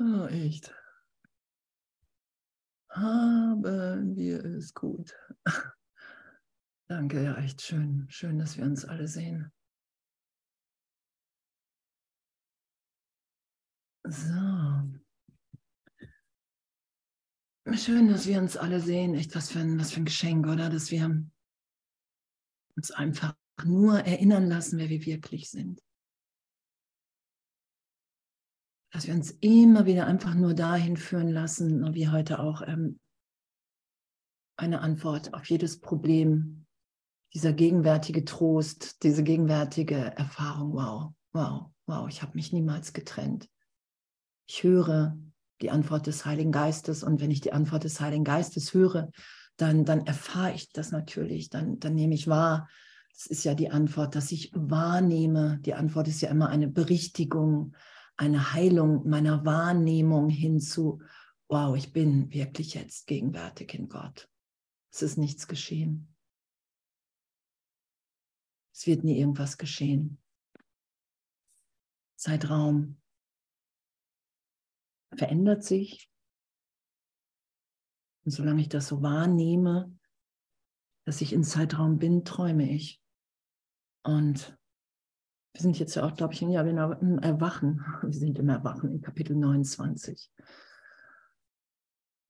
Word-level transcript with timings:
Oh, 0.00 0.26
echt. 0.26 0.72
Haben 2.90 4.16
wir 4.16 4.44
es 4.44 4.72
gut. 4.72 5.14
Danke, 6.88 7.22
ja, 7.22 7.36
echt 7.36 7.62
schön. 7.62 8.06
Schön, 8.08 8.38
dass 8.38 8.56
wir 8.56 8.64
uns 8.64 8.84
alle 8.84 9.08
sehen. 9.08 9.52
So. 14.06 14.88
Schön, 17.74 18.08
dass 18.08 18.26
wir 18.26 18.38
uns 18.38 18.56
alle 18.56 18.80
sehen. 18.80 19.14
Echt 19.14 19.34
was 19.34 19.50
für 19.50 19.58
ein, 19.58 19.78
was 19.78 19.92
für 19.92 20.00
ein 20.00 20.06
Geschenk, 20.06 20.46
oder? 20.46 20.70
Dass 20.70 20.90
wir 20.90 21.24
uns 22.76 22.90
einfach 22.92 23.34
nur 23.64 23.98
erinnern 23.98 24.46
lassen, 24.46 24.78
wer 24.78 24.88
wir 24.88 25.04
wirklich 25.04 25.50
sind. 25.50 25.82
Dass 28.90 29.06
wir 29.06 29.14
uns 29.14 29.30
immer 29.40 29.86
wieder 29.86 30.06
einfach 30.06 30.34
nur 30.34 30.54
dahin 30.54 30.96
führen 30.96 31.28
lassen, 31.28 31.94
wie 31.94 32.08
heute 32.08 32.40
auch 32.40 32.62
ähm, 32.62 32.98
eine 34.56 34.80
Antwort 34.80 35.34
auf 35.34 35.44
jedes 35.46 35.80
Problem, 35.80 36.66
dieser 37.34 37.52
gegenwärtige 37.52 38.24
Trost, 38.24 39.02
diese 39.02 39.22
gegenwärtige 39.22 40.16
Erfahrung. 40.16 40.72
Wow, 40.72 41.12
wow, 41.32 41.66
wow, 41.86 42.08
ich 42.08 42.22
habe 42.22 42.32
mich 42.34 42.52
niemals 42.52 42.92
getrennt. 42.92 43.48
Ich 44.46 44.62
höre 44.62 45.16
die 45.60 45.70
Antwort 45.70 46.06
des 46.06 46.24
Heiligen 46.24 46.52
Geistes 46.52 47.02
und 47.02 47.20
wenn 47.20 47.30
ich 47.30 47.40
die 47.40 47.52
Antwort 47.52 47.84
des 47.84 48.00
Heiligen 48.00 48.24
Geistes 48.24 48.72
höre, 48.72 49.10
dann, 49.56 49.84
dann 49.84 50.06
erfahre 50.06 50.54
ich 50.54 50.72
das 50.72 50.92
natürlich, 50.92 51.50
dann, 51.50 51.78
dann 51.80 51.94
nehme 51.94 52.14
ich 52.14 52.28
wahr, 52.28 52.68
das 53.12 53.26
ist 53.26 53.44
ja 53.44 53.54
die 53.54 53.70
Antwort, 53.70 54.14
dass 54.14 54.30
ich 54.30 54.52
wahrnehme. 54.54 55.58
Die 55.62 55.74
Antwort 55.74 56.06
ist 56.06 56.20
ja 56.20 56.30
immer 56.30 56.48
eine 56.48 56.68
Berichtigung, 56.68 57.74
eine 58.18 58.52
Heilung 58.52 59.08
meiner 59.08 59.44
Wahrnehmung 59.46 60.28
hinzu, 60.28 61.00
wow, 61.48 61.76
ich 61.76 61.92
bin 61.92 62.30
wirklich 62.32 62.74
jetzt 62.74 63.06
gegenwärtig 63.06 63.74
in 63.74 63.88
Gott. 63.88 64.28
Es 64.92 65.02
ist 65.02 65.16
nichts 65.16 65.46
geschehen. 65.46 66.14
Es 68.74 68.86
wird 68.86 69.04
nie 69.04 69.18
irgendwas 69.18 69.56
geschehen. 69.56 70.20
Zeitraum 72.16 73.00
verändert 75.16 75.62
sich. 75.62 76.10
Und 78.24 78.32
solange 78.32 78.60
ich 78.60 78.68
das 78.68 78.88
so 78.88 79.00
wahrnehme, 79.00 79.96
dass 81.06 81.20
ich 81.20 81.32
in 81.32 81.44
Zeitraum 81.44 81.98
bin, 81.98 82.24
träume 82.24 82.68
ich. 82.70 83.00
Und 84.02 84.57
wir 85.58 85.62
sind 85.62 85.80
jetzt 85.80 85.96
ja 85.96 86.04
auch, 86.04 86.14
glaube 86.14 86.34
ich, 86.34 86.40
ja, 86.40 86.60
im 86.60 87.18
Erwachen. 87.18 87.84
Wir 88.02 88.12
sind 88.12 88.38
im 88.38 88.48
Erwachen 88.48 88.92
in 88.92 89.00
Kapitel 89.00 89.34
29. 89.34 90.30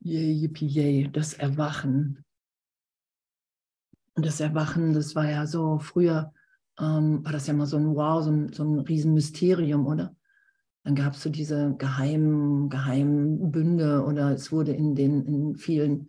Yay, 0.00 0.32
yippie, 0.32 0.66
yay, 0.66 1.10
das 1.12 1.34
Erwachen. 1.34 2.24
Und 4.14 4.24
das 4.24 4.40
Erwachen, 4.40 4.94
das 4.94 5.14
war 5.14 5.28
ja 5.28 5.46
so, 5.46 5.78
früher 5.78 6.32
ähm, 6.80 7.22
war 7.22 7.32
das 7.32 7.46
ja 7.46 7.52
mal 7.52 7.66
so 7.66 7.76
ein 7.76 7.94
Wow, 7.94 8.24
so 8.24 8.30
ein, 8.30 8.50
so 8.50 8.64
ein 8.64 8.78
Riesenmysterium, 8.78 9.86
oder? 9.86 10.16
Dann 10.84 10.94
gab 10.94 11.12
es 11.12 11.22
so 11.22 11.28
diese 11.28 11.74
geheimen, 11.76 12.70
geheimen 12.70 13.50
Bünde 13.50 14.04
oder 14.06 14.30
es 14.30 14.50
wurde 14.52 14.72
in 14.72 14.94
den 14.94 15.26
in 15.26 15.54
vielen 15.54 16.08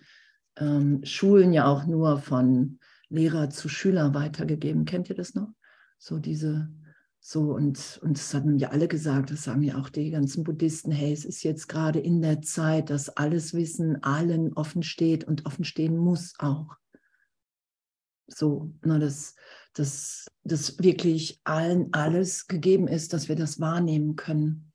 ähm, 0.56 1.04
Schulen 1.04 1.52
ja 1.52 1.66
auch 1.66 1.86
nur 1.86 2.20
von 2.20 2.80
Lehrer 3.10 3.50
zu 3.50 3.68
Schüler 3.68 4.14
weitergegeben. 4.14 4.86
Kennt 4.86 5.10
ihr 5.10 5.18
das 5.18 5.34
noch? 5.36 5.50
So 5.98 6.18
diese, 6.18 6.72
so 7.20 7.54
und, 7.54 8.00
und 8.02 8.18
das 8.18 8.34
haben 8.34 8.58
ja 8.58 8.70
alle 8.70 8.88
gesagt, 8.88 9.32
das 9.32 9.44
sagen 9.44 9.62
ja 9.64 9.78
auch 9.78 9.90
die 9.90 10.10
ganzen 10.10 10.44
Buddhisten, 10.44 10.92
hey, 10.92 11.12
es 11.12 11.26
ist 11.26 11.44
jetzt 11.44 11.68
gerade 11.68 12.00
in 12.00 12.22
der 12.22 12.42
Zeit, 12.42 12.90
dass 12.90 13.10
alles 13.10 13.54
Wissen 13.54 14.02
allen 14.04 14.54
offen 14.54 14.84
steht 14.84 15.26
und 15.26 15.46
offen 15.46 15.66
stehen 15.66 15.98
muss 15.98 16.34
auch. 16.40 16.76
So, 18.28 18.72
ne, 18.86 19.00
dass, 19.00 19.36
dass, 19.74 20.28
dass 20.44 20.80
wirklich 20.80 21.42
allen 21.44 21.94
alles 21.94 22.48
gegeben 22.48 22.88
ist, 22.88 23.12
dass 23.12 23.28
wir 23.28 23.36
das 23.36 23.60
wahrnehmen 23.60 24.16
können. 24.16 24.72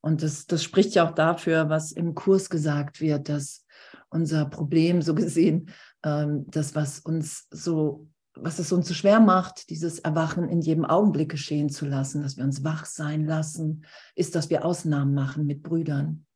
Und 0.00 0.22
das, 0.22 0.46
das 0.46 0.62
spricht 0.62 0.94
ja 0.94 1.08
auch 1.08 1.14
dafür, 1.14 1.68
was 1.68 1.92
im 1.92 2.14
Kurs 2.14 2.50
gesagt 2.50 3.00
wird, 3.00 3.28
dass 3.28 3.66
unser 4.10 4.44
Problem 4.46 5.00
so 5.00 5.14
gesehen, 5.14 5.70
ähm, 6.04 6.44
das, 6.48 6.74
was 6.74 7.00
uns 7.00 7.46
so 7.50 8.08
was 8.34 8.58
es 8.58 8.72
uns 8.72 8.88
so 8.88 8.94
schwer 8.94 9.20
macht, 9.20 9.70
dieses 9.70 9.98
Erwachen 9.98 10.48
in 10.48 10.60
jedem 10.60 10.84
Augenblick 10.84 11.30
geschehen 11.30 11.68
zu 11.68 11.86
lassen, 11.86 12.22
dass 12.22 12.36
wir 12.36 12.44
uns 12.44 12.64
wach 12.64 12.86
sein 12.86 13.26
lassen, 13.26 13.84
ist, 14.14 14.34
dass 14.34 14.50
wir 14.50 14.64
Ausnahmen 14.64 15.14
machen 15.14 15.46
mit 15.46 15.62
Brüdern. 15.62 16.26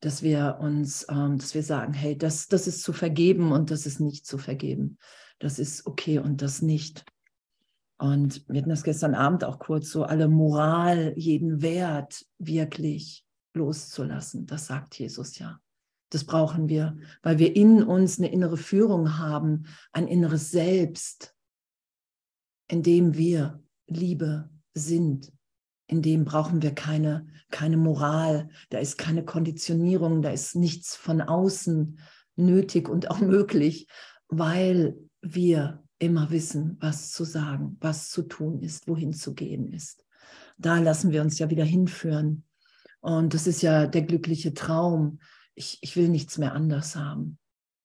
Dass 0.00 0.22
wir 0.22 0.58
uns, 0.60 1.06
ähm, 1.08 1.38
dass 1.38 1.54
wir 1.54 1.62
sagen, 1.62 1.94
hey, 1.94 2.16
das, 2.16 2.48
das 2.48 2.66
ist 2.66 2.82
zu 2.82 2.92
vergeben 2.92 3.52
und 3.52 3.70
das 3.70 3.86
ist 3.86 3.98
nicht 3.98 4.26
zu 4.26 4.38
vergeben. 4.38 4.98
Das 5.38 5.58
ist 5.58 5.86
okay 5.86 6.18
und 6.18 6.42
das 6.42 6.62
nicht. 6.62 7.04
Und 7.98 8.46
wir 8.48 8.60
hatten 8.60 8.70
das 8.70 8.82
gestern 8.82 9.14
Abend 9.14 9.42
auch 9.42 9.58
kurz 9.58 9.90
so, 9.90 10.04
alle 10.04 10.28
Moral, 10.28 11.14
jeden 11.16 11.62
Wert 11.62 12.26
wirklich 12.38 13.24
loszulassen. 13.54 14.46
Das 14.46 14.66
sagt 14.66 14.98
Jesus 14.98 15.38
ja. 15.38 15.60
Das 16.10 16.24
brauchen 16.24 16.68
wir, 16.68 16.96
weil 17.22 17.38
wir 17.38 17.56
in 17.56 17.82
uns 17.82 18.18
eine 18.18 18.30
innere 18.30 18.56
Führung 18.56 19.18
haben, 19.18 19.66
ein 19.92 20.06
inneres 20.06 20.50
Selbst, 20.50 21.34
in 22.68 22.82
dem 22.82 23.16
wir 23.16 23.62
Liebe 23.86 24.50
sind. 24.74 25.32
In 25.88 26.02
dem 26.02 26.24
brauchen 26.24 26.62
wir 26.62 26.74
keine, 26.74 27.26
keine 27.50 27.76
Moral, 27.76 28.48
da 28.70 28.78
ist 28.78 28.98
keine 28.98 29.24
Konditionierung, 29.24 30.22
da 30.22 30.30
ist 30.30 30.56
nichts 30.56 30.96
von 30.96 31.20
außen 31.20 31.98
nötig 32.36 32.88
und 32.88 33.10
auch 33.10 33.20
möglich, 33.20 33.88
weil 34.28 34.96
wir 35.22 35.82
immer 35.98 36.30
wissen, 36.30 36.76
was 36.80 37.12
zu 37.12 37.24
sagen, 37.24 37.76
was 37.80 38.10
zu 38.10 38.22
tun 38.22 38.60
ist, 38.60 38.86
wohin 38.88 39.12
zu 39.12 39.34
gehen 39.34 39.72
ist. 39.72 40.04
Da 40.58 40.78
lassen 40.78 41.10
wir 41.10 41.22
uns 41.22 41.38
ja 41.38 41.50
wieder 41.50 41.64
hinführen. 41.64 42.44
Und 43.00 43.34
das 43.34 43.46
ist 43.46 43.62
ja 43.62 43.86
der 43.86 44.02
glückliche 44.02 44.52
Traum, 44.54 45.20
ich, 45.56 45.78
ich 45.80 45.96
will 45.96 46.08
nichts 46.08 46.38
mehr 46.38 46.52
anders 46.52 46.94
haben. 46.94 47.38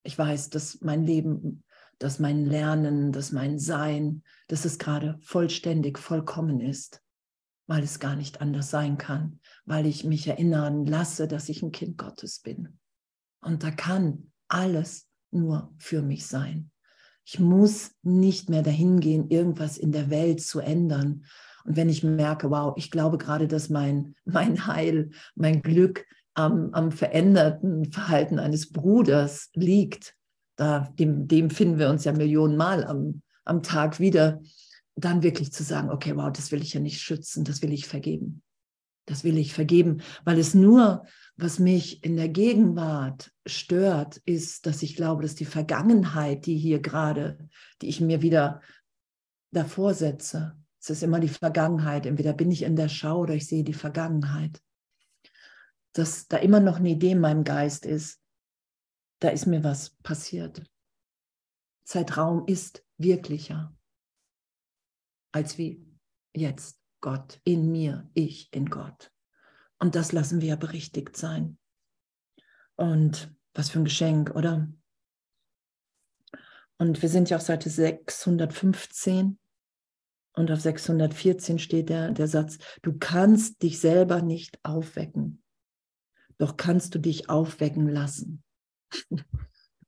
Ich 0.04 0.18
weiß, 0.18 0.50
dass 0.50 0.82
mein 0.82 1.06
Leben, 1.06 1.64
dass 1.98 2.20
mein 2.20 2.46
Lernen, 2.46 3.12
dass 3.12 3.32
mein 3.32 3.58
Sein, 3.58 4.24
dass 4.48 4.66
es 4.66 4.78
gerade 4.78 5.18
vollständig, 5.22 5.98
vollkommen 5.98 6.60
ist, 6.60 7.02
weil 7.68 7.84
es 7.84 8.00
gar 8.00 8.16
nicht 8.16 8.42
anders 8.42 8.70
sein 8.70 8.98
kann, 8.98 9.40
weil 9.66 9.86
ich 9.86 10.04
mich 10.04 10.28
erinnern 10.28 10.86
lasse, 10.86 11.28
dass 11.28 11.50
ich 11.50 11.64
ein 11.64 11.72
Kind 11.72 11.98
Gottes 11.98 12.40
bin. 12.40 12.80
Und 13.42 13.64
da 13.64 13.72
kann 13.72 14.32
alles 14.48 15.08
nur 15.32 15.74
für 15.78 16.02
mich 16.02 16.28
sein. 16.28 16.72
Ich 17.24 17.40
muss 17.40 17.92
nicht 18.02 18.50
mehr 18.50 18.64
dahin 18.64 19.00
gehen, 19.00 19.30
irgendwas 19.30 19.78
in 19.78 19.92
der 19.92 20.10
Welt 20.10 20.42
zu 20.42 20.60
ändern. 20.60 21.26
Und 21.64 21.78
wenn 21.78 21.90
ich 21.90 22.04
merke, 22.04 22.50
wow, 22.50 22.74
ich 22.76 22.92
glaube 22.92 23.18
gerade, 23.18 23.48
dass 23.48 23.70
mein, 23.70 24.16
mein 24.26 24.68
Heil, 24.68 25.12
mein 25.36 25.62
Glück 25.62 26.06
am, 26.34 26.74
am 26.74 26.92
veränderten 26.92 27.92
Verhalten 27.92 28.40
eines 28.40 28.72
Bruders 28.72 29.50
liegt, 29.54 30.16
da, 30.56 30.92
dem, 31.00 31.28
dem 31.28 31.50
finden 31.50 31.80
wir 31.80 31.90
uns 31.90 32.04
ja 32.04 32.14
Millionenmal 32.14 32.84
am, 32.84 33.22
am 33.46 33.64
Tag 33.64 34.00
wieder, 34.00 34.42
dann 34.96 35.24
wirklich 35.24 35.52
zu 35.52 35.64
sagen, 35.64 35.90
okay, 35.90 36.16
wow, 36.16 36.32
das 36.32 36.52
will 36.52 36.62
ich 36.62 36.74
ja 36.74 36.80
nicht 36.80 37.02
schützen, 37.02 37.44
das 37.44 37.62
will 37.62 37.74
ich 37.74 37.88
vergeben. 37.88 38.44
Das 39.08 39.24
will 39.24 39.38
ich 39.38 39.54
vergeben, 39.54 40.02
weil 40.24 40.38
es 40.38 40.54
nur, 40.54 41.06
was 41.36 41.58
mich 41.58 42.04
in 42.04 42.16
der 42.16 42.30
Gegenwart 42.30 43.32
stört, 43.48 44.18
ist, 44.26 44.68
dass 44.68 44.84
ich 44.84 44.96
glaube, 44.96 45.24
dass 45.24 45.34
die 45.34 45.46
Vergangenheit, 45.46 46.46
die 46.46 46.56
hier 46.56 46.80
gerade, 46.80 47.50
die 47.82 47.90
ich 47.90 48.00
mir 48.00 48.22
wieder 48.22 48.62
davor 49.52 49.96
setze, 49.96 50.56
es 50.80 50.92
ist 50.92 51.04
immer 51.04 51.20
die 51.20 51.30
Vergangenheit. 51.30 52.06
Entweder 52.06 52.34
bin 52.34 52.52
ich 52.52 52.62
in 52.64 52.76
der 52.76 52.90
Schau 52.90 53.22
oder 53.22 53.34
ich 53.34 53.48
sehe 53.48 53.64
die 53.64 53.74
Vergangenheit 53.74 54.62
dass 55.94 56.28
da 56.28 56.38
immer 56.38 56.60
noch 56.60 56.78
eine 56.78 56.90
Idee 56.90 57.12
in 57.12 57.20
meinem 57.20 57.44
Geist 57.44 57.86
ist, 57.86 58.22
da 59.20 59.30
ist 59.30 59.46
mir 59.46 59.64
was 59.64 59.92
passiert. 59.98 60.64
Zeitraum 61.84 62.48
ist 62.48 62.84
wirklicher 62.98 63.76
als 65.32 65.58
wie 65.58 65.86
jetzt 66.36 66.80
Gott 67.00 67.40
in 67.44 67.72
mir, 67.72 68.10
ich 68.14 68.54
in 68.54 68.70
Gott. 68.70 69.12
Und 69.80 69.96
das 69.96 70.12
lassen 70.12 70.42
wir 70.42 70.50
ja 70.50 70.56
berichtigt 70.56 71.18
sein. 71.18 71.58
Und 72.76 73.34
was 73.54 73.70
für 73.70 73.80
ein 73.80 73.86
Geschenk, 73.86 74.36
oder? 74.36 74.72
Und 76.78 77.02
wir 77.02 77.10
sind 77.10 77.30
ja 77.30 77.38
auf 77.38 77.44
Seite 77.44 77.70
615 77.70 79.40
und 80.34 80.52
auf 80.52 80.62
614 80.62 81.60
steht 81.60 81.90
der, 81.90 82.12
der 82.12 82.28
Satz, 82.28 82.58
du 82.82 82.98
kannst 82.98 83.62
dich 83.62 83.80
selber 83.80 84.22
nicht 84.22 84.60
aufwecken 84.64 85.41
doch 86.42 86.58
kannst 86.58 86.96
du 86.96 87.00
dich 87.00 87.30
aufwecken 87.30 87.88
lassen. 87.88 88.44
Du 89.12 89.24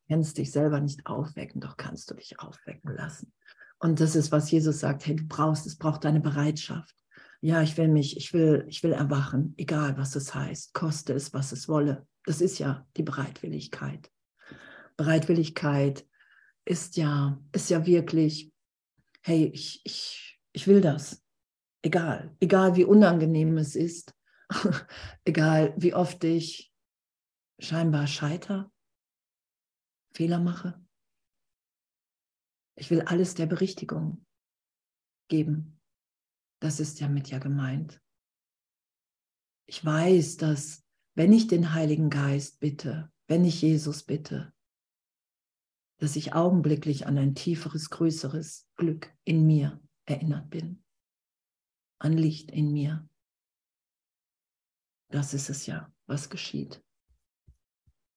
kannst 0.08 0.38
dich 0.38 0.52
selber 0.52 0.80
nicht 0.80 1.08
aufwecken, 1.08 1.60
doch 1.60 1.78
kannst 1.78 2.12
du 2.12 2.14
dich 2.14 2.40
aufwecken 2.40 2.96
lassen. 2.96 3.34
Und 3.80 4.00
das 4.00 4.16
ist, 4.16 4.32
was 4.32 4.52
Jesus 4.52 4.80
sagt, 4.80 5.08
hey, 5.08 5.16
du 5.16 5.24
brauchst, 5.24 5.66
es 5.66 5.78
braucht 5.78 6.04
deine 6.04 6.20
Bereitschaft. 6.20 6.96
ja, 7.42 7.64
ich 7.64 7.76
will 7.78 7.88
mich, 7.88 8.18
ich 8.18 8.32
will, 8.34 8.66
ich 8.68 8.84
will 8.84 8.92
erwachen, 8.94 9.56
egal 9.58 9.98
was 9.98 10.16
es 10.16 10.36
heißt, 10.36 10.76
koste 10.76 11.14
es, 11.14 11.34
was 11.34 11.52
es 11.52 11.68
wolle. 11.68 12.06
Das 12.26 12.40
ist 12.40 12.60
ja 12.60 12.86
die 12.98 13.04
Bereitwilligkeit. 13.04 14.12
Bereitwilligkeit 14.96 16.08
ist 16.66 16.98
ja, 16.98 17.42
ist 17.52 17.72
ja 17.72 17.86
wirklich, 17.88 18.54
hey, 19.24 19.46
ich, 19.48 19.82
ich, 19.84 20.40
ich 20.52 20.68
will 20.68 20.82
das. 20.82 21.24
Egal, 21.82 22.36
egal 22.40 22.76
wie 22.76 22.86
unangenehm 22.86 23.58
es 23.58 23.76
ist, 23.76 24.13
egal 25.26 25.74
wie 25.78 25.94
oft 25.94 26.24
ich 26.24 26.74
scheinbar 27.60 28.08
scheiter, 28.08 28.72
Fehler 30.14 30.40
mache. 30.40 30.80
Ich 32.76 32.90
will 32.90 33.02
alles 33.02 33.36
der 33.36 33.46
Berichtigung 33.46 34.26
geben. 35.28 35.80
Das 36.60 36.80
ist 36.80 37.00
ja 37.00 37.08
mit 37.08 37.30
ja 37.30 37.40
gemeint. 37.40 38.02
Ich 39.68 39.84
weiß, 39.84 40.38
dass 40.38 40.84
wenn 41.16 41.32
ich 41.32 41.48
den 41.48 41.74
Heiligen 41.74 42.10
Geist 42.10 42.60
bitte, 42.60 43.12
wenn 43.28 43.46
ich 43.46 43.62
Jesus 43.62 44.04
bitte, 44.04 44.54
dass 45.98 46.16
ich 46.16 46.34
augenblicklich 46.34 47.08
an 47.08 47.18
ein 47.18 47.36
tieferes, 47.36 47.90
größeres 47.90 48.68
Glück 48.76 49.14
in 49.24 49.46
mir 49.46 49.80
erinnert 50.06 50.50
bin, 50.50 50.84
an 52.00 52.14
Licht 52.14 52.52
in 52.52 52.74
mir. 52.74 53.08
Das 55.14 55.36
ist 55.36 55.52
es 55.52 55.68
ja, 55.68 55.94
was 56.08 56.32
geschieht. 56.32 56.82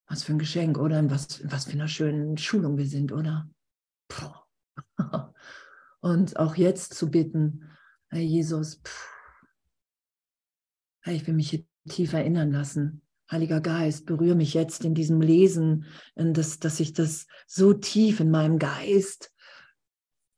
Was 0.08 0.22
für 0.22 0.32
ein 0.32 0.38
Geschenk, 0.38 0.78
oder? 0.78 0.98
In 0.98 1.10
was, 1.10 1.42
was 1.44 1.66
für 1.66 1.72
einer 1.72 1.88
schönen 1.88 2.38
Schulung 2.38 2.78
wir 2.78 2.86
sind, 2.86 3.12
oder? 3.12 3.50
Und 6.00 6.38
auch 6.38 6.54
jetzt 6.56 6.94
zu 6.94 7.10
bitten, 7.10 7.68
Herr 8.08 8.22
Jesus, 8.22 8.80
Herr, 11.02 11.12
ich 11.12 11.26
will 11.26 11.34
mich 11.34 11.50
hier 11.50 11.66
tief 11.86 12.14
erinnern 12.14 12.50
lassen. 12.50 13.02
Heiliger 13.30 13.60
Geist, 13.60 14.06
berühre 14.06 14.34
mich 14.34 14.54
jetzt 14.54 14.82
in 14.82 14.94
diesem 14.94 15.20
Lesen, 15.20 15.84
dass, 16.14 16.60
dass 16.60 16.80
ich 16.80 16.94
das 16.94 17.26
so 17.46 17.74
tief 17.74 18.20
in 18.20 18.30
meinem 18.30 18.58
Geist 18.58 19.34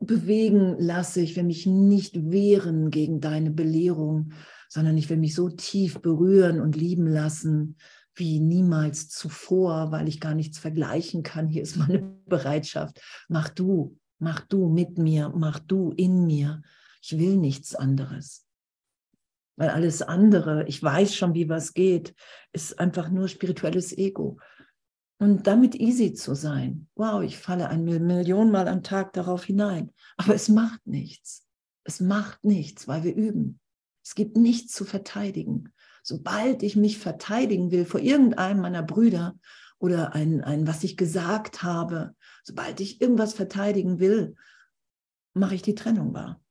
bewegen 0.00 0.75
lasse. 0.81 1.20
Ich 1.20 1.37
will 1.37 1.44
mich 1.44 1.66
nicht 1.66 2.32
wehren 2.32 2.90
gegen 2.90 3.20
deine 3.20 3.52
Belehrung, 3.52 4.32
sondern 4.69 4.97
ich 4.97 5.09
will 5.11 5.17
mich 5.17 5.35
so 5.35 5.49
tief 5.49 6.00
berühren 6.00 6.61
und 6.61 6.76
lieben 6.76 7.06
lassen 7.06 7.76
wie 8.15 8.41
niemals 8.41 9.09
zuvor, 9.09 9.93
weil 9.93 10.09
ich 10.09 10.20
gar 10.20 10.35
nichts 10.35 10.59
vergleichen 10.59 11.23
kann. 11.23 11.49
Hier 11.49 11.62
ist 11.62 11.76
meine 11.76 12.00
Bereitschaft. 12.26 13.00
Mach 13.29 13.49
du, 13.49 13.97
mach 14.19 14.41
du 14.41 14.69
mit 14.69 14.99
mir, 14.99 15.32
mach 15.35 15.59
du 15.59 15.93
in 15.93 16.26
mir. 16.26 16.62
Ich 17.00 17.19
will 17.19 17.37
nichts 17.37 17.75
anderes. 17.75 18.44
Weil 19.56 19.70
alles 19.70 20.03
andere, 20.03 20.67
ich 20.69 20.82
weiß 20.82 21.15
schon, 21.15 21.35
wie 21.35 21.49
was 21.49 21.75
geht, 21.75 22.15
ist 22.53 22.79
einfach 22.79 23.09
nur 23.09 23.29
spirituelles 23.29 23.97
Ego. 23.97 24.38
Und 25.20 25.49
damit 25.49 25.75
easy 25.75 26.12
zu 26.12 26.35
sein. 26.35 26.88
Wow, 26.94 27.23
ich 27.23 27.38
falle 27.38 27.69
ein 27.69 27.82
Million 27.82 28.53
Mal 28.53 28.69
am 28.69 28.85
Tag 28.85 29.12
darauf 29.15 29.44
hinein. 29.44 29.91
Aber 30.17 30.35
es 30.35 30.49
macht 30.49 30.87
nichts. 30.87 31.44
Es 31.82 31.99
macht 31.99 32.44
nichts, 32.44 32.87
weil 32.87 33.03
wir 33.03 33.15
üben. 33.17 33.59
Es 34.08 34.14
gibt 34.14 34.38
nichts 34.38 34.72
zu 34.72 34.87
verteidigen. 34.87 35.75
Sobald 36.02 36.62
ich 36.62 36.76
mich 36.76 36.96
verteidigen 36.96 37.70
will 37.70 37.84
vor 37.84 38.00
irgendeinem 38.00 38.62
meiner 38.62 38.82
Brüder 38.82 39.38
oder 39.78 40.14
ein, 40.14 40.43
ein, 40.43 40.66
was 40.66 40.82
ich 40.82 40.96
gesagt 40.96 41.62
habe, 41.62 42.16
sobald 42.43 42.81
ich 42.81 43.02
irgendwas 43.02 43.34
verteidigen 43.34 44.00
will, 44.00 44.34
mache 45.34 45.56
ich 45.56 45.60
die 45.60 45.75
Trennung 45.75 46.14
wahr. 46.14 46.43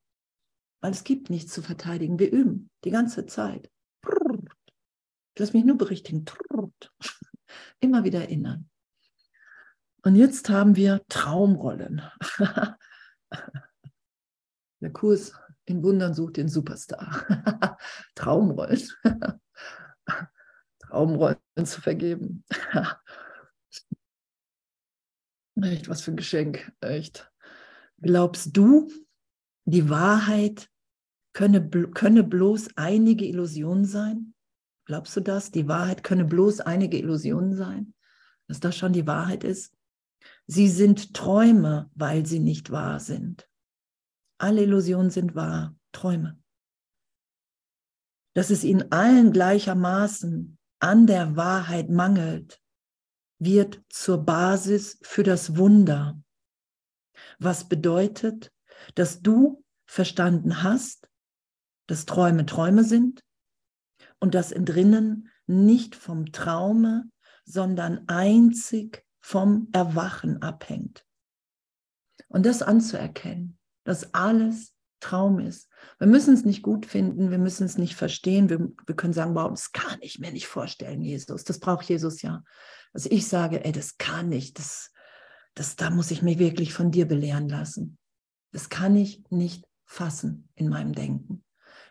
Weil 0.81 0.91
es 0.91 1.03
gibt 1.03 1.31
nichts 1.31 1.51
zu 1.51 1.63
verteidigen. 1.63 2.19
Wir 2.19 2.31
üben 2.31 2.69
die 2.83 2.91
ganze 2.91 3.25
Zeit. 3.25 3.71
Ich 4.03 5.39
lasse 5.39 5.53
mich 5.57 5.65
nur 5.65 5.79
berichtigen. 5.79 6.25
Immer 7.79 8.03
wieder 8.03 8.19
erinnern. 8.19 8.69
Und 10.03 10.13
jetzt 10.13 10.47
haben 10.49 10.75
wir 10.75 11.01
Traumrollen. 11.09 12.03
Der 14.79 14.93
Kurs 14.93 15.33
in 15.67 15.83
Wundern 15.83 16.13
sucht 16.13 16.37
den 16.37 16.47
Superstar. 16.47 17.77
Traumrollen. 18.15 18.81
Traumrollen 20.79 21.37
zu 21.65 21.81
vergeben. 21.81 22.45
Echt, 25.61 25.89
was 25.89 26.01
für 26.01 26.11
ein 26.11 26.17
Geschenk. 26.17 26.71
Echt. 26.81 27.29
Glaubst 27.99 28.55
du, 28.55 28.89
die 29.65 29.89
Wahrheit 29.89 30.69
könne, 31.33 31.67
könne 31.69 32.23
bloß 32.23 32.69
einige 32.77 33.25
Illusionen 33.25 33.85
sein? 33.85 34.33
Glaubst 34.85 35.17
du 35.17 35.21
das? 35.21 35.51
Die 35.51 35.67
Wahrheit 35.67 36.03
könne 36.03 36.23
bloß 36.23 36.61
einige 36.61 36.97
Illusionen 36.97 37.55
sein? 37.55 37.93
Dass 38.47 38.61
das 38.61 38.77
schon 38.77 38.93
die 38.93 39.05
Wahrheit 39.05 39.43
ist? 39.43 39.75
Sie 40.45 40.69
sind 40.69 41.13
Träume, 41.13 41.91
weil 41.93 42.25
sie 42.25 42.39
nicht 42.39 42.71
wahr 42.71 43.01
sind. 43.01 43.49
Alle 44.37 44.63
Illusionen 44.63 45.09
sind 45.09 45.35
wahr, 45.35 45.75
Träume. 45.91 46.39
Dass 48.33 48.49
es 48.49 48.63
ihnen 48.63 48.91
allen 48.91 49.31
gleichermaßen 49.31 50.57
an 50.79 51.07
der 51.07 51.35
Wahrheit 51.35 51.89
mangelt, 51.89 52.61
wird 53.39 53.81
zur 53.89 54.23
Basis 54.23 54.99
für 55.01 55.23
das 55.23 55.57
Wunder. 55.57 56.21
Was 57.39 57.67
bedeutet, 57.67 58.51
dass 58.95 59.21
du 59.21 59.63
verstanden 59.85 60.61
hast, 60.63 61.09
dass 61.87 62.05
Träume 62.05 62.45
Träume 62.45 62.83
sind 62.83 63.23
und 64.19 64.35
dass 64.35 64.51
in 64.51 64.65
drinnen 64.65 65.29
nicht 65.47 65.95
vom 65.95 66.31
Traume, 66.31 67.09
sondern 67.45 68.07
einzig 68.07 69.05
vom 69.19 69.69
Erwachen 69.71 70.41
abhängt. 70.41 71.05
Und 72.27 72.45
das 72.45 72.61
anzuerkennen, 72.61 73.56
dass 73.87 74.13
alles 74.13 74.73
Traum 74.99 75.39
ist. 75.39 75.69
Wir 75.97 76.07
müssen 76.07 76.33
es 76.33 76.43
nicht 76.43 76.61
gut 76.61 76.85
finden, 76.85 77.31
wir 77.31 77.37
müssen 77.37 77.63
es 77.63 77.77
nicht 77.77 77.95
verstehen, 77.95 78.49
wir, 78.49 78.59
wir 78.85 78.95
können 78.97 79.13
sagen, 79.13 79.33
wow, 79.33 79.49
das 79.49 79.71
kann 79.71 79.97
ich 80.01 80.19
mir 80.19 80.31
nicht 80.31 80.47
vorstellen, 80.47 81.01
Jesus. 81.01 81.45
Das 81.45 81.59
braucht 81.59 81.87
Jesus 81.87 82.21
ja. 82.21 82.43
Also 82.93 83.09
ich 83.09 83.29
sage, 83.29 83.63
ey, 83.63 83.71
das 83.71 83.97
kann 83.97 84.29
ich, 84.33 84.53
das, 84.53 84.91
das, 85.53 85.77
da 85.77 85.89
muss 85.89 86.11
ich 86.11 86.21
mich 86.21 86.37
wirklich 86.37 86.73
von 86.73 86.91
dir 86.91 87.07
belehren 87.07 87.47
lassen. 87.47 87.97
Das 88.51 88.67
kann 88.67 88.97
ich 88.97 89.23
nicht 89.29 89.65
fassen 89.85 90.49
in 90.55 90.67
meinem 90.67 90.91
Denken. 90.91 91.45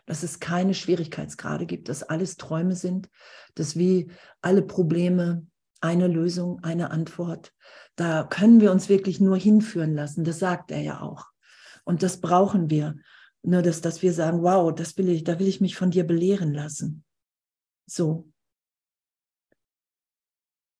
Dass 0.05 0.21
es 0.21 0.39
keine 0.39 0.75
Schwierigkeitsgrade 0.75 1.65
gibt, 1.65 1.89
dass 1.89 2.03
alles 2.03 2.37
Träume 2.37 2.75
sind, 2.75 3.09
dass 3.55 3.75
wie 3.75 4.11
alle 4.41 4.61
Probleme 4.61 5.47
eine 5.81 6.05
Lösung, 6.05 6.63
eine 6.63 6.91
Antwort. 6.91 7.53
Da 7.95 8.23
können 8.23 8.61
wir 8.61 8.71
uns 8.71 8.87
wirklich 8.87 9.19
nur 9.19 9.37
hinführen 9.37 9.95
lassen. 9.95 10.23
Das 10.23 10.37
sagt 10.37 10.69
er 10.69 10.81
ja 10.81 11.01
auch. 11.01 11.25
Und 11.87 12.03
das 12.03 12.19
brauchen 12.19 12.69
wir. 12.69 12.97
Nur, 13.43 13.61
dass, 13.61 13.79
dass 13.79 14.01
wir 14.01 14.11
sagen, 14.11 14.43
wow, 14.43 14.75
das 14.75 14.97
will 14.97 15.07
ich, 15.07 15.23
da 15.23 15.39
will 15.39 15.47
ich 15.47 15.61
mich 15.61 15.77
von 15.77 15.89
dir 15.89 16.05
belehren 16.05 16.53
lassen. 16.53 17.05
So. 17.85 18.27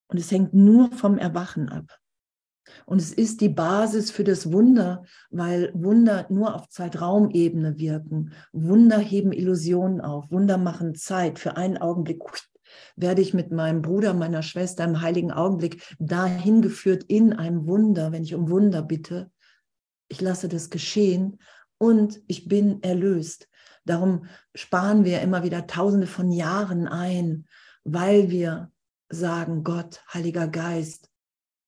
Und 0.10 0.18
es 0.18 0.30
hängt 0.32 0.54
nur 0.54 0.92
vom 0.92 1.18
Erwachen 1.18 1.70
ab. 1.70 1.98
Und 2.86 3.02
es 3.02 3.14
ist 3.14 3.40
die 3.40 3.48
Basis 3.48 4.12
für 4.12 4.26
das 4.26 4.52
Wunder, 4.52 5.06
weil 5.30 5.72
Wunder 5.74 6.28
nur 6.30 6.54
auf 6.54 6.68
Zeitraumebene 6.68 7.78
wirken. 7.78 8.34
Wunder 8.52 8.98
heben 9.00 9.32
Illusionen 9.32 10.02
auf. 10.02 10.30
Wunder 10.30 10.58
machen 10.58 10.94
Zeit. 10.94 11.40
Für 11.40 11.56
einen 11.56 11.78
Augenblick 11.78 12.22
werde 12.98 13.22
ich 13.22 13.34
mit 13.34 13.50
meinem 13.50 13.82
Bruder, 13.82 14.14
meiner 14.14 14.42
Schwester 14.42 14.84
im 14.84 15.00
heiligen 15.00 15.32
Augenblick 15.32 15.82
dahin 16.00 16.62
geführt 16.62 17.06
in 17.08 17.32
einem 17.32 17.66
Wunder, 17.66 18.12
wenn 18.12 18.24
ich 18.24 18.36
um 18.36 18.50
Wunder 18.50 18.82
bitte. 18.82 19.32
Ich 20.08 20.22
lasse 20.22 20.48
das 20.48 20.70
geschehen 20.70 21.40
und 21.78 22.22
ich 22.28 22.48
bin 22.48 22.82
erlöst. 22.84 23.50
Darum 23.86 24.26
sparen 24.56 25.06
wir 25.06 25.22
immer 25.22 25.44
wieder 25.44 25.68
Tausende 25.68 26.08
von 26.08 26.32
Jahren 26.32 26.88
ein, 26.88 27.48
weil 27.84 28.30
wir 28.30 28.72
sagen, 29.10 29.64
Gott, 29.64 30.04
Heiliger 30.14 30.48
Geist, 30.48 31.10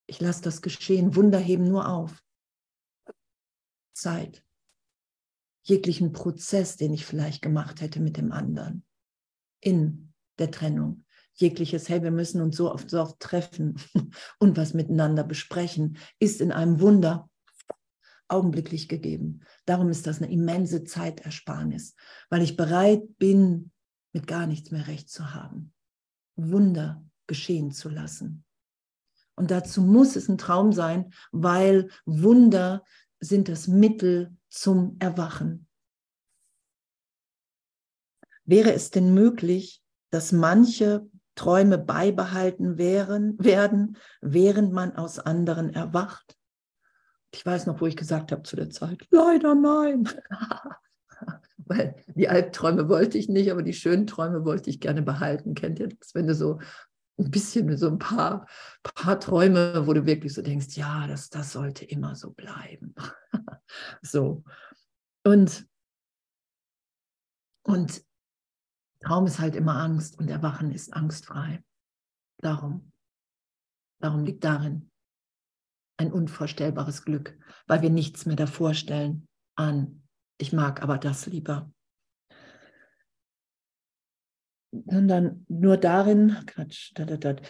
ich 0.05 0.19
lasse 0.19 0.41
das 0.41 0.61
geschehen. 0.61 1.15
Wunder 1.15 1.39
heben 1.39 1.65
nur 1.65 1.87
auf. 1.87 2.23
Zeit. 3.93 4.43
Jeglichen 5.63 6.13
Prozess, 6.13 6.77
den 6.77 6.93
ich 6.93 7.05
vielleicht 7.05 7.41
gemacht 7.41 7.79
hätte 7.81 7.99
mit 7.99 8.17
dem 8.17 8.31
anderen. 8.31 8.83
In 9.61 10.13
der 10.39 10.51
Trennung. 10.51 11.05
Jegliches, 11.33 11.87
hey, 11.87 12.01
wir 12.01 12.11
müssen 12.11 12.41
uns 12.41 12.57
so 12.57 12.71
oft, 12.71 12.89
so 12.89 13.01
oft 13.01 13.19
treffen 13.19 13.79
und 14.39 14.57
was 14.57 14.73
miteinander 14.73 15.23
besprechen, 15.23 15.97
ist 16.19 16.41
in 16.41 16.51
einem 16.51 16.81
Wunder 16.81 17.28
augenblicklich 18.29 18.87
gegeben. 18.87 19.41
Darum 19.65 19.89
ist 19.89 20.07
das 20.07 20.21
eine 20.21 20.31
immense 20.31 20.83
Zeitersparnis, 20.83 21.95
weil 22.29 22.41
ich 22.41 22.57
bereit 22.57 23.17
bin, 23.17 23.71
mit 24.13 24.27
gar 24.27 24.47
nichts 24.47 24.71
mehr 24.71 24.87
recht 24.87 25.09
zu 25.09 25.33
haben. 25.33 25.73
Wunder 26.35 27.03
geschehen 27.27 27.71
zu 27.71 27.89
lassen. 27.89 28.43
Und 29.35 29.51
dazu 29.51 29.81
muss 29.81 30.15
es 30.15 30.27
ein 30.27 30.37
Traum 30.37 30.73
sein, 30.73 31.13
weil 31.31 31.89
Wunder 32.05 32.83
sind 33.19 33.49
das 33.49 33.67
Mittel 33.67 34.35
zum 34.49 34.97
Erwachen. 34.99 35.67
wäre 38.49 38.73
es 38.73 38.89
denn 38.89 39.13
möglich, 39.13 39.83
dass 40.09 40.31
manche 40.31 41.07
Träume 41.35 41.77
beibehalten 41.77 42.79
wären, 42.79 43.37
werden, 43.37 43.97
während 44.21 44.73
man 44.73 44.95
aus 44.95 45.19
anderen 45.19 45.71
erwacht? 45.71 46.38
Ich 47.31 47.45
weiß 47.45 47.67
noch, 47.67 47.79
wo 47.81 47.85
ich 47.85 47.95
gesagt 47.95 48.31
habe 48.31 48.43
zu 48.43 48.55
der 48.55 48.69
Zeit, 48.69 49.07
leider 49.11 49.55
nein. 49.55 50.09
Weil 51.57 51.95
die 52.15 52.27
Albträume 52.27 52.89
wollte 52.89 53.17
ich 53.17 53.29
nicht, 53.29 53.51
aber 53.51 53.61
die 53.61 53.73
schönen 53.73 54.07
Träume 54.07 54.43
wollte 54.43 54.69
ich 54.69 54.79
gerne 54.79 55.03
behalten. 55.03 55.53
Kennt 55.53 55.79
ihr 55.79 55.89
das? 55.89 56.15
Wenn 56.15 56.25
du 56.25 56.33
so 56.33 56.59
ein 57.19 57.29
bisschen 57.29 57.77
so 57.77 57.87
ein 57.87 57.99
paar, 57.99 58.47
paar 58.81 59.19
Träume, 59.19 59.85
wo 59.85 59.93
du 59.93 60.05
wirklich 60.05 60.33
so 60.33 60.41
denkst, 60.41 60.75
ja, 60.77 61.05
das, 61.05 61.29
das 61.29 61.51
sollte 61.51 61.85
immer 61.85 62.15
so 62.15 62.31
bleiben. 62.31 62.95
so. 64.01 64.43
Und, 65.23 65.67
und 67.63 68.03
Traum 69.01 69.27
ist 69.27 69.39
halt 69.39 69.55
immer 69.55 69.75
Angst 69.75 70.17
und 70.17 70.29
Erwachen 70.29 70.71
ist 70.71 70.93
angstfrei. 70.93 71.63
Darum, 72.41 72.91
darum 73.99 74.23
liegt 74.23 74.43
darin 74.43 74.88
ein 75.99 76.11
unvorstellbares 76.13 77.03
Glück, 77.03 77.37
weil 77.67 77.81
wir 77.81 77.89
nichts 77.89 78.25
mehr 78.25 78.37
davor 78.37 78.73
stellen 78.73 79.27
an, 79.55 80.03
ich 80.37 80.53
mag 80.53 80.81
aber 80.81 80.97
das 80.97 81.25
lieber. 81.25 81.71
Sondern 84.71 85.45
nur 85.49 85.77
darin, 85.77 86.37
Quatsch, 86.45 86.93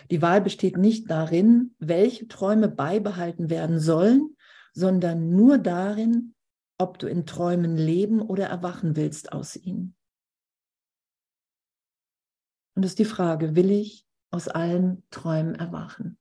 die 0.09 0.21
Wahl 0.21 0.41
besteht 0.41 0.77
nicht 0.77 1.09
darin, 1.11 1.75
welche 1.77 2.27
Träume 2.27 2.69
beibehalten 2.69 3.49
werden 3.49 3.79
sollen, 3.79 4.35
sondern 4.73 5.29
nur 5.29 5.57
darin, 5.57 6.33
ob 6.79 6.97
du 6.97 7.07
in 7.07 7.25
Träumen 7.25 7.77
leben 7.77 8.21
oder 8.21 8.47
erwachen 8.47 8.95
willst 8.95 9.31
aus 9.31 9.55
ihnen. 9.55 9.95
Und 12.75 12.85
es 12.85 12.91
ist 12.91 12.99
die 12.99 13.05
Frage, 13.05 13.55
will 13.55 13.69
ich 13.69 14.05
aus 14.31 14.47
allen 14.47 15.03
Träumen 15.11 15.55
erwachen? 15.55 16.18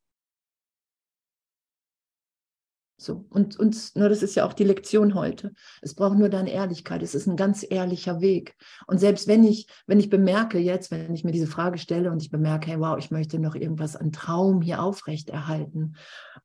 So, 3.08 3.24
und, 3.30 3.58
und 3.58 3.96
nur 3.96 4.10
das 4.10 4.22
ist 4.22 4.34
ja 4.34 4.44
auch 4.44 4.52
die 4.52 4.64
Lektion 4.64 5.14
heute. 5.14 5.54
Es 5.80 5.94
braucht 5.94 6.18
nur 6.18 6.28
deine 6.28 6.52
Ehrlichkeit. 6.52 7.02
Es 7.02 7.14
ist 7.14 7.26
ein 7.26 7.38
ganz 7.38 7.64
ehrlicher 7.66 8.20
Weg. 8.20 8.54
Und 8.86 8.98
selbst 8.98 9.26
wenn 9.26 9.44
ich, 9.44 9.66
wenn 9.86 9.98
ich 9.98 10.10
bemerke 10.10 10.58
jetzt, 10.58 10.90
wenn 10.90 11.14
ich 11.14 11.24
mir 11.24 11.32
diese 11.32 11.46
Frage 11.46 11.78
stelle 11.78 12.12
und 12.12 12.20
ich 12.20 12.30
bemerke, 12.30 12.70
hey, 12.70 12.78
wow, 12.78 12.98
ich 12.98 13.10
möchte 13.10 13.38
noch 13.38 13.54
irgendwas 13.54 13.96
an 13.96 14.12
Traum 14.12 14.60
hier 14.60 14.82
aufrechterhalten 14.82 15.96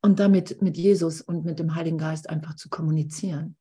und 0.01 0.21
damit 0.21 0.61
mit 0.61 0.77
Jesus 0.77 1.19
und 1.19 1.43
mit 1.43 1.59
dem 1.59 1.75
Heiligen 1.75 1.97
Geist 1.97 2.29
einfach 2.29 2.55
zu 2.55 2.69
kommunizieren. 2.69 3.57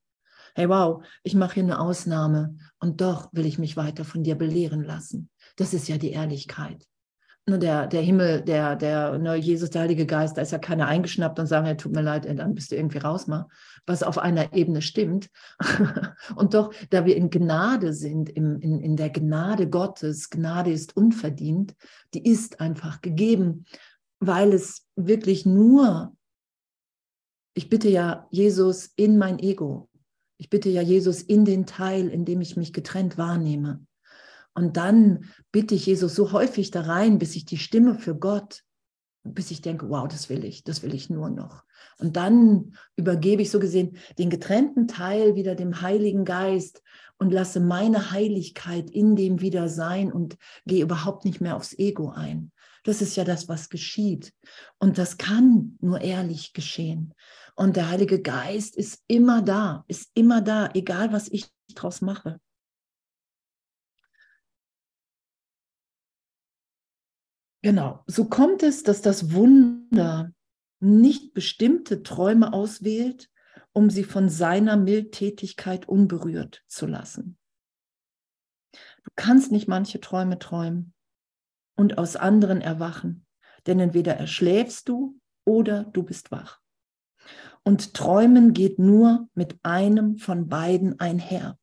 Hey, 0.55 0.69
wow, 0.69 1.03
ich 1.23 1.35
mache 1.35 1.55
hier 1.55 1.63
eine 1.63 1.81
Ausnahme 1.81 2.55
und 2.79 3.01
doch 3.01 3.27
will 3.33 3.45
ich 3.45 3.59
mich 3.59 3.75
weiter 3.75 4.05
von 4.05 4.23
dir 4.23 4.35
belehren 4.35 4.81
lassen. 4.81 5.29
Das 5.57 5.73
ist 5.73 5.89
ja 5.89 5.97
die 5.97 6.11
Ehrlichkeit. 6.11 6.87
Nur 7.45 7.57
der, 7.57 7.87
der 7.87 8.01
Himmel, 8.01 8.41
der, 8.41 8.77
der 8.77 9.17
ne, 9.19 9.35
Jesus, 9.35 9.69
der 9.69 9.81
Heilige 9.81 10.05
Geist, 10.05 10.37
da 10.37 10.41
ist 10.41 10.53
ja 10.53 10.59
keiner 10.59 10.87
eingeschnappt 10.87 11.39
und 11.39 11.47
sagen, 11.47 11.65
hey, 11.65 11.75
tut 11.75 11.93
mir 11.93 12.01
leid, 12.01 12.25
dann 12.25 12.55
bist 12.55 12.71
du 12.71 12.77
irgendwie 12.77 12.99
raus 12.99 13.27
mal, 13.27 13.47
was 13.85 14.01
auf 14.01 14.17
einer 14.17 14.53
Ebene 14.53 14.81
stimmt. 14.81 15.29
und 16.37 16.53
doch, 16.53 16.73
da 16.89 17.05
wir 17.05 17.17
in 17.17 17.29
Gnade 17.29 17.91
sind, 17.91 18.29
im, 18.29 18.59
in, 18.61 18.79
in 18.79 18.95
der 18.95 19.09
Gnade 19.09 19.69
Gottes, 19.69 20.29
Gnade 20.29 20.71
ist 20.71 20.95
unverdient, 20.95 21.75
die 22.13 22.25
ist 22.25 22.61
einfach 22.61 23.01
gegeben, 23.01 23.65
weil 24.19 24.53
es 24.53 24.87
wirklich 24.95 25.45
nur, 25.45 26.15
ich 27.55 27.67
bitte 27.67 27.89
ja 27.89 28.25
Jesus 28.31 28.85
in 28.95 29.17
mein 29.17 29.39
Ego, 29.39 29.89
ich 30.37 30.49
bitte 30.49 30.69
ja 30.69 30.81
Jesus 30.81 31.21
in 31.21 31.43
den 31.43 31.65
Teil, 31.65 32.07
in 32.07 32.23
dem 32.23 32.39
ich 32.39 32.55
mich 32.55 32.71
getrennt 32.71 33.17
wahrnehme. 33.17 33.85
Und 34.53 34.77
dann 34.77 35.25
bitte 35.51 35.75
ich 35.75 35.85
Jesus 35.85 36.15
so 36.15 36.31
häufig 36.31 36.71
da 36.71 36.81
rein, 36.81 37.17
bis 37.17 37.35
ich 37.35 37.45
die 37.45 37.57
Stimme 37.57 37.95
für 37.95 38.15
Gott, 38.15 38.63
bis 39.23 39.51
ich 39.51 39.61
denke, 39.61 39.89
wow, 39.89 40.07
das 40.07 40.29
will 40.29 40.43
ich, 40.43 40.63
das 40.63 40.83
will 40.83 40.93
ich 40.93 41.09
nur 41.09 41.29
noch. 41.29 41.63
Und 41.97 42.15
dann 42.17 42.75
übergebe 42.95 43.41
ich 43.41 43.51
so 43.51 43.59
gesehen 43.59 43.97
den 44.17 44.29
getrennten 44.29 44.87
Teil 44.87 45.35
wieder 45.35 45.55
dem 45.55 45.81
Heiligen 45.81 46.25
Geist 46.25 46.81
und 47.17 47.31
lasse 47.31 47.59
meine 47.59 48.11
Heiligkeit 48.11 48.89
in 48.91 49.15
dem 49.15 49.41
wieder 49.41 49.69
sein 49.69 50.11
und 50.11 50.37
gehe 50.65 50.83
überhaupt 50.83 51.25
nicht 51.25 51.41
mehr 51.41 51.55
aufs 51.55 51.77
Ego 51.77 52.09
ein. 52.09 52.51
Das 52.83 53.01
ist 53.01 53.15
ja 53.15 53.23
das, 53.23 53.47
was 53.47 53.69
geschieht. 53.69 54.33
Und 54.77 54.97
das 54.97 55.17
kann 55.17 55.77
nur 55.79 56.01
ehrlich 56.01 56.51
geschehen. 56.51 57.13
Und 57.55 57.77
der 57.77 57.89
Heilige 57.89 58.21
Geist 58.21 58.75
ist 58.75 59.01
immer 59.07 59.41
da, 59.41 59.85
ist 59.87 60.09
immer 60.15 60.41
da, 60.41 60.69
egal 60.73 61.13
was 61.13 61.29
ich 61.29 61.47
draus 61.75 62.01
mache. 62.01 62.39
Genau, 67.63 68.03
so 68.07 68.25
kommt 68.25 68.61
es, 68.61 68.83
dass 68.83 69.01
das 69.01 69.31
Wunder 69.31 70.33
nicht 70.81 71.33
bestimmte 71.33 72.03
Träume 72.03 72.51
auswählt, 72.51 73.29
um 73.71 73.89
sie 73.89 74.03
von 74.03 74.27
seiner 74.27 74.75
Mildtätigkeit 74.75 75.87
unberührt 75.87 76.63
zu 76.67 76.85
lassen. 76.85 77.37
Du 78.73 79.11
kannst 79.15 79.53
nicht 79.53 79.69
manche 79.69 80.01
Träume 80.01 80.39
träumen 80.39 80.93
und 81.75 81.97
aus 81.97 82.17
anderen 82.17 82.59
erwachen, 82.59 83.25
denn 83.65 83.79
entweder 83.79 84.17
erschläfst 84.17 84.89
du 84.89 85.17
oder 85.45 85.85
du 85.85 86.03
bist 86.03 86.31
wach. 86.31 86.59
Und 87.63 87.93
Träumen 87.93 88.51
geht 88.51 88.77
nur 88.77 89.29
mit 89.35 89.57
einem 89.63 90.17
von 90.17 90.49
beiden 90.49 90.99
einher. 90.99 91.57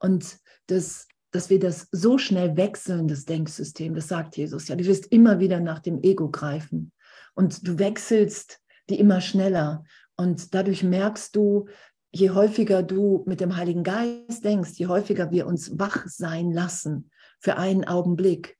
Und 0.00 0.40
das 0.66 1.06
dass 1.34 1.50
wir 1.50 1.58
das 1.58 1.88
so 1.90 2.16
schnell 2.16 2.56
wechseln, 2.56 3.08
das 3.08 3.24
Denksystem, 3.24 3.96
das 3.96 4.06
sagt 4.06 4.36
Jesus 4.36 4.68
ja. 4.68 4.76
Du 4.76 4.84
wirst 4.84 5.06
immer 5.06 5.40
wieder 5.40 5.58
nach 5.58 5.80
dem 5.80 6.00
Ego 6.00 6.30
greifen 6.30 6.92
und 7.34 7.66
du 7.66 7.80
wechselst 7.80 8.60
die 8.88 9.00
immer 9.00 9.20
schneller. 9.20 9.82
Und 10.16 10.54
dadurch 10.54 10.84
merkst 10.84 11.34
du, 11.34 11.66
je 12.12 12.30
häufiger 12.30 12.84
du 12.84 13.24
mit 13.26 13.40
dem 13.40 13.56
Heiligen 13.56 13.82
Geist 13.82 14.44
denkst, 14.44 14.74
je 14.74 14.86
häufiger 14.86 15.32
wir 15.32 15.48
uns 15.48 15.76
wach 15.76 16.06
sein 16.06 16.52
lassen 16.52 17.10
für 17.40 17.56
einen 17.56 17.84
Augenblick 17.84 18.56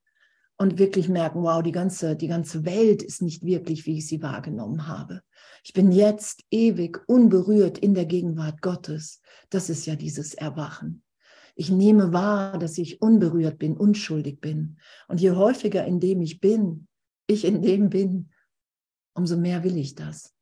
und 0.57 0.77
wirklich 0.77 1.09
merken, 1.09 1.45
wow, 1.45 1.63
die 1.63 1.71
ganze, 1.71 2.17
die 2.17 2.27
ganze 2.27 2.65
Welt 2.65 3.05
ist 3.05 3.23
nicht 3.23 3.45
wirklich, 3.45 3.87
wie 3.87 3.99
ich 3.99 4.09
sie 4.09 4.21
wahrgenommen 4.21 4.89
habe. 4.89 5.21
Ich 5.63 5.75
bin 5.75 5.93
jetzt 5.93 6.43
ewig 6.51 7.01
unberührt 7.07 7.79
in 7.79 7.95
der 7.95 8.07
Gegenwart 8.07 8.63
Gottes. 8.63 9.21
Das 9.49 9.71
ist 9.71 9.87
ja 9.87 9.95
dieses 9.95 10.35
Erwachen. 10.35 11.04
Ich 11.57 11.71
nehme 11.71 12.13
wahr, 12.13 12.59
dass 12.59 12.79
ich 12.79 13.01
unberührt 13.01 13.59
bin, 13.59 13.77
unschuldig 13.77 14.41
bin. 14.41 14.79
Und 15.07 15.21
je 15.21 15.33
häufiger 15.33 15.85
in 15.85 16.01
dem 16.01 16.21
ich 16.21 16.41
bin, 16.41 16.89
ich 17.27 17.45
in 17.45 17.63
dem 17.63 17.91
bin, 17.91 18.31
umso 19.15 19.37
mehr 19.37 19.63
will 19.63 19.77
ich 19.77 19.95
das. 19.95 20.35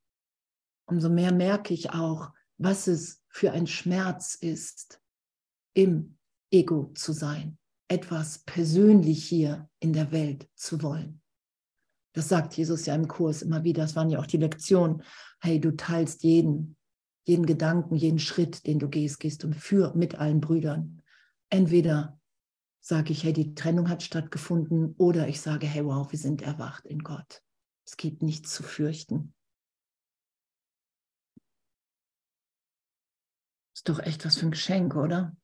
Umso 0.87 1.11
mehr 1.11 1.33
merke 1.33 1.75
ich 1.75 1.91
auch, 1.91 2.33
was 2.59 2.87
es 2.87 3.23
für 3.29 3.53
ein 3.53 3.67
Schmerz 3.67 4.35
ist, 4.35 5.01
im 5.75 6.17
Ego 6.51 6.93
zu 6.95 7.13
sein, 7.13 7.59
etwas 7.89 8.39
persönlich 8.41 9.25
hier 9.25 9.69
in 9.81 9.93
der 9.93 10.13
Welt 10.13 10.49
zu 10.55 10.83
wollen. 10.83 11.21
Das 12.15 12.29
sagt 12.29 12.55
Jesus 12.55 12.85
ja 12.87 12.95
im 12.95 13.09
Kurs 13.09 13.43
immer 13.43 13.65
wieder. 13.65 13.83
Das 13.83 13.97
waren 13.97 14.11
ja 14.11 14.19
auch 14.19 14.27
die 14.27 14.37
Lektionen. 14.37 15.03
Hey, 15.41 15.61
du 15.61 15.75
teilst 15.75 16.23
jeden, 16.23 16.77
jeden 17.25 17.47
Gedanken, 17.47 17.97
jeden 17.97 18.19
Schritt, 18.19 18.67
den 18.67 18.79
du 18.79 18.89
gehst, 18.89 19.19
gehst 19.19 19.43
du 19.43 19.53
für 19.53 19.95
mit 19.95 20.17
allen 20.17 20.41
Brüdern 20.41 21.02
entweder 21.53 22.19
sage 22.81 23.13
ich, 23.13 23.23
hey, 23.23 23.33
die 23.33 23.55
Trennung 23.55 23.89
hat 23.89 24.03
stattgefunden, 24.03 24.95
oder 24.97 25.29
ich 25.29 25.41
sage, 25.41 25.67
hey, 25.67 25.85
wow, 25.85 26.11
wir 26.11 26.19
sind 26.19 26.43
erwacht 26.43 26.87
in 26.87 27.01
Gott. 27.01 27.43
Es 27.87 27.97
gibt 27.97 28.23
nichts 28.23 28.53
zu 28.53 28.63
fürchten. 28.63 29.35
Ist 33.75 33.89
doch 33.89 34.01
echt 34.01 34.25
was 34.25 34.39
für 34.39 34.47
ein 34.47 34.51
Geschenk, 34.53 34.97
oder? 34.97 35.37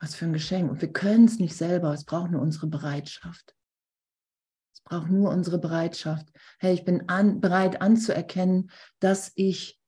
Was 0.00 0.14
für 0.14 0.24
ein 0.24 0.32
Geschenk. 0.32 0.70
Und 0.70 0.80
wir 0.80 0.92
können 0.92 1.26
es 1.26 1.38
nicht 1.38 1.54
selber, 1.54 1.92
es 1.92 2.04
braucht 2.04 2.30
nur 2.30 2.40
unsere 2.40 2.66
Bereitschaft. 2.66 3.54
Es 4.72 4.80
braucht 4.82 5.10
nur 5.10 5.30
unsere 5.30 5.58
Bereitschaft. 5.58 6.28
Hey, 6.58 6.74
ich 6.74 6.84
bin 6.84 7.08
an, 7.08 7.40
bereit 7.40 7.82
anzuerkennen, 7.82 8.70
dass 9.00 9.32
ich 9.34 9.78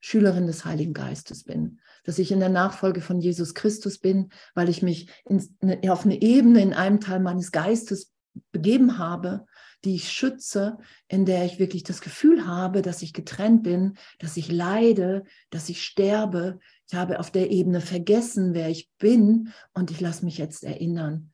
Schülerin 0.00 0.46
des 0.46 0.64
Heiligen 0.64 0.92
Geistes 0.92 1.44
bin, 1.44 1.80
dass 2.04 2.18
ich 2.18 2.30
in 2.30 2.40
der 2.40 2.48
Nachfolge 2.48 3.00
von 3.00 3.20
Jesus 3.20 3.54
Christus 3.54 3.98
bin, 3.98 4.30
weil 4.54 4.68
ich 4.68 4.82
mich 4.82 5.08
in, 5.24 5.88
auf 5.88 6.04
eine 6.04 6.20
Ebene 6.20 6.62
in 6.62 6.74
einem 6.74 7.00
Teil 7.00 7.20
meines 7.20 7.52
Geistes 7.52 8.12
begeben 8.52 8.98
habe, 8.98 9.46
die 9.84 9.96
ich 9.96 10.10
schütze, 10.10 10.78
in 11.08 11.26
der 11.26 11.44
ich 11.44 11.58
wirklich 11.58 11.82
das 11.82 12.00
Gefühl 12.00 12.46
habe, 12.46 12.82
dass 12.82 13.02
ich 13.02 13.12
getrennt 13.12 13.62
bin, 13.62 13.98
dass 14.18 14.36
ich 14.36 14.50
leide, 14.50 15.24
dass 15.50 15.68
ich 15.68 15.84
sterbe. 15.84 16.58
Ich 16.88 16.94
habe 16.94 17.20
auf 17.20 17.30
der 17.30 17.50
Ebene 17.50 17.80
vergessen, 17.80 18.54
wer 18.54 18.70
ich 18.70 18.90
bin 18.98 19.52
und 19.72 19.90
ich 19.90 20.00
lasse 20.00 20.24
mich 20.24 20.38
jetzt 20.38 20.64
erinnern, 20.64 21.32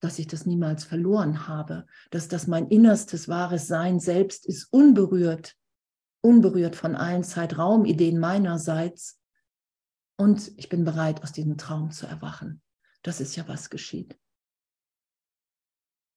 dass 0.00 0.18
ich 0.18 0.26
das 0.26 0.46
niemals 0.46 0.84
verloren 0.84 1.46
habe, 1.46 1.86
dass 2.10 2.28
das 2.28 2.46
mein 2.46 2.68
innerstes 2.68 3.28
wahres 3.28 3.66
Sein 3.66 4.00
selbst 4.00 4.46
ist, 4.46 4.66
unberührt 4.72 5.56
unberührt 6.20 6.76
von 6.76 6.96
allen 6.96 7.24
Zeitraumideen 7.24 8.18
meinerseits. 8.18 9.17
Und 10.20 10.50
ich 10.56 10.68
bin 10.68 10.84
bereit, 10.84 11.22
aus 11.22 11.32
diesem 11.32 11.56
Traum 11.56 11.92
zu 11.92 12.06
erwachen. 12.06 12.60
Das 13.02 13.20
ist 13.20 13.36
ja, 13.36 13.46
was 13.46 13.70
geschieht. 13.70 14.18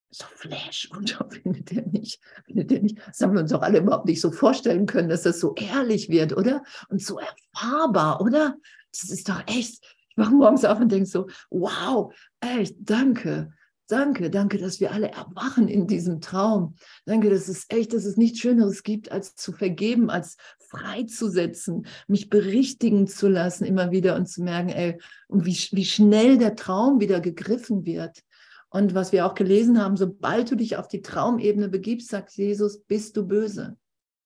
So 0.10 0.25
Flash 0.25 0.89
und 0.91 1.12
findet 1.29 1.72
ihr 1.72 1.86
nicht, 1.86 2.20
findet 2.46 2.72
ihr 2.72 2.81
nicht. 2.81 2.98
Das 3.08 3.22
haben 3.22 3.34
wir 3.34 3.41
uns 3.41 3.53
auch 3.53 3.62
alle 3.62 3.77
überhaupt 3.77 4.08
nicht 4.08 4.20
so 4.20 4.31
vorstellen 4.31 4.88
können, 4.88 5.10
dass 5.10 5.22
das 5.22 5.39
so 5.39 5.53
ehrlich 5.55 6.10
wird, 6.10 6.36
oder? 6.36 6.63
Und 6.89 7.01
so 7.01 7.20
erfahrbar, 7.20 8.22
oder? 8.22 8.58
Das 8.91 9.10
ist 9.10 9.29
doch 9.29 9.41
echt. 9.48 9.84
Ich 10.10 10.17
wache 10.17 10.34
morgens 10.34 10.65
auf 10.65 10.79
und 10.79 10.91
denke 10.91 11.05
so, 11.05 11.29
wow, 11.50 12.13
echt, 12.41 12.75
danke. 12.79 13.53
Danke, 13.88 14.30
danke, 14.30 14.58
dass 14.58 14.80
wir 14.80 14.92
alle 14.92 15.12
erwachen 15.12 15.68
in 15.68 15.86
diesem 15.86 16.22
Traum. 16.22 16.76
Danke, 17.06 17.30
dass 17.30 17.50
es 17.50 17.66
echt, 17.70 17.94
dass 17.94 18.06
es 18.06 18.16
nichts 18.16 18.40
Schöneres 18.40 18.84
gibt, 18.84 19.12
als 19.12 19.36
zu 19.36 19.52
vergeben, 19.52 20.10
als 20.10 20.38
freizusetzen, 20.70 21.86
mich 22.08 22.30
berichtigen 22.30 23.08
zu 23.08 23.28
lassen 23.28 23.66
immer 23.66 23.92
wieder 23.92 24.16
und 24.16 24.28
zu 24.28 24.44
merken, 24.44 24.70
ey, 24.70 24.98
wie, 25.28 25.58
wie 25.72 25.86
schnell 25.86 26.38
der 26.38 26.56
Traum 26.56 27.02
wieder 27.02 27.20
gegriffen 27.20 27.86
wird. 27.86 28.24
Und 28.70 28.96
was 28.96 29.12
wir 29.12 29.26
auch 29.26 29.36
gelesen 29.36 29.82
haben, 29.82 29.98
sobald 29.98 30.50
du 30.50 30.56
dich 30.56 30.78
auf 30.78 30.88
die 30.88 31.02
Traumebene 31.02 31.68
begibst, 31.68 32.08
sagt 32.08 32.32
Jesus, 32.32 32.80
bist 32.84 33.18
du 33.18 33.28
böse. 33.28 33.78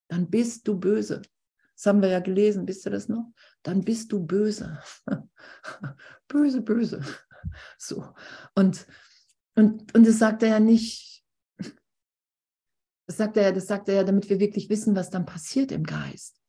Dann 0.08 0.30
bist 0.30 0.68
du 0.68 0.78
böse. 0.78 1.24
Das 1.76 1.88
haben 1.88 2.04
wir 2.04 2.10
ja 2.10 2.20
gelesen, 2.20 2.68
wisst 2.68 2.86
ihr 2.86 2.92
das 2.92 3.10
noch? 3.10 3.32
Dann 3.64 3.82
bist 3.82 4.12
du 4.12 4.24
böse. 4.24 4.80
böse, 6.28 6.62
böse. 6.62 7.02
So. 7.78 8.06
Und 8.54 8.86
und, 9.56 9.94
und 9.94 10.08
das 10.08 10.20
sagt 10.20 10.44
er 10.44 10.50
ja 10.50 10.60
nicht, 10.60 11.24
das 13.08 13.18
sagt 13.18 13.38
er 13.38 13.44
ja, 13.44 13.52
das 13.52 13.68
sagt 13.68 13.88
er 13.88 13.96
ja, 13.96 14.04
damit 14.04 14.30
wir 14.30 14.40
wirklich 14.40 14.70
wissen, 14.70 14.96
was 14.96 15.10
dann 15.10 15.26
passiert 15.26 15.72
im 15.72 15.84
Geist. 15.84 16.42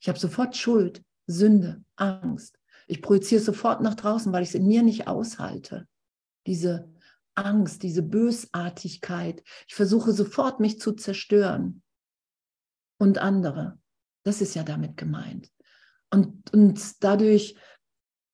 Ich 0.00 0.08
habe 0.08 0.18
sofort 0.18 0.56
Schuld, 0.56 1.02
Sünde, 1.26 1.82
Angst. 1.96 2.58
Ich 2.86 3.00
projiziere 3.00 3.40
sofort 3.40 3.80
nach 3.80 3.94
draußen, 3.94 4.32
weil 4.32 4.42
ich 4.42 4.50
es 4.50 4.54
in 4.54 4.66
mir 4.66 4.82
nicht 4.82 5.08
aushalte. 5.08 5.88
Diese 6.46 6.92
Angst, 7.34 7.82
diese 7.82 8.02
Bösartigkeit. 8.02 9.42
Ich 9.66 9.74
versuche 9.74 10.12
sofort, 10.12 10.60
mich 10.60 10.78
zu 10.78 10.92
zerstören. 10.92 11.82
Und 12.98 13.18
andere. 13.18 13.78
Das 14.22 14.40
ist 14.40 14.54
ja 14.54 14.62
damit 14.62 14.96
gemeint. 14.96 15.50
Und, 16.10 16.52
und 16.52 17.02
dadurch 17.02 17.56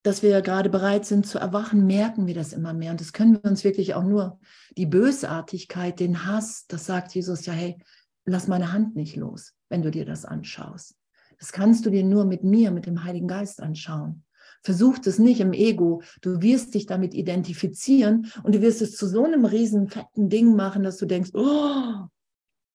dass 0.02 0.22
wir 0.22 0.40
gerade 0.40 0.70
bereit 0.70 1.04
sind 1.04 1.26
zu 1.26 1.38
erwachen, 1.38 1.86
merken 1.86 2.26
wir 2.26 2.34
das 2.34 2.52
immer 2.52 2.72
mehr. 2.72 2.92
Und 2.92 3.00
das 3.00 3.12
können 3.12 3.34
wir 3.34 3.50
uns 3.50 3.64
wirklich 3.64 3.94
auch 3.94 4.04
nur, 4.04 4.38
die 4.76 4.86
Bösartigkeit, 4.86 6.00
den 6.00 6.26
Hass, 6.26 6.66
das 6.66 6.86
sagt 6.86 7.14
Jesus 7.14 7.44
ja, 7.46 7.52
hey, 7.52 7.76
lass 8.24 8.48
meine 8.48 8.72
Hand 8.72 8.96
nicht 8.96 9.16
los, 9.16 9.54
wenn 9.68 9.82
du 9.82 9.90
dir 9.90 10.04
das 10.04 10.24
anschaust. 10.24 10.96
Das 11.38 11.52
kannst 11.52 11.86
du 11.86 11.90
dir 11.90 12.04
nur 12.04 12.24
mit 12.24 12.44
mir, 12.44 12.70
mit 12.70 12.86
dem 12.86 13.04
Heiligen 13.04 13.28
Geist 13.28 13.62
anschauen. 13.62 14.24
Versuch 14.62 14.98
es 15.04 15.18
nicht 15.18 15.40
im 15.40 15.54
Ego. 15.54 16.02
Du 16.20 16.42
wirst 16.42 16.74
dich 16.74 16.84
damit 16.84 17.14
identifizieren 17.14 18.30
und 18.42 18.54
du 18.54 18.60
wirst 18.60 18.82
es 18.82 18.94
zu 18.94 19.06
so 19.06 19.24
einem 19.24 19.46
riesen 19.46 19.88
fetten 19.88 20.28
Ding 20.28 20.54
machen, 20.54 20.82
dass 20.82 20.98
du 20.98 21.06
denkst, 21.06 21.30
oh, 21.32 22.06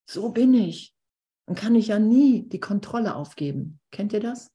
so 0.10 0.29
bin 0.29 0.53
ich. 0.55 0.96
Dann 1.46 1.55
kann 1.55 1.75
ich 1.75 1.88
ja 1.88 2.00
nie 2.00 2.48
die 2.48 2.60
Kontrolle 2.60 3.15
aufgeben. 3.15 3.79
Kennt 3.91 4.13
ihr 4.13 4.20
das? 4.20 4.51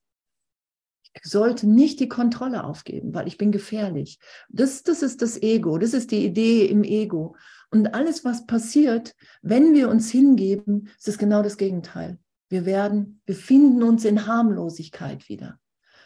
Sollte 1.22 1.68
nicht 1.68 2.00
die 2.00 2.08
Kontrolle 2.08 2.64
aufgeben, 2.64 3.14
weil 3.14 3.26
ich 3.26 3.38
bin 3.38 3.52
gefährlich. 3.52 4.18
Das, 4.48 4.82
das 4.82 5.02
ist 5.02 5.22
das 5.22 5.40
Ego, 5.42 5.78
das 5.78 5.94
ist 5.94 6.10
die 6.10 6.24
Idee 6.24 6.66
im 6.66 6.84
Ego. 6.84 7.36
Und 7.70 7.94
alles, 7.94 8.24
was 8.24 8.46
passiert, 8.46 9.14
wenn 9.42 9.74
wir 9.74 9.88
uns 9.88 10.10
hingeben, 10.10 10.88
ist 10.98 11.08
es 11.08 11.18
genau 11.18 11.42
das 11.42 11.56
Gegenteil. 11.56 12.18
Wir 12.48 12.66
werden, 12.66 13.20
wir 13.26 13.36
finden 13.36 13.82
uns 13.82 14.04
in 14.04 14.26
Harmlosigkeit 14.26 15.28
wieder. 15.28 15.58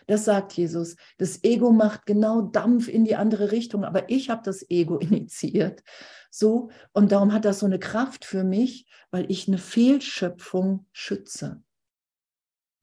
Das 0.07 0.27
sagt 0.27 0.53
Jesus. 0.53 0.97
Das 1.17 1.43
Ego 1.43 1.73
macht 1.73 2.05
genau 2.05 2.43
Dampf 2.43 2.89
in 2.89 3.07
die 3.07 3.17
andere 3.17 3.53
Richtung, 3.53 3.85
aber 3.85 4.11
ich 4.11 4.29
habe 4.29 4.43
das 4.45 4.69
Ego 4.71 4.99
initiiert. 4.99 5.83
So, 6.31 6.71
und 6.93 7.13
darum 7.13 7.33
hat 7.33 7.45
das 7.45 7.61
so 7.61 7.67
eine 7.67 7.79
Kraft 7.79 8.25
für 8.25 8.45
mich, 8.45 8.87
weil 9.11 9.31
ich 9.31 9.49
eine 9.49 9.59
Fehlschöpfung 9.59 10.87
schütze. 10.93 11.63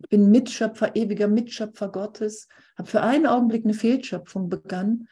Bin 0.09 0.31
Mitschöpfer, 0.31 0.95
ewiger 0.95 1.27
Mitschöpfer 1.27 1.89
Gottes, 1.89 2.47
habe 2.77 2.89
für 2.89 3.01
einen 3.01 3.27
Augenblick 3.27 3.65
eine 3.65 3.73
Fehlschöpfung 3.73 4.49
begangen. 4.49 5.07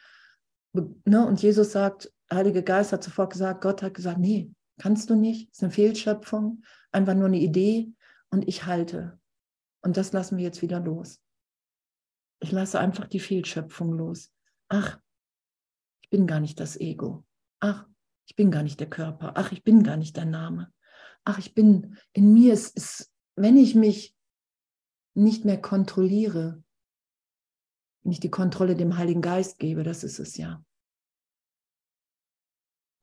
Ne? 0.72 1.26
Und 1.26 1.42
Jesus 1.42 1.72
sagt, 1.72 2.12
Heilige 2.32 2.62
Geist 2.62 2.92
hat 2.92 3.02
sofort 3.02 3.32
gesagt, 3.32 3.60
Gott 3.60 3.82
hat 3.82 3.94
gesagt, 3.94 4.18
nee, 4.18 4.52
kannst 4.78 5.10
du 5.10 5.16
nicht, 5.16 5.50
ist 5.50 5.62
eine 5.62 5.72
Fehlschöpfung, 5.72 6.62
einfach 6.92 7.14
nur 7.14 7.26
eine 7.26 7.38
Idee 7.40 7.92
und 8.30 8.46
ich 8.46 8.66
halte. 8.66 9.18
Und 9.82 9.96
das 9.96 10.12
lassen 10.12 10.36
wir 10.36 10.44
jetzt 10.44 10.62
wieder 10.62 10.78
los. 10.78 11.20
Ich 12.40 12.52
lasse 12.52 12.78
einfach 12.78 13.06
die 13.06 13.20
Fehlschöpfung 13.20 13.92
los. 13.92 14.32
Ach, 14.68 14.98
ich 16.02 16.10
bin 16.10 16.26
gar 16.26 16.40
nicht 16.40 16.60
das 16.60 16.78
Ego. 16.78 17.24
Ach, 17.60 17.86
ich 18.26 18.36
bin 18.36 18.50
gar 18.50 18.62
nicht 18.62 18.80
der 18.80 18.88
Körper. 18.88 19.32
Ach, 19.34 19.52
ich 19.52 19.64
bin 19.64 19.82
gar 19.82 19.96
nicht 19.96 20.16
der 20.16 20.24
Name. 20.24 20.72
Ach, 21.24 21.38
ich 21.38 21.54
bin, 21.54 21.98
in 22.12 22.32
mir 22.32 22.52
ist, 22.52 22.76
ist 22.76 23.12
wenn 23.36 23.56
ich 23.56 23.74
mich 23.74 24.14
nicht 25.14 25.44
mehr 25.44 25.60
kontrolliere, 25.60 26.62
wenn 28.02 28.12
ich 28.12 28.20
die 28.20 28.30
Kontrolle 28.30 28.76
dem 28.76 28.96
Heiligen 28.96 29.22
Geist 29.22 29.58
gebe, 29.58 29.82
das 29.82 30.04
ist 30.04 30.18
es 30.18 30.36
ja, 30.36 30.64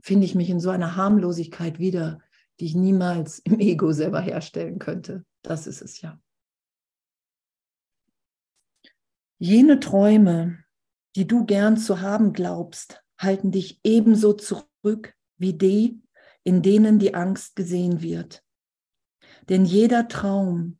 finde 0.01 0.25
ich 0.25 0.35
mich 0.35 0.49
in 0.49 0.59
so 0.59 0.69
einer 0.69 0.95
Harmlosigkeit 0.95 1.79
wieder, 1.79 2.21
die 2.59 2.65
ich 2.65 2.75
niemals 2.75 3.39
im 3.39 3.59
Ego 3.59 3.91
selber 3.91 4.21
herstellen 4.21 4.79
könnte. 4.79 5.25
Das 5.43 5.67
ist 5.67 5.81
es 5.81 6.01
ja. 6.01 6.19
Jene 9.39 9.79
Träume, 9.79 10.63
die 11.15 11.27
du 11.27 11.45
gern 11.45 11.77
zu 11.77 12.01
haben 12.01 12.33
glaubst, 12.33 13.03
halten 13.19 13.51
dich 13.51 13.79
ebenso 13.83 14.33
zurück 14.33 15.15
wie 15.37 15.53
die, 15.53 16.01
in 16.43 16.61
denen 16.61 16.97
die 16.97 17.13
Angst 17.13 17.55
gesehen 17.55 18.01
wird. 18.01 18.43
Denn 19.49 19.65
jeder 19.65 20.07
Traum, 20.07 20.79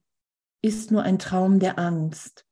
ist 0.68 0.92
nur 0.92 1.04
ein 1.04 1.18
Traum 1.18 1.60
der 1.60 1.80
Angst, 1.80 2.46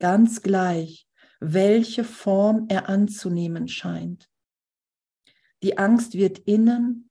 ganz 0.00 0.40
gleich, 0.40 1.06
welche 1.40 2.02
Form 2.02 2.64
er 2.70 2.88
anzunehmen 2.88 3.68
scheint. 3.68 4.30
Die 5.62 5.76
Angst 5.76 6.14
wird 6.14 6.38
innen, 6.38 7.10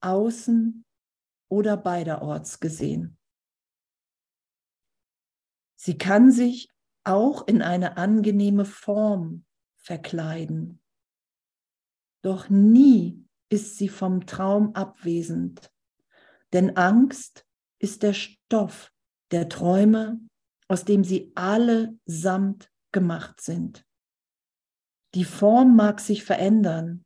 außen 0.00 0.84
oder 1.48 1.76
beiderorts 1.76 2.60
gesehen. 2.60 3.18
Sie 5.74 5.98
kann 5.98 6.30
sich 6.30 6.68
auch 7.02 7.48
in 7.48 7.60
eine 7.60 7.96
angenehme 7.96 8.64
Form 8.64 9.44
verkleiden. 9.78 10.80
Doch 12.22 12.48
nie 12.48 13.28
ist 13.48 13.78
sie 13.78 13.88
vom 13.88 14.26
Traum 14.26 14.76
abwesend, 14.76 15.72
denn 16.52 16.76
Angst 16.76 17.44
ist 17.80 18.04
der 18.04 18.12
Stoff, 18.12 18.91
der 19.32 19.48
Träume, 19.48 20.20
aus 20.68 20.84
dem 20.84 21.04
sie 21.04 21.32
allesamt 21.34 22.70
gemacht 22.92 23.40
sind. 23.40 23.84
Die 25.14 25.24
Form 25.24 25.76
mag 25.76 26.00
sich 26.00 26.24
verändern, 26.24 27.04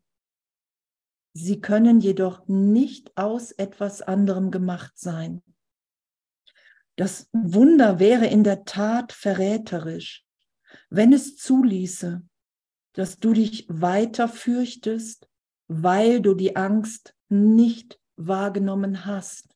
sie 1.33 1.61
können 1.61 2.01
jedoch 2.01 2.47
nicht 2.47 3.17
aus 3.17 3.53
etwas 3.53 4.03
anderem 4.03 4.51
gemacht 4.51 4.99
sein. 4.99 5.43
Das 6.97 7.29
Wunder 7.33 7.99
wäre 7.99 8.27
in 8.27 8.43
der 8.43 8.65
Tat 8.65 9.13
verräterisch, 9.13 10.25
wenn 10.89 11.13
es 11.13 11.37
zuließe, 11.37 12.23
dass 12.95 13.19
du 13.19 13.35
dich 13.35 13.67
weiter 13.69 14.29
fürchtest, 14.29 15.29
weil 15.69 16.23
du 16.23 16.35
die 16.35 16.57
Angst 16.57 17.15
nicht 17.29 18.01
wahrgenommen 18.17 19.05
hast. 19.05 19.56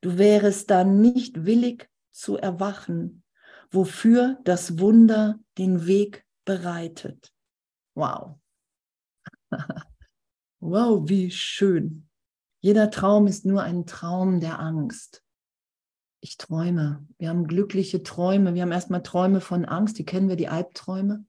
Du 0.00 0.18
wärest 0.18 0.70
dann 0.70 1.00
nicht 1.00 1.44
willig 1.44 1.88
zu 2.10 2.36
erwachen, 2.36 3.22
wofür 3.70 4.38
das 4.44 4.78
Wunder 4.78 5.38
den 5.58 5.86
Weg 5.86 6.26
bereitet. 6.44 7.32
Wow. 7.94 8.38
wow, 10.60 11.08
wie 11.08 11.30
schön. 11.30 12.08
Jeder 12.60 12.90
Traum 12.90 13.26
ist 13.26 13.46
nur 13.46 13.62
ein 13.62 13.86
Traum 13.86 14.40
der 14.40 14.60
Angst. 14.60 15.22
Ich 16.20 16.36
träume. 16.36 17.06
Wir 17.18 17.30
haben 17.30 17.46
glückliche 17.46 18.02
Träume. 18.02 18.54
Wir 18.54 18.62
haben 18.62 18.72
erstmal 18.72 19.02
Träume 19.02 19.40
von 19.40 19.64
Angst, 19.64 19.98
die 19.98 20.04
kennen 20.04 20.28
wir, 20.28 20.36
die 20.36 20.48
Albträume. 20.48 21.24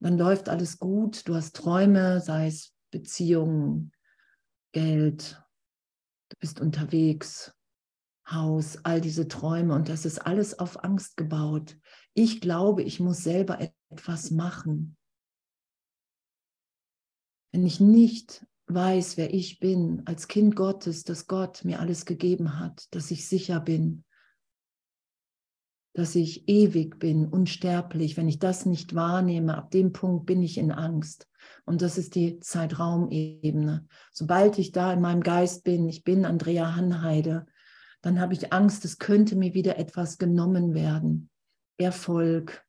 Dann 0.00 0.18
läuft 0.18 0.48
alles 0.48 0.78
gut. 0.78 1.28
Du 1.28 1.36
hast 1.36 1.54
Träume, 1.54 2.20
sei 2.20 2.48
es 2.48 2.74
Beziehungen, 2.90 3.92
Geld, 4.72 5.40
du 6.32 6.36
bist 6.38 6.60
unterwegs, 6.60 7.54
Haus, 8.26 8.78
all 8.84 9.00
diese 9.00 9.28
Träume 9.28 9.74
und 9.74 9.88
das 9.88 10.04
ist 10.04 10.18
alles 10.18 10.58
auf 10.58 10.84
Angst 10.84 11.16
gebaut. 11.16 11.76
Ich 12.14 12.40
glaube, 12.40 12.82
ich 12.82 13.00
muss 13.00 13.18
selber 13.18 13.58
etwas 13.90 14.30
machen. 14.30 14.96
Wenn 17.52 17.66
ich 17.66 17.80
nicht 17.80 18.46
weiß, 18.66 19.16
wer 19.16 19.34
ich 19.34 19.58
bin, 19.58 20.02
als 20.06 20.28
Kind 20.28 20.56
Gottes, 20.56 21.04
dass 21.04 21.26
Gott 21.26 21.64
mir 21.64 21.80
alles 21.80 22.06
gegeben 22.06 22.58
hat, 22.58 22.86
dass 22.94 23.10
ich 23.10 23.28
sicher 23.28 23.60
bin, 23.60 24.04
dass 25.94 26.14
ich 26.14 26.48
ewig 26.48 26.98
bin, 26.98 27.26
unsterblich. 27.26 28.16
Wenn 28.16 28.28
ich 28.28 28.38
das 28.38 28.64
nicht 28.64 28.94
wahrnehme, 28.94 29.58
ab 29.58 29.70
dem 29.72 29.92
Punkt 29.92 30.24
bin 30.24 30.42
ich 30.42 30.56
in 30.56 30.72
Angst. 30.72 31.28
Und 31.64 31.82
das 31.82 31.98
ist 31.98 32.14
die 32.14 32.40
Zeitraumebene. 32.40 33.86
Sobald 34.12 34.58
ich 34.58 34.72
da 34.72 34.92
in 34.92 35.00
meinem 35.00 35.22
Geist 35.22 35.64
bin, 35.64 35.88
ich 35.88 36.04
bin 36.04 36.24
Andrea 36.24 36.74
Hanheide, 36.74 37.46
dann 38.00 38.20
habe 38.20 38.34
ich 38.34 38.52
Angst, 38.52 38.84
es 38.84 38.98
könnte 38.98 39.36
mir 39.36 39.54
wieder 39.54 39.78
etwas 39.78 40.18
genommen 40.18 40.74
werden. 40.74 41.30
Erfolg, 41.78 42.64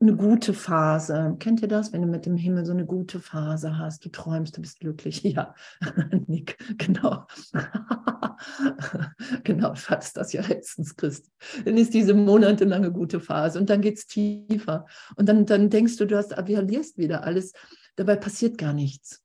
eine 0.00 0.16
gute 0.16 0.54
Phase. 0.54 1.36
Kennt 1.38 1.62
ihr 1.62 1.68
das, 1.68 1.92
wenn 1.92 2.02
du 2.02 2.08
mit 2.08 2.26
dem 2.26 2.36
Himmel 2.36 2.64
so 2.64 2.72
eine 2.72 2.86
gute 2.86 3.20
Phase 3.20 3.78
hast? 3.78 4.04
Du 4.04 4.08
träumst, 4.10 4.56
du 4.56 4.60
bist 4.60 4.80
glücklich. 4.80 5.22
Ja, 5.28 5.54
Nick, 6.26 6.56
genau. 6.78 7.26
genau, 9.44 9.72
du 9.74 9.80
hattest 9.88 10.16
das 10.16 10.32
ja 10.32 10.42
letztens, 10.42 10.96
Christ. 10.96 11.30
Dann 11.64 11.76
ist 11.76 11.92
diese 11.92 12.14
monatelange 12.14 12.92
gute 12.92 13.20
Phase 13.20 13.58
und 13.58 13.68
dann 13.68 13.82
geht 13.82 13.98
es 13.98 14.06
tiefer. 14.06 14.86
Und 15.16 15.28
dann, 15.28 15.44
dann 15.44 15.70
denkst 15.70 15.96
du, 15.96 16.06
du 16.06 16.16
hast, 16.16 16.32
verlierst 16.32 16.98
wieder 16.98 17.24
alles. 17.24 17.52
Dabei 17.96 18.16
passiert 18.16 18.58
gar 18.58 18.72
nichts. 18.72 19.22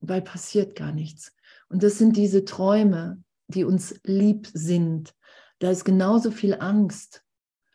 Dabei 0.00 0.20
passiert 0.20 0.76
gar 0.76 0.92
nichts. 0.92 1.32
Und 1.68 1.82
das 1.82 1.98
sind 1.98 2.16
diese 2.16 2.44
Träume, 2.44 3.22
die 3.48 3.64
uns 3.64 4.00
lieb 4.04 4.48
sind. 4.52 5.14
Da 5.58 5.70
ist 5.70 5.84
genauso 5.84 6.30
viel 6.30 6.54
Angst, 6.54 7.24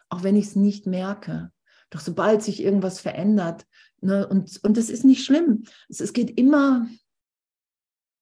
auch 0.09 0.23
wenn 0.23 0.35
ich 0.35 0.47
es 0.47 0.55
nicht 0.55 0.85
merke. 0.85 1.51
Doch 1.93 1.99
sobald 1.99 2.41
sich 2.41 2.63
irgendwas 2.63 2.99
verändert, 2.99 3.67
ne, 4.01 4.27
und, 4.27 4.59
und 4.63 4.77
das 4.77 4.89
ist 4.89 5.05
nicht 5.05 5.23
schlimm, 5.23 5.65
es, 5.89 6.01
es 6.01 6.11
geht 6.11 6.39
immer, 6.39 6.87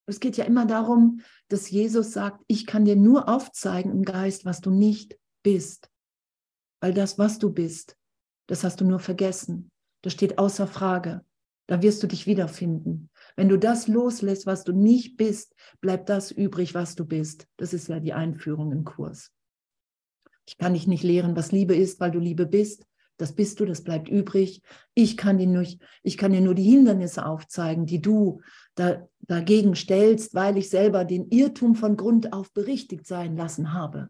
es 0.04 0.20
geht 0.20 0.36
ja 0.36 0.44
immer 0.44 0.66
darum, 0.66 1.22
dass 1.48 1.70
Jesus 1.70 2.12
sagt, 2.12 2.44
ich 2.48 2.66
kann 2.66 2.84
dir 2.84 2.96
nur 2.96 3.30
aufzeigen 3.30 3.90
im 3.90 4.02
Geist, 4.02 4.44
was 4.44 4.60
du 4.60 4.70
nicht 4.70 5.18
bist. 5.42 5.90
Weil 6.82 6.92
das, 6.92 7.18
was 7.18 7.38
du 7.38 7.50
bist, 7.50 7.96
das 8.46 8.62
hast 8.62 8.82
du 8.82 8.84
nur 8.84 8.98
vergessen. 8.98 9.70
Das 10.02 10.12
steht 10.12 10.36
außer 10.36 10.66
Frage. 10.66 11.24
Da 11.66 11.80
wirst 11.80 12.02
du 12.02 12.06
dich 12.06 12.26
wiederfinden. 12.26 13.08
Wenn 13.36 13.48
du 13.48 13.58
das 13.58 13.88
loslässt, 13.88 14.44
was 14.44 14.64
du 14.64 14.72
nicht 14.72 15.16
bist, 15.16 15.54
bleibt 15.80 16.10
das 16.10 16.30
übrig, 16.30 16.74
was 16.74 16.94
du 16.94 17.06
bist. 17.06 17.46
Das 17.56 17.72
ist 17.72 17.88
ja 17.88 18.00
die 18.00 18.12
Einführung 18.12 18.70
im 18.70 18.84
Kurs. 18.84 19.32
Ich 20.46 20.58
kann 20.58 20.74
dich 20.74 20.86
nicht 20.86 21.04
lehren, 21.04 21.36
was 21.36 21.52
Liebe 21.52 21.74
ist, 21.74 22.00
weil 22.00 22.10
du 22.10 22.18
Liebe 22.18 22.44
bist. 22.44 22.84
Das 23.22 23.36
bist 23.36 23.60
du, 23.60 23.64
das 23.64 23.84
bleibt 23.84 24.08
übrig. 24.08 24.62
Ich 24.94 25.16
kann 25.16 25.38
dir 25.38 25.46
nur, 25.46 25.64
ich 26.02 26.18
kann 26.18 26.32
dir 26.32 26.40
nur 26.40 26.56
die 26.56 26.68
Hindernisse 26.68 27.24
aufzeigen, 27.24 27.86
die 27.86 28.02
du 28.02 28.40
da, 28.74 29.06
dagegen 29.20 29.76
stellst, 29.76 30.34
weil 30.34 30.58
ich 30.58 30.68
selber 30.68 31.04
den 31.04 31.28
Irrtum 31.30 31.76
von 31.76 31.96
Grund 31.96 32.32
auf 32.32 32.52
berichtigt 32.52 33.06
sein 33.06 33.36
lassen 33.36 33.72
habe. 33.72 34.08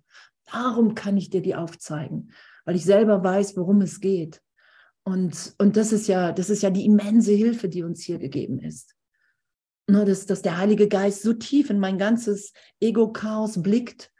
Darum 0.50 0.94
kann 0.94 1.18
ich 1.18 1.28
dir 1.28 1.42
die 1.42 1.54
aufzeigen, 1.54 2.32
weil 2.64 2.74
ich 2.74 2.86
selber 2.86 3.22
weiß, 3.22 3.54
worum 3.58 3.82
es 3.82 4.00
geht. 4.00 4.40
Und, 5.04 5.54
und 5.58 5.76
das, 5.76 5.92
ist 5.92 6.08
ja, 6.08 6.32
das 6.32 6.48
ist 6.48 6.62
ja 6.62 6.70
die 6.70 6.86
immense 6.86 7.32
Hilfe, 7.32 7.68
die 7.68 7.82
uns 7.82 8.00
hier 8.02 8.18
gegeben 8.18 8.60
ist. 8.60 8.94
Nur, 9.86 10.06
dass, 10.06 10.24
dass 10.24 10.40
der 10.40 10.56
Heilige 10.56 10.88
Geist 10.88 11.20
so 11.20 11.34
tief 11.34 11.68
in 11.68 11.78
mein 11.78 11.98
ganzes 11.98 12.54
Ego-Chaos 12.80 13.60
blickt 13.62 14.10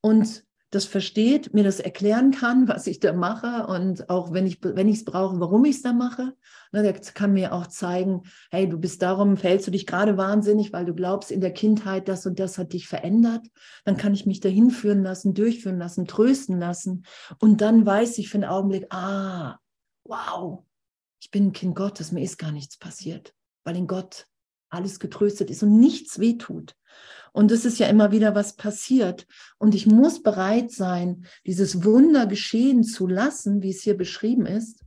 und 0.00 0.46
das 0.70 0.84
versteht, 0.84 1.54
mir 1.54 1.64
das 1.64 1.80
erklären 1.80 2.30
kann, 2.30 2.68
was 2.68 2.86
ich 2.86 3.00
da 3.00 3.12
mache 3.12 3.66
und 3.66 4.10
auch 4.10 4.32
wenn 4.32 4.46
ich 4.46 4.58
wenn 4.62 4.88
ich 4.88 4.98
es 4.98 5.04
brauche, 5.04 5.40
warum 5.40 5.64
ich 5.64 5.76
es 5.76 5.82
da 5.82 5.92
mache. 5.92 6.34
Ne, 6.72 6.82
der 6.82 6.92
kann 6.92 7.32
mir 7.32 7.54
auch 7.54 7.66
zeigen, 7.66 8.22
hey, 8.50 8.68
du 8.68 8.78
bist 8.78 9.02
darum, 9.02 9.36
fällst 9.36 9.66
du 9.66 9.70
dich 9.70 9.86
gerade 9.86 10.16
wahnsinnig, 10.16 10.72
weil 10.72 10.84
du 10.84 10.94
glaubst, 10.94 11.30
in 11.30 11.40
der 11.40 11.52
Kindheit 11.52 12.08
das 12.08 12.26
und 12.26 12.38
das 12.38 12.58
hat 12.58 12.72
dich 12.72 12.86
verändert. 12.86 13.46
Dann 13.84 13.96
kann 13.96 14.12
ich 14.12 14.26
mich 14.26 14.40
dahin 14.40 14.70
führen 14.70 15.02
lassen, 15.02 15.34
durchführen 15.34 15.78
lassen, 15.78 16.06
trösten 16.06 16.58
lassen 16.58 17.04
und 17.38 17.60
dann 17.60 17.86
weiß 17.86 18.18
ich 18.18 18.28
für 18.28 18.38
einen 18.38 18.44
Augenblick, 18.44 18.86
ah, 18.90 19.58
wow, 20.04 20.64
ich 21.20 21.30
bin 21.30 21.46
ein 21.46 21.52
Kind 21.52 21.74
Gottes, 21.74 22.12
mir 22.12 22.22
ist 22.22 22.38
gar 22.38 22.52
nichts 22.52 22.76
passiert, 22.76 23.34
weil 23.64 23.76
in 23.76 23.86
Gott 23.86 24.26
alles 24.70 25.00
getröstet 25.00 25.50
ist 25.50 25.62
und 25.62 25.78
nichts 25.78 26.18
wehtut. 26.18 26.74
Und 27.32 27.52
es 27.52 27.64
ist 27.64 27.78
ja 27.78 27.88
immer 27.88 28.10
wieder 28.10 28.34
was 28.34 28.56
passiert. 28.56 29.26
Und 29.58 29.74
ich 29.74 29.86
muss 29.86 30.22
bereit 30.22 30.70
sein, 30.72 31.26
dieses 31.46 31.84
Wunder 31.84 32.26
geschehen 32.26 32.82
zu 32.82 33.06
lassen, 33.06 33.62
wie 33.62 33.70
es 33.70 33.82
hier 33.82 33.96
beschrieben 33.96 34.46
ist. 34.46 34.84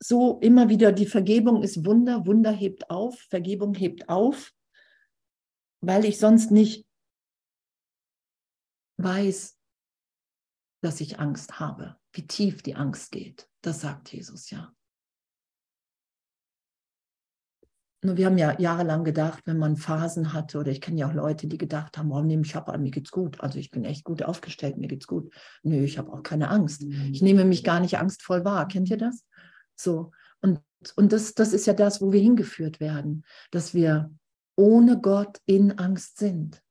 So 0.00 0.38
immer 0.40 0.68
wieder, 0.68 0.92
die 0.92 1.06
Vergebung 1.06 1.62
ist 1.62 1.84
Wunder, 1.84 2.26
Wunder 2.26 2.50
hebt 2.50 2.90
auf, 2.90 3.18
Vergebung 3.30 3.74
hebt 3.74 4.08
auf, 4.08 4.52
weil 5.80 6.04
ich 6.04 6.18
sonst 6.18 6.50
nicht 6.50 6.86
weiß, 8.98 9.58
dass 10.82 11.00
ich 11.00 11.18
Angst 11.18 11.58
habe, 11.60 11.96
wie 12.12 12.26
tief 12.26 12.62
die 12.62 12.74
Angst 12.74 13.12
geht. 13.12 13.48
Das 13.62 13.80
sagt 13.80 14.12
Jesus 14.12 14.50
ja. 14.50 14.74
Nur 18.04 18.18
wir 18.18 18.26
haben 18.26 18.36
ja 18.36 18.54
jahrelang 18.60 19.02
gedacht, 19.02 19.40
wenn 19.46 19.56
man 19.56 19.78
Phasen 19.78 20.34
hatte, 20.34 20.58
oder 20.58 20.70
ich 20.70 20.82
kenne 20.82 21.00
ja 21.00 21.08
auch 21.08 21.14
Leute, 21.14 21.46
die 21.46 21.56
gedacht 21.56 21.96
haben, 21.96 22.12
oh 22.12 22.20
nee, 22.20 22.38
ich 22.38 22.54
habe, 22.54 22.76
mir 22.76 22.90
geht's 22.90 23.10
gut. 23.10 23.40
Also 23.40 23.58
ich 23.58 23.70
bin 23.70 23.86
echt 23.86 24.04
gut 24.04 24.22
aufgestellt, 24.22 24.76
mir 24.76 24.88
geht's 24.88 25.06
gut. 25.06 25.32
Nö, 25.62 25.82
ich 25.82 25.96
habe 25.96 26.12
auch 26.12 26.22
keine 26.22 26.50
Angst. 26.50 26.82
Ich 26.82 27.22
mhm. 27.22 27.26
nehme 27.26 27.44
mich 27.46 27.64
gar 27.64 27.80
nicht 27.80 27.96
angstvoll 27.96 28.44
wahr. 28.44 28.68
Kennt 28.68 28.90
ihr 28.90 28.98
das? 28.98 29.24
So. 29.74 30.10
Und, 30.42 30.60
und 30.96 31.14
das, 31.14 31.32
das 31.32 31.54
ist 31.54 31.64
ja 31.64 31.72
das, 31.72 32.02
wo 32.02 32.12
wir 32.12 32.20
hingeführt 32.20 32.78
werden, 32.78 33.24
dass 33.50 33.72
wir 33.72 34.10
ohne 34.54 35.00
Gott 35.00 35.40
in 35.46 35.78
Angst 35.78 36.18
sind. 36.18 36.62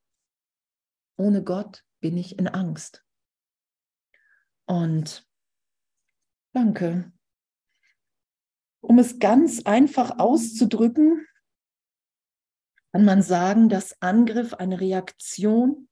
Ohne 1.17 1.43
Gott 1.43 1.84
bin 2.00 2.15
ich 2.15 2.38
in 2.38 2.48
Angst. 2.48 3.04
Und 4.67 5.28
danke. 6.54 7.12
Um 8.84 9.00
es 9.00 9.17
ganz 9.17 9.62
einfach 9.63 10.19
auszudrücken, 10.19 11.26
kann 12.91 13.06
man 13.06 13.22
sagen, 13.22 13.69
dass 13.69 14.02
Angriff 14.02 14.54
eine 14.54 14.82
Reaktion 14.82 15.88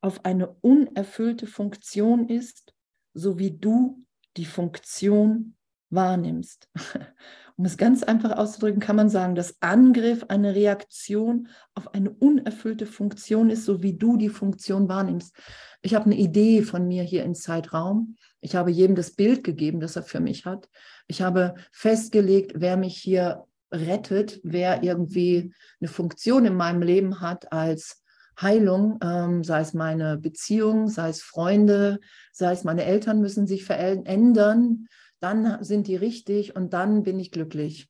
auf 0.00 0.24
eine 0.24 0.48
unerfüllte 0.60 1.46
Funktion 1.46 2.28
ist, 2.28 2.74
so 3.14 3.38
wie 3.38 3.52
du 3.52 4.04
die 4.36 4.46
Funktion 4.46 5.56
wahrnimmst. 5.90 6.68
Um 7.56 7.66
es 7.66 7.76
ganz 7.76 8.02
einfach 8.02 8.36
auszudrücken, 8.36 8.80
kann 8.80 8.96
man 8.96 9.08
sagen, 9.08 9.36
dass 9.36 9.62
Angriff 9.62 10.24
eine 10.26 10.56
Reaktion 10.56 11.46
auf 11.76 11.94
eine 11.94 12.10
unerfüllte 12.10 12.84
Funktion 12.84 13.48
ist, 13.48 13.64
so 13.64 13.80
wie 13.80 13.96
du 13.96 14.16
die 14.16 14.28
Funktion 14.28 14.88
wahrnimmst. 14.88 15.36
Ich 15.80 15.94
habe 15.94 16.06
eine 16.06 16.16
Idee 16.16 16.62
von 16.62 16.88
mir 16.88 17.04
hier 17.04 17.22
im 17.22 17.36
Zeitraum. 17.36 18.16
Ich 18.40 18.56
habe 18.56 18.72
jedem 18.72 18.96
das 18.96 19.12
Bild 19.12 19.44
gegeben, 19.44 19.78
das 19.78 19.94
er 19.94 20.02
für 20.02 20.18
mich 20.18 20.46
hat. 20.46 20.68
Ich 21.06 21.22
habe 21.22 21.54
festgelegt, 21.72 22.52
wer 22.56 22.76
mich 22.76 22.96
hier 22.96 23.44
rettet, 23.72 24.40
wer 24.42 24.82
irgendwie 24.82 25.52
eine 25.80 25.88
Funktion 25.88 26.44
in 26.44 26.54
meinem 26.54 26.82
Leben 26.82 27.20
hat 27.20 27.52
als 27.52 28.02
Heilung, 28.40 28.98
ähm, 29.02 29.44
sei 29.44 29.60
es 29.60 29.74
meine 29.74 30.16
Beziehung, 30.18 30.88
sei 30.88 31.10
es 31.10 31.22
Freunde, 31.22 32.00
sei 32.32 32.52
es 32.52 32.64
meine 32.64 32.84
Eltern 32.84 33.20
müssen 33.20 33.46
sich 33.46 33.64
verändern, 33.64 34.88
dann 35.20 35.62
sind 35.62 35.86
die 35.86 35.96
richtig 35.96 36.56
und 36.56 36.72
dann 36.72 37.02
bin 37.02 37.18
ich 37.20 37.30
glücklich. 37.30 37.88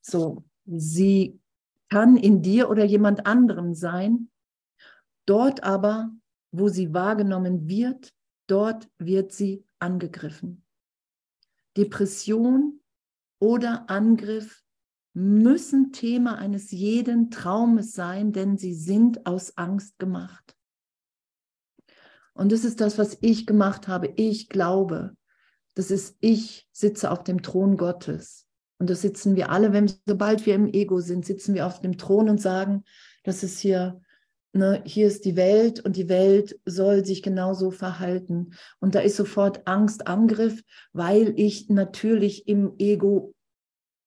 So, 0.00 0.44
sie 0.66 1.40
kann 1.88 2.16
in 2.16 2.42
dir 2.42 2.68
oder 2.68 2.84
jemand 2.84 3.26
anderem 3.26 3.74
sein. 3.74 4.30
Dort 5.26 5.62
aber, 5.62 6.10
wo 6.50 6.68
sie 6.68 6.92
wahrgenommen 6.92 7.68
wird, 7.68 8.12
dort 8.46 8.88
wird 8.98 9.32
sie 9.32 9.64
angegriffen. 9.78 10.65
Depression 11.76 12.80
oder 13.38 13.88
Angriff 13.90 14.62
müssen 15.12 15.92
Thema 15.92 16.36
eines 16.36 16.70
jeden 16.70 17.30
Traumes 17.30 17.92
sein, 17.92 18.32
denn 18.32 18.58
sie 18.58 18.74
sind 18.74 19.26
aus 19.26 19.56
Angst 19.56 19.98
gemacht. 19.98 20.56
Und 22.34 22.52
das 22.52 22.64
ist 22.64 22.82
das, 22.82 22.98
was 22.98 23.16
ich 23.22 23.46
gemacht 23.46 23.88
habe. 23.88 24.12
Ich 24.16 24.50
glaube, 24.50 25.16
das 25.74 25.90
ist, 25.90 26.16
ich 26.20 26.68
sitze 26.70 27.10
auf 27.10 27.24
dem 27.24 27.42
Thron 27.42 27.78
Gottes. 27.78 28.46
Und 28.78 28.90
das 28.90 29.00
sitzen 29.00 29.36
wir 29.36 29.50
alle, 29.50 29.72
wenn, 29.72 29.90
sobald 30.06 30.44
wir 30.44 30.54
im 30.54 30.66
Ego 30.66 31.00
sind, 31.00 31.24
sitzen 31.24 31.54
wir 31.54 31.66
auf 31.66 31.80
dem 31.80 31.96
Thron 31.96 32.28
und 32.28 32.40
sagen, 32.40 32.84
das 33.24 33.42
ist 33.42 33.58
hier, 33.58 34.02
ne, 34.56 34.82
hier 34.84 35.06
ist 35.06 35.24
die 35.24 35.36
Welt 35.36 35.80
und 35.80 35.96
die 35.96 36.08
Welt 36.08 36.58
soll 36.64 37.04
sich 37.04 37.22
genauso 37.22 37.70
verhalten. 37.70 38.54
Und 38.80 38.94
da 38.94 39.00
ist 39.00 39.16
sofort 39.16 39.66
Angst, 39.66 40.06
Angriff, 40.06 40.62
weil 40.92 41.34
ich 41.38 41.68
natürlich 41.68 42.46
im 42.48 42.74
Ego 42.78 43.34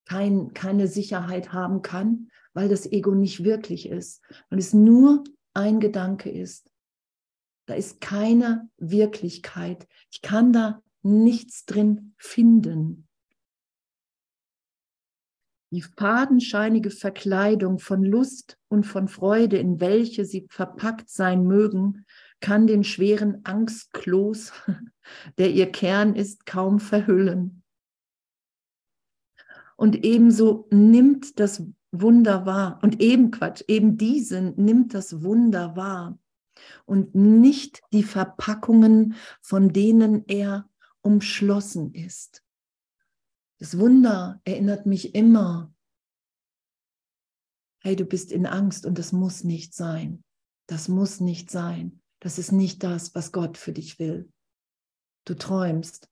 kein, 0.05 0.53
keine 0.53 0.87
Sicherheit 0.87 1.53
haben 1.53 1.81
kann, 1.81 2.29
weil 2.53 2.69
das 2.69 2.91
Ego 2.91 3.13
nicht 3.13 3.43
wirklich 3.43 3.89
ist, 3.89 4.21
weil 4.49 4.59
es 4.59 4.73
nur 4.73 5.23
ein 5.53 5.79
Gedanke 5.79 6.29
ist. 6.29 6.71
Da 7.67 7.75
ist 7.75 8.01
keine 8.01 8.69
Wirklichkeit. 8.77 9.87
Ich 10.09 10.21
kann 10.21 10.51
da 10.51 10.81
nichts 11.03 11.65
drin 11.65 12.15
finden. 12.17 13.08
Die 15.71 15.81
fadenscheinige 15.81 16.89
Verkleidung 16.89 17.77
von 17.77 18.03
Lust 18.03 18.57
und 18.69 18.85
von 18.85 19.07
Freude, 19.07 19.57
in 19.57 19.79
welche 19.79 20.25
sie 20.25 20.47
verpackt 20.49 21.09
sein 21.09 21.45
mögen, 21.45 22.05
kann 22.39 22.65
den 22.67 22.83
schweren 22.83 23.45
Angstkloß, 23.45 24.51
der 25.37 25.51
ihr 25.51 25.71
Kern 25.71 26.15
ist, 26.15 26.45
kaum 26.45 26.79
verhüllen. 26.79 27.63
Und 29.75 30.03
ebenso 30.03 30.67
nimmt 30.71 31.39
das 31.39 31.63
Wunder 31.91 32.45
wahr. 32.45 32.79
Und 32.81 32.99
eben 32.99 33.31
Quatsch, 33.31 33.63
eben 33.67 33.97
diesen 33.97 34.53
nimmt 34.55 34.93
das 34.93 35.23
Wunder 35.23 35.75
wahr. 35.75 36.19
Und 36.85 37.15
nicht 37.15 37.81
die 37.93 38.03
Verpackungen, 38.03 39.15
von 39.41 39.71
denen 39.71 40.25
er 40.27 40.69
umschlossen 41.01 41.93
ist. 41.93 42.43
Das 43.59 43.77
Wunder 43.77 44.41
erinnert 44.45 44.85
mich 44.85 45.13
immer, 45.15 45.73
hey, 47.81 47.95
du 47.95 48.05
bist 48.05 48.31
in 48.31 48.45
Angst 48.45 48.85
und 48.85 48.97
das 48.97 49.11
muss 49.11 49.43
nicht 49.43 49.73
sein. 49.73 50.23
Das 50.67 50.87
muss 50.87 51.19
nicht 51.19 51.51
sein. 51.51 52.01
Das 52.21 52.37
ist 52.37 52.51
nicht 52.51 52.83
das, 52.83 53.15
was 53.15 53.31
Gott 53.31 53.57
für 53.57 53.73
dich 53.73 53.99
will. 53.99 54.31
Du 55.25 55.33
träumst. 55.33 56.09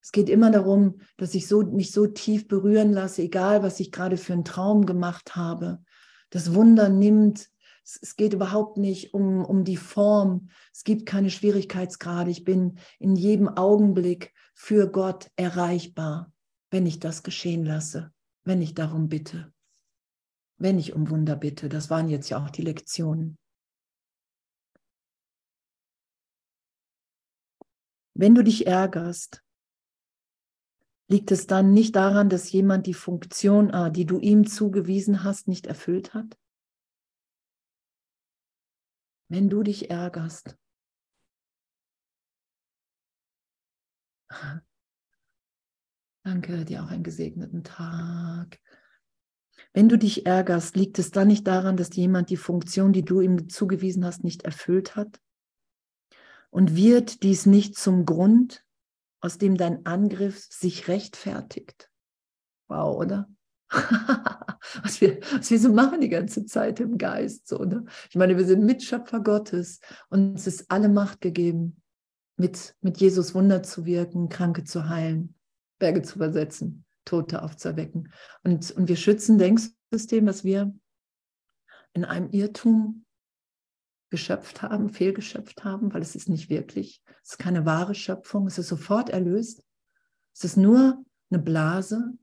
Es 0.00 0.12
geht 0.12 0.28
immer 0.28 0.50
darum, 0.50 1.00
dass 1.16 1.34
ich 1.34 1.46
so, 1.46 1.62
mich 1.62 1.92
so 1.92 2.06
tief 2.06 2.46
berühren 2.46 2.92
lasse, 2.92 3.22
egal 3.22 3.62
was 3.62 3.80
ich 3.80 3.90
gerade 3.90 4.16
für 4.16 4.32
einen 4.32 4.44
Traum 4.44 4.86
gemacht 4.86 5.34
habe. 5.34 5.82
Das 6.30 6.54
Wunder 6.54 6.88
nimmt, 6.88 7.48
es 7.84 8.16
geht 8.16 8.34
überhaupt 8.34 8.76
nicht 8.76 9.14
um, 9.14 9.44
um 9.44 9.64
die 9.64 9.76
Form. 9.76 10.50
Es 10.72 10.84
gibt 10.84 11.06
keine 11.06 11.30
Schwierigkeitsgrade. 11.30 12.30
Ich 12.30 12.44
bin 12.44 12.78
in 12.98 13.16
jedem 13.16 13.48
Augenblick 13.48 14.32
für 14.60 14.90
Gott 14.90 15.30
erreichbar, 15.36 16.32
wenn 16.70 16.84
ich 16.84 16.98
das 16.98 17.22
geschehen 17.22 17.64
lasse, 17.64 18.12
wenn 18.42 18.60
ich 18.60 18.74
darum 18.74 19.08
bitte, 19.08 19.54
wenn 20.56 20.80
ich 20.80 20.94
um 20.94 21.10
Wunder 21.10 21.36
bitte. 21.36 21.68
Das 21.68 21.90
waren 21.90 22.08
jetzt 22.08 22.28
ja 22.28 22.44
auch 22.44 22.50
die 22.50 22.62
Lektionen. 22.62 23.38
Wenn 28.14 28.34
du 28.34 28.42
dich 28.42 28.66
ärgerst, 28.66 29.44
liegt 31.06 31.30
es 31.30 31.46
dann 31.46 31.72
nicht 31.72 31.94
daran, 31.94 32.28
dass 32.28 32.50
jemand 32.50 32.88
die 32.88 32.94
Funktion, 32.94 33.70
ah, 33.70 33.90
die 33.90 34.06
du 34.06 34.18
ihm 34.18 34.44
zugewiesen 34.44 35.22
hast, 35.22 35.46
nicht 35.46 35.68
erfüllt 35.68 36.14
hat? 36.14 36.36
Wenn 39.28 39.48
du 39.48 39.62
dich 39.62 39.88
ärgerst, 39.88 40.58
Danke, 46.24 46.64
dir 46.64 46.82
auch 46.82 46.90
einen 46.90 47.04
gesegneten 47.04 47.64
Tag. 47.64 48.60
Wenn 49.72 49.88
du 49.88 49.96
dich 49.98 50.26
ärgerst, 50.26 50.76
liegt 50.76 50.98
es 50.98 51.10
dann 51.10 51.28
nicht 51.28 51.46
daran, 51.46 51.76
dass 51.76 51.94
jemand 51.94 52.30
die 52.30 52.36
Funktion, 52.36 52.92
die 52.92 53.04
du 53.04 53.20
ihm 53.20 53.48
zugewiesen 53.48 54.04
hast, 54.04 54.24
nicht 54.24 54.42
erfüllt 54.42 54.96
hat? 54.96 55.20
Und 56.50 56.74
wird 56.76 57.22
dies 57.22 57.46
nicht 57.46 57.76
zum 57.76 58.06
Grund, 58.06 58.64
aus 59.20 59.38
dem 59.38 59.56
dein 59.56 59.84
Angriff 59.86 60.46
sich 60.50 60.88
rechtfertigt? 60.88 61.90
Wow, 62.68 62.96
oder? 62.96 63.28
was, 64.82 65.00
wir, 65.00 65.20
was 65.32 65.50
wir 65.50 65.58
so 65.58 65.72
machen 65.72 66.00
die 66.00 66.08
ganze 66.08 66.46
Zeit 66.46 66.80
im 66.80 66.96
Geist. 66.96 67.46
So, 67.48 67.64
ne? 67.64 67.84
Ich 68.08 68.16
meine, 68.16 68.36
wir 68.36 68.46
sind 68.46 68.64
Mitschöpfer 68.64 69.20
Gottes 69.20 69.80
und 70.08 70.36
es 70.36 70.46
ist 70.46 70.70
alle 70.70 70.88
Macht 70.88 71.20
gegeben, 71.20 71.82
mit, 72.38 72.76
mit 72.80 72.98
Jesus 72.98 73.34
Wunder 73.34 73.62
zu 73.62 73.84
wirken, 73.84 74.28
Kranke 74.28 74.64
zu 74.64 74.88
heilen, 74.88 75.34
Berge 75.78 76.02
zu 76.02 76.16
übersetzen, 76.16 76.84
Tote 77.04 77.42
aufzuerwecken. 77.42 78.12
Und, 78.44 78.70
und 78.70 78.88
wir 78.88 78.96
schützen 78.96 79.38
Denksystem, 79.38 80.26
was 80.26 80.44
wir 80.44 80.74
in 81.92 82.04
einem 82.04 82.30
Irrtum 82.30 83.04
geschöpft 84.10 84.62
haben, 84.62 84.88
fehlgeschöpft 84.90 85.64
haben, 85.64 85.92
weil 85.92 86.00
es 86.00 86.14
ist 86.14 86.28
nicht 86.28 86.48
wirklich, 86.48 87.02
es 87.22 87.32
ist 87.32 87.38
keine 87.38 87.66
wahre 87.66 87.94
Schöpfung, 87.94 88.46
es 88.46 88.58
ist 88.58 88.68
sofort 88.68 89.10
erlöst. 89.10 89.62
Es 90.34 90.44
ist 90.44 90.56
nur 90.56 91.04
eine 91.30 91.42
Blase, 91.42 92.16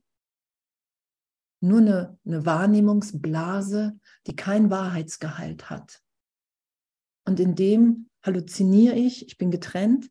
nur 1.59 1.79
eine, 1.79 2.17
eine 2.25 2.45
Wahrnehmungsblase, 2.45 3.99
die 4.27 4.35
kein 4.35 4.69
Wahrheitsgehalt 4.69 5.69
hat. 5.69 6.01
Und 7.25 7.39
in 7.39 7.55
dem 7.55 8.09
halluziniere 8.25 8.95
ich, 8.95 9.27
ich 9.27 9.37
bin 9.37 9.51
getrennt 9.51 10.09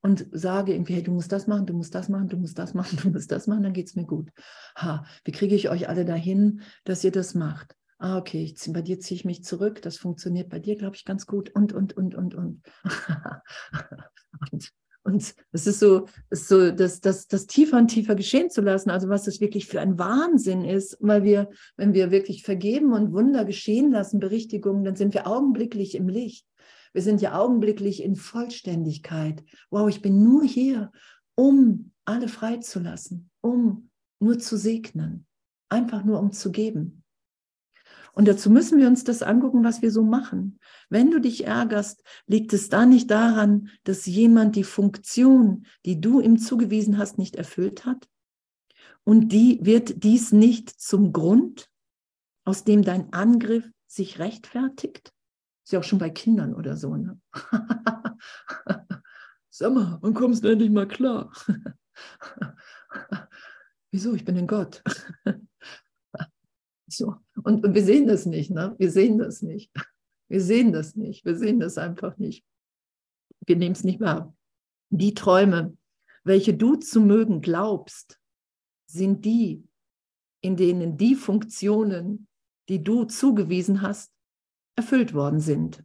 und 0.00 0.26
sage 0.32 0.74
irgendwie, 0.74 0.94
hey, 0.94 1.02
du 1.02 1.12
musst 1.12 1.32
das 1.32 1.46
machen, 1.46 1.66
du 1.66 1.74
musst 1.74 1.94
das 1.94 2.08
machen, 2.08 2.28
du 2.28 2.36
musst 2.36 2.58
das 2.58 2.74
machen, 2.74 2.98
du 3.02 3.10
musst 3.10 3.32
das 3.32 3.46
machen, 3.46 3.62
dann 3.62 3.72
geht 3.72 3.88
es 3.88 3.96
mir 3.96 4.04
gut. 4.04 4.30
Ha, 4.76 5.04
wie 5.24 5.32
kriege 5.32 5.54
ich 5.54 5.70
euch 5.70 5.88
alle 5.88 6.04
dahin, 6.04 6.60
dass 6.84 7.04
ihr 7.04 7.12
das 7.12 7.34
macht? 7.34 7.74
Ah, 7.98 8.18
okay, 8.18 8.42
ich, 8.42 8.72
bei 8.72 8.82
dir 8.82 9.00
ziehe 9.00 9.16
ich 9.16 9.24
mich 9.24 9.44
zurück, 9.44 9.80
das 9.80 9.96
funktioniert 9.96 10.50
bei 10.50 10.58
dir, 10.58 10.76
glaube 10.76 10.96
ich, 10.96 11.04
ganz 11.04 11.26
gut 11.26 11.50
und, 11.50 11.72
und, 11.72 11.96
und, 11.96 12.14
und, 12.14 12.34
und. 12.34 12.62
und 14.52 14.72
und 15.06 15.34
es 15.52 15.66
ist 15.66 15.80
so, 15.80 16.06
ist 16.30 16.48
so 16.48 16.70
das, 16.70 17.02
das, 17.02 17.28
das 17.28 17.46
tiefer 17.46 17.76
und 17.76 17.88
tiefer 17.88 18.14
geschehen 18.14 18.48
zu 18.48 18.62
lassen, 18.62 18.88
also 18.88 19.10
was 19.10 19.24
das 19.24 19.38
wirklich 19.38 19.66
für 19.66 19.80
ein 19.80 19.98
Wahnsinn 19.98 20.64
ist, 20.64 20.96
weil 21.00 21.24
wir, 21.24 21.50
wenn 21.76 21.92
wir 21.92 22.10
wirklich 22.10 22.42
vergeben 22.42 22.94
und 22.94 23.12
Wunder 23.12 23.44
geschehen 23.44 23.92
lassen, 23.92 24.18
Berichtigungen, 24.18 24.82
dann 24.82 24.96
sind 24.96 25.12
wir 25.12 25.26
augenblicklich 25.26 25.94
im 25.94 26.08
Licht. 26.08 26.46
Wir 26.94 27.02
sind 27.02 27.20
ja 27.20 27.38
augenblicklich 27.38 28.02
in 28.02 28.14
Vollständigkeit. 28.16 29.44
Wow, 29.68 29.88
ich 29.88 30.00
bin 30.00 30.22
nur 30.22 30.44
hier, 30.44 30.92
um 31.34 31.92
alle 32.04 32.28
freizulassen, 32.28 33.30
um 33.40 33.90
nur 34.20 34.38
zu 34.38 34.56
segnen, 34.56 35.26
einfach 35.68 36.04
nur 36.04 36.20
um 36.20 36.32
zu 36.32 36.52
geben. 36.52 37.02
Und 38.12 38.28
dazu 38.28 38.48
müssen 38.48 38.78
wir 38.78 38.86
uns 38.86 39.02
das 39.02 39.22
angucken, 39.22 39.64
was 39.64 39.82
wir 39.82 39.90
so 39.90 40.04
machen. 40.04 40.60
Wenn 40.88 41.10
du 41.10 41.20
dich 41.20 41.46
ärgerst, 41.46 42.04
liegt 42.26 42.52
es 42.52 42.68
da 42.68 42.86
nicht 42.86 43.10
daran, 43.10 43.70
dass 43.82 44.06
jemand 44.06 44.54
die 44.54 44.62
Funktion, 44.62 45.66
die 45.84 46.00
du 46.00 46.20
ihm 46.20 46.38
zugewiesen 46.38 46.96
hast, 46.96 47.18
nicht 47.18 47.34
erfüllt 47.34 47.84
hat? 47.84 48.08
Und 49.02 49.32
die 49.32 49.58
wird 49.62 50.04
dies 50.04 50.30
nicht 50.30 50.70
zum 50.70 51.12
Grund, 51.12 51.68
aus 52.44 52.62
dem 52.62 52.82
dein 52.82 53.12
Angriff 53.12 53.68
sich 53.88 54.20
rechtfertigt? 54.20 55.13
Ist 55.64 55.72
ja 55.72 55.78
auch 55.78 55.84
schon 55.84 55.98
bei 55.98 56.10
Kindern 56.10 56.54
oder 56.54 56.76
so. 56.76 56.94
Ne? 56.94 57.18
Sag 59.50 59.72
mal, 59.72 59.98
wann 60.02 60.12
kommst 60.12 60.44
du 60.44 60.48
endlich 60.48 60.70
mal 60.70 60.86
klar? 60.86 61.32
Wieso? 63.90 64.14
Ich 64.14 64.24
bin 64.24 64.36
in 64.36 64.46
Gott. 64.46 64.82
so. 66.86 67.16
Und, 67.42 67.64
und 67.64 67.74
wir 67.74 67.82
sehen 67.82 68.06
das 68.06 68.26
nicht, 68.26 68.50
ne? 68.50 68.74
Wir 68.78 68.90
sehen 68.90 69.18
das 69.18 69.40
nicht. 69.40 69.72
Wir 70.28 70.42
sehen 70.42 70.72
das 70.72 70.96
nicht. 70.96 71.24
Wir 71.24 71.36
sehen 71.36 71.60
das 71.60 71.78
einfach 71.78 72.18
nicht. 72.18 72.44
Wir 73.46 73.56
nehmen 73.56 73.74
es 73.74 73.84
nicht 73.84 74.00
wahr. 74.00 74.36
Die 74.90 75.14
Träume, 75.14 75.76
welche 76.24 76.54
du 76.54 76.76
zu 76.76 77.00
mögen 77.00 77.40
glaubst, 77.40 78.20
sind 78.86 79.24
die, 79.24 79.66
in 80.42 80.56
denen 80.56 80.98
die 80.98 81.14
Funktionen, 81.14 82.28
die 82.68 82.82
du 82.82 83.04
zugewiesen 83.04 83.80
hast, 83.80 84.13
erfüllt 84.76 85.14
worden 85.14 85.40
sind. 85.40 85.84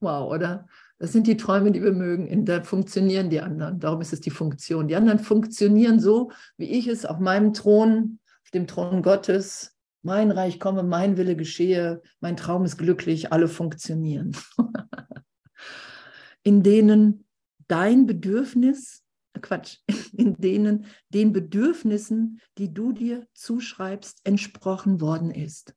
wow, 0.00 0.30
oder? 0.32 0.66
Das 0.98 1.12
sind 1.12 1.26
die 1.26 1.36
Träume, 1.36 1.72
die 1.72 1.82
wir 1.82 1.92
mögen. 1.92 2.44
Der 2.46 2.64
funktionieren 2.64 3.28
die 3.28 3.40
anderen. 3.40 3.78
Darum 3.78 4.00
ist 4.00 4.12
es 4.12 4.20
die 4.20 4.30
Funktion. 4.30 4.88
Die 4.88 4.96
anderen 4.96 5.18
funktionieren 5.18 6.00
so, 6.00 6.30
wie 6.56 6.70
ich 6.70 6.86
es 6.86 7.04
auf 7.04 7.18
meinem 7.18 7.52
Thron, 7.52 8.18
auf 8.44 8.50
dem 8.50 8.66
Thron 8.66 9.02
Gottes, 9.02 9.76
mein 10.02 10.30
Reich 10.30 10.58
komme, 10.58 10.82
mein 10.82 11.16
Wille 11.16 11.36
geschehe, 11.36 12.00
mein 12.20 12.36
Traum 12.36 12.64
ist 12.64 12.78
glücklich, 12.78 13.32
alle 13.32 13.48
funktionieren. 13.48 14.34
in 16.42 16.62
denen 16.62 17.26
dein 17.68 18.06
Bedürfnis, 18.06 19.02
Quatsch, 19.42 19.78
in 20.16 20.34
denen 20.36 20.86
den 21.10 21.32
Bedürfnissen, 21.32 22.40
die 22.56 22.72
du 22.72 22.92
dir 22.92 23.26
zuschreibst, 23.34 24.20
entsprochen 24.24 25.02
worden 25.02 25.30
ist 25.30 25.75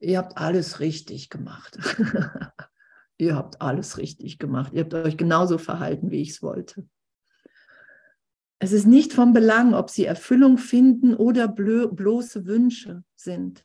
ihr 0.00 0.18
habt 0.18 0.38
alles 0.38 0.80
richtig 0.80 1.30
gemacht. 1.30 1.78
ihr 3.18 3.36
habt 3.36 3.60
alles 3.60 3.98
richtig 3.98 4.38
gemacht. 4.38 4.72
Ihr 4.72 4.82
habt 4.82 4.94
euch 4.94 5.16
genauso 5.16 5.58
verhalten, 5.58 6.10
wie 6.10 6.22
ich 6.22 6.30
es 6.30 6.42
wollte. 6.42 6.88
Es 8.60 8.72
ist 8.72 8.86
nicht 8.86 9.12
von 9.12 9.32
Belang, 9.32 9.74
ob 9.74 9.88
sie 9.88 10.04
Erfüllung 10.04 10.58
finden 10.58 11.14
oder 11.14 11.46
bloße 11.46 12.46
Wünsche 12.46 13.04
sind. 13.14 13.64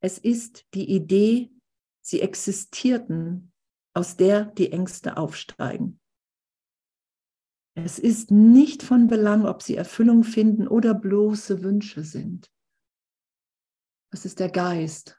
Es 0.00 0.18
ist 0.18 0.66
die 0.74 0.90
Idee, 0.90 1.50
sie 2.02 2.20
existierten, 2.20 3.52
aus 3.94 4.16
der 4.16 4.46
die 4.46 4.72
Ängste 4.72 5.16
aufsteigen. 5.16 6.00
Es 7.74 7.98
ist 7.98 8.30
nicht 8.30 8.82
von 8.82 9.06
Belang, 9.06 9.46
ob 9.46 9.62
sie 9.62 9.76
Erfüllung 9.76 10.24
finden 10.24 10.68
oder 10.68 10.92
bloße 10.92 11.62
Wünsche 11.62 12.04
sind. 12.04 12.50
Was 14.12 14.26
ist 14.26 14.40
der 14.40 14.50
Geist? 14.50 15.18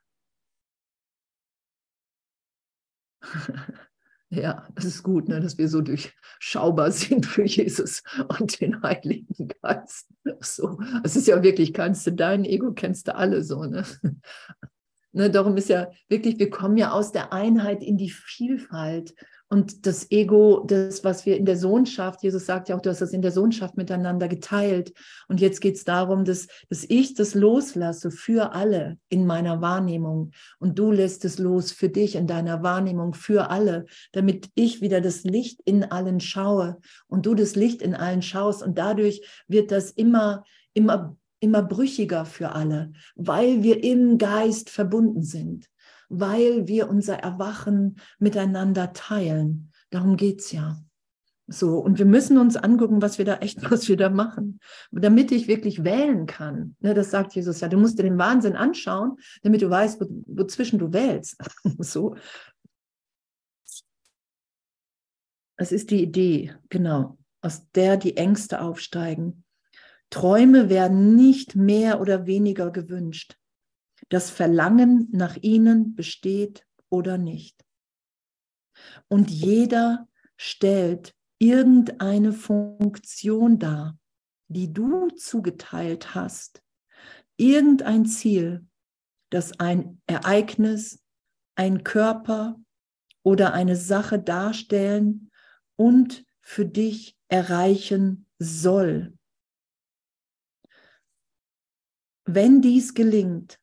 ja, 4.30 4.68
das 4.76 4.86
ist 4.86 5.04
gut, 5.04 5.28
ne, 5.28 5.40
dass 5.40 5.58
wir 5.58 5.68
so 5.68 5.82
durchschaubar 5.82 6.92
sind 6.92 7.26
für 7.26 7.44
Jesus 7.44 8.04
und 8.40 8.62
den 8.62 8.82
Heiligen 8.84 9.50
Geist. 9.62 10.14
So, 10.42 10.80
es 11.04 11.16
ist 11.16 11.28
ja 11.28 11.42
wirklich, 11.42 11.74
kannst 11.74 12.06
du 12.06 12.12
dein 12.12 12.46
Ego, 12.46 12.74
kennst 12.74 13.08
du 13.08 13.16
alle 13.16 13.44
so. 13.44 13.64
Ne? 13.66 13.84
Ne, 15.16 15.30
darum 15.30 15.56
ist 15.58 15.70
ja 15.70 15.92
wirklich, 16.10 16.40
wir 16.40 16.50
kommen 16.50 16.76
ja 16.76 16.92
aus 16.92 17.12
der 17.12 17.32
Einheit 17.32 17.84
in 17.84 17.98
die 17.98 18.10
Vielfalt. 18.10 19.14
Und 19.54 19.86
das 19.86 20.10
Ego, 20.10 20.66
das, 20.66 21.04
was 21.04 21.28
wir 21.28 21.38
in 21.38 21.46
der 21.46 21.58
Sohnschaft, 21.58 22.24
Jesus 22.24 22.48
sagt 22.48 22.70
ja 22.70 22.76
auch, 22.76 22.82
du 22.82 22.90
hast 22.90 23.02
das 23.02 23.14
in 23.14 23.22
der 23.22 23.32
Sohnschaft 23.32 23.78
miteinander 23.78 24.28
geteilt. 24.28 24.94
Und 25.28 25.42
jetzt 25.42 25.62
geht 25.62 25.76
es 25.76 25.84
darum, 25.84 26.26
dass, 26.26 26.48
dass 26.70 26.84
ich 26.90 27.14
das 27.14 27.36
loslasse 27.36 28.10
für 28.10 28.54
alle 28.54 28.98
in 29.10 29.28
meiner 29.28 29.62
Wahrnehmung. 29.62 30.32
Und 30.58 30.80
du 30.80 30.92
lässt 30.92 31.24
es 31.24 31.38
los 31.38 31.72
für 31.72 31.88
dich 31.88 32.16
in 32.16 32.26
deiner 32.26 32.64
Wahrnehmung 32.64 33.14
für 33.14 33.52
alle, 33.52 33.86
damit 34.12 34.50
ich 34.56 34.82
wieder 34.82 35.02
das 35.02 35.24
Licht 35.24 35.62
in 35.66 35.84
allen 35.84 36.20
schaue 36.20 36.80
und 37.06 37.28
du 37.28 37.36
das 37.36 37.56
Licht 37.56 37.84
in 37.84 37.94
allen 37.94 38.24
schaust. 38.24 38.64
Und 38.64 38.80
dadurch 38.80 39.22
wird 39.48 39.70
das 39.70 39.92
immer, 39.92 40.46
immer, 40.74 41.16
immer 41.40 41.62
brüchiger 41.62 42.26
für 42.26 42.54
alle, 42.54 42.92
weil 43.14 43.62
wir 43.62 43.84
im 43.84 44.18
Geist 44.18 44.72
verbunden 44.72 45.22
sind 45.22 45.70
weil 46.20 46.68
wir 46.68 46.90
unser 46.90 47.16
Erwachen 47.16 47.98
miteinander 48.20 48.94
teilen. 48.94 49.72
Darum 49.90 50.16
geht 50.16 50.42
es 50.42 50.52
ja. 50.52 50.78
So, 51.48 51.80
und 51.80 52.00
wir 52.00 52.06
müssen 52.06 52.38
uns 52.38 52.56
angucken, 52.56 53.02
was 53.02 53.18
wir 53.18 53.26
da 53.26 53.38
echt, 53.38 53.70
was 53.70 53.90
wir 53.90 53.98
da 53.98 54.10
machen, 54.10 54.60
damit 54.92 55.32
ich 55.32 55.48
wirklich 55.48 55.84
wählen 55.84 56.26
kann. 56.26 56.76
Ne, 56.80 56.94
das 56.94 57.12
sagt 57.12 57.34
Jesus 57.36 57.60
ja. 57.60 57.68
Du 57.68 57.78
musst 57.78 58.00
dir 58.00 58.04
den 58.04 58.18
Wahnsinn 58.18 58.56
anschauen, 58.56 59.18
damit 59.42 59.62
du 59.62 59.70
weißt, 59.70 60.00
wo, 60.00 60.06
wozwischen 60.28 60.80
du 60.80 60.94
wählst. 60.94 61.38
so. 61.80 62.16
Das 65.58 65.72
ist 65.72 65.92
die 65.92 66.02
Idee, 66.02 66.56
genau, 66.70 67.18
aus 67.42 67.70
der 67.72 67.98
die 67.98 68.18
Ängste 68.18 68.62
aufsteigen. 68.62 69.44
Träume 70.10 70.70
werden 70.70 71.16
nicht 71.16 71.56
mehr 71.56 72.00
oder 72.02 72.26
weniger 72.26 72.72
gewünscht 72.72 73.38
das 74.14 74.30
Verlangen 74.30 75.08
nach 75.12 75.38
ihnen 75.38 75.96
besteht 75.96 76.68
oder 76.90 77.18
nicht. 77.18 77.66
Und 79.08 79.32
jeder 79.32 80.08
stellt 80.38 81.16
irgendeine 81.40 82.32
Funktion 82.32 83.58
dar, 83.58 83.98
die 84.50 84.72
du 84.72 85.08
zugeteilt 85.10 86.14
hast, 86.14 86.62
irgendein 87.38 88.06
Ziel, 88.06 88.68
das 89.32 89.60
ein 89.60 90.00
Ereignis, 90.06 91.04
ein 91.56 91.84
Körper 91.84 92.62
oder 93.24 93.54
eine 93.54 93.76
Sache 93.76 94.20
darstellen 94.20 95.32
und 95.76 96.24
für 96.40 96.68
dich 96.68 97.18
erreichen 97.30 98.28
soll. 98.38 99.18
Wenn 102.26 102.62
dies 102.62 102.94
gelingt, 102.94 103.60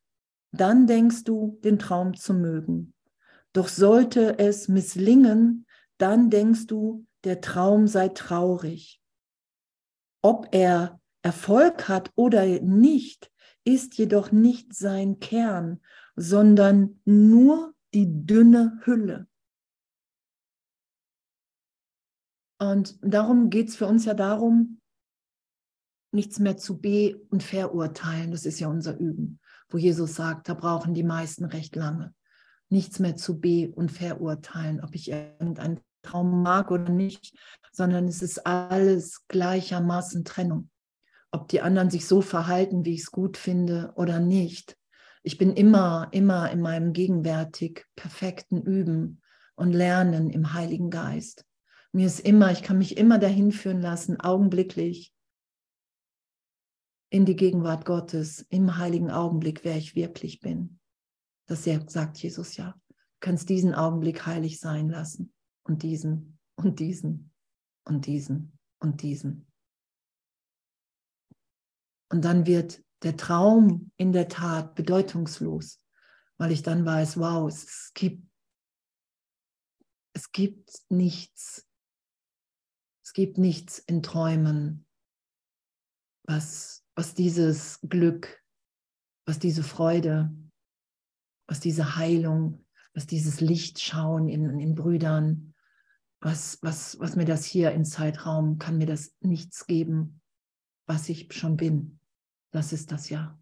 dann 0.51 0.85
denkst 0.87 1.23
du, 1.23 1.59
den 1.63 1.79
Traum 1.79 2.15
zu 2.15 2.33
mögen. 2.33 2.93
Doch 3.53 3.67
sollte 3.67 4.39
es 4.39 4.67
misslingen, 4.67 5.65
dann 5.97 6.29
denkst 6.29 6.67
du, 6.67 7.05
der 7.23 7.41
Traum 7.41 7.87
sei 7.87 8.09
traurig. 8.09 9.01
Ob 10.21 10.49
er 10.51 10.99
Erfolg 11.21 11.87
hat 11.87 12.11
oder 12.15 12.45
nicht, 12.61 13.31
ist 13.63 13.97
jedoch 13.97 14.31
nicht 14.31 14.73
sein 14.73 15.19
Kern, 15.19 15.81
sondern 16.15 17.01
nur 17.05 17.73
die 17.93 18.07
dünne 18.25 18.79
Hülle. 18.83 19.27
Und 22.59 22.97
darum 23.01 23.49
geht 23.49 23.69
es 23.69 23.75
für 23.75 23.87
uns 23.87 24.05
ja 24.05 24.13
darum, 24.13 24.79
nichts 26.11 26.39
mehr 26.39 26.57
zu 26.57 26.79
be- 26.79 27.25
und 27.29 27.43
verurteilen. 27.43 28.31
Das 28.31 28.45
ist 28.45 28.59
ja 28.59 28.67
unser 28.67 28.97
Üben 28.97 29.40
wo 29.73 29.77
Jesus 29.77 30.15
sagt, 30.15 30.49
da 30.49 30.53
brauchen 30.53 30.93
die 30.93 31.03
meisten 31.03 31.45
recht 31.45 31.75
lange. 31.75 32.13
Nichts 32.69 32.99
mehr 32.99 33.15
zu 33.15 33.39
be- 33.39 33.71
und 33.73 33.91
verurteilen, 33.91 34.81
ob 34.81 34.95
ich 34.95 35.09
irgendeinen 35.09 35.79
Traum 36.01 36.41
mag 36.41 36.71
oder 36.71 36.89
nicht, 36.89 37.35
sondern 37.71 38.07
es 38.07 38.21
ist 38.21 38.45
alles 38.45 39.27
gleichermaßen 39.27 40.23
Trennung. 40.25 40.69
Ob 41.31 41.47
die 41.47 41.61
anderen 41.61 41.89
sich 41.89 42.07
so 42.07 42.21
verhalten, 42.21 42.85
wie 42.85 42.93
ich 42.93 43.01
es 43.01 43.11
gut 43.11 43.37
finde 43.37 43.93
oder 43.95 44.19
nicht. 44.19 44.77
Ich 45.23 45.37
bin 45.37 45.53
immer, 45.53 46.09
immer 46.11 46.51
in 46.51 46.61
meinem 46.61 46.93
gegenwärtig 46.93 47.85
perfekten 47.95 48.61
Üben 48.61 49.21
und 49.55 49.71
Lernen 49.71 50.29
im 50.29 50.53
Heiligen 50.53 50.89
Geist. 50.89 51.45
Mir 51.91 52.07
ist 52.07 52.19
immer, 52.21 52.51
ich 52.51 52.63
kann 52.63 52.77
mich 52.77 52.97
immer 52.97 53.19
dahin 53.19 53.51
führen 53.51 53.81
lassen, 53.81 54.19
augenblicklich, 54.19 55.13
in 57.11 57.25
die 57.25 57.35
Gegenwart 57.35 57.85
Gottes 57.85 58.39
im 58.49 58.77
heiligen 58.77 59.11
Augenblick, 59.11 59.65
wer 59.65 59.77
ich 59.77 59.95
wirklich 59.95 60.39
bin. 60.39 60.79
Das 61.45 61.65
sagt 61.65 62.17
Jesus 62.17 62.55
ja. 62.55 62.79
Du 62.87 62.95
kannst 63.19 63.49
diesen 63.49 63.75
Augenblick 63.75 64.25
heilig 64.25 64.59
sein 64.59 64.89
lassen 64.89 65.33
und 65.63 65.83
diesen 65.83 66.39
und 66.55 66.79
diesen 66.79 67.33
und 67.83 68.05
diesen 68.05 68.57
und 68.79 69.01
diesen. 69.01 69.45
Und 72.09 72.23
dann 72.23 72.45
wird 72.45 72.81
der 73.03 73.17
Traum 73.17 73.91
in 73.97 74.13
der 74.13 74.29
Tat 74.29 74.73
bedeutungslos, 74.75 75.83
weil 76.37 76.53
ich 76.53 76.63
dann 76.63 76.85
weiß, 76.85 77.17
wow, 77.17 77.45
es 77.47 77.91
gibt, 77.93 78.25
es 80.13 80.31
gibt 80.31 80.71
nichts, 80.87 81.67
es 83.03 83.11
gibt 83.11 83.37
nichts 83.37 83.79
in 83.79 84.01
Träumen, 84.01 84.87
was 86.23 86.80
was 86.95 87.13
dieses 87.13 87.79
Glück, 87.81 88.41
was 89.25 89.39
diese 89.39 89.63
Freude, 89.63 90.31
was 91.47 91.59
diese 91.59 91.95
Heilung, 91.95 92.65
was 92.93 93.07
dieses 93.07 93.41
Lichtschauen 93.41 94.27
in, 94.27 94.59
in 94.59 94.75
Brüdern, 94.75 95.53
was, 96.19 96.59
was, 96.61 96.99
was 96.99 97.15
mir 97.15 97.25
das 97.25 97.45
hier 97.45 97.71
im 97.71 97.83
Zeitraum, 97.83 98.59
kann 98.59 98.77
mir 98.77 98.85
das 98.85 99.15
nichts 99.21 99.65
geben, 99.65 100.21
was 100.85 101.09
ich 101.09 101.33
schon 101.33 101.57
bin. 101.57 101.99
Das 102.51 102.73
ist 102.73 102.91
das 102.91 103.09
ja. 103.09 103.39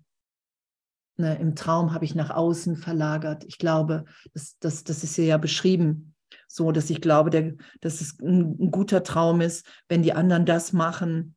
Ne, 1.17 1.37
Im 1.37 1.55
Traum 1.55 1.93
habe 1.93 2.05
ich 2.05 2.15
nach 2.15 2.29
außen 2.29 2.77
verlagert. 2.77 3.43
Ich 3.43 3.57
glaube, 3.57 4.05
das, 4.33 4.57
das, 4.59 4.85
das 4.85 5.03
ist 5.03 5.15
hier 5.15 5.25
ja 5.25 5.37
beschrieben, 5.37 6.15
so 6.47 6.71
dass 6.71 6.89
ich 6.89 7.01
glaube, 7.01 7.29
der, 7.29 7.55
dass 7.81 7.99
es 7.99 8.17
ein, 8.21 8.55
ein 8.59 8.71
guter 8.71 9.03
Traum 9.03 9.41
ist, 9.41 9.65
wenn 9.89 10.01
die 10.01 10.13
anderen 10.13 10.45
das 10.45 10.71
machen, 10.71 11.35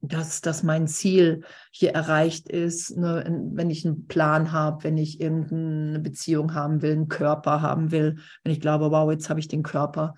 dass, 0.00 0.40
dass 0.40 0.62
mein 0.62 0.86
Ziel 0.86 1.42
hier 1.70 1.92
erreicht 1.92 2.48
ist, 2.48 2.96
ne, 2.96 3.24
wenn 3.52 3.70
ich 3.70 3.86
einen 3.86 4.06
Plan 4.06 4.52
habe, 4.52 4.84
wenn 4.84 4.98
ich 4.98 5.20
irgendeine 5.20 6.00
Beziehung 6.00 6.54
haben 6.54 6.82
will, 6.82 6.92
einen 6.92 7.08
Körper 7.08 7.62
haben 7.62 7.90
will, 7.90 8.16
wenn 8.42 8.52
ich 8.52 8.60
glaube, 8.60 8.90
wow, 8.90 9.10
jetzt 9.10 9.30
habe 9.30 9.40
ich 9.40 9.48
den 9.48 9.62
Körper 9.62 10.14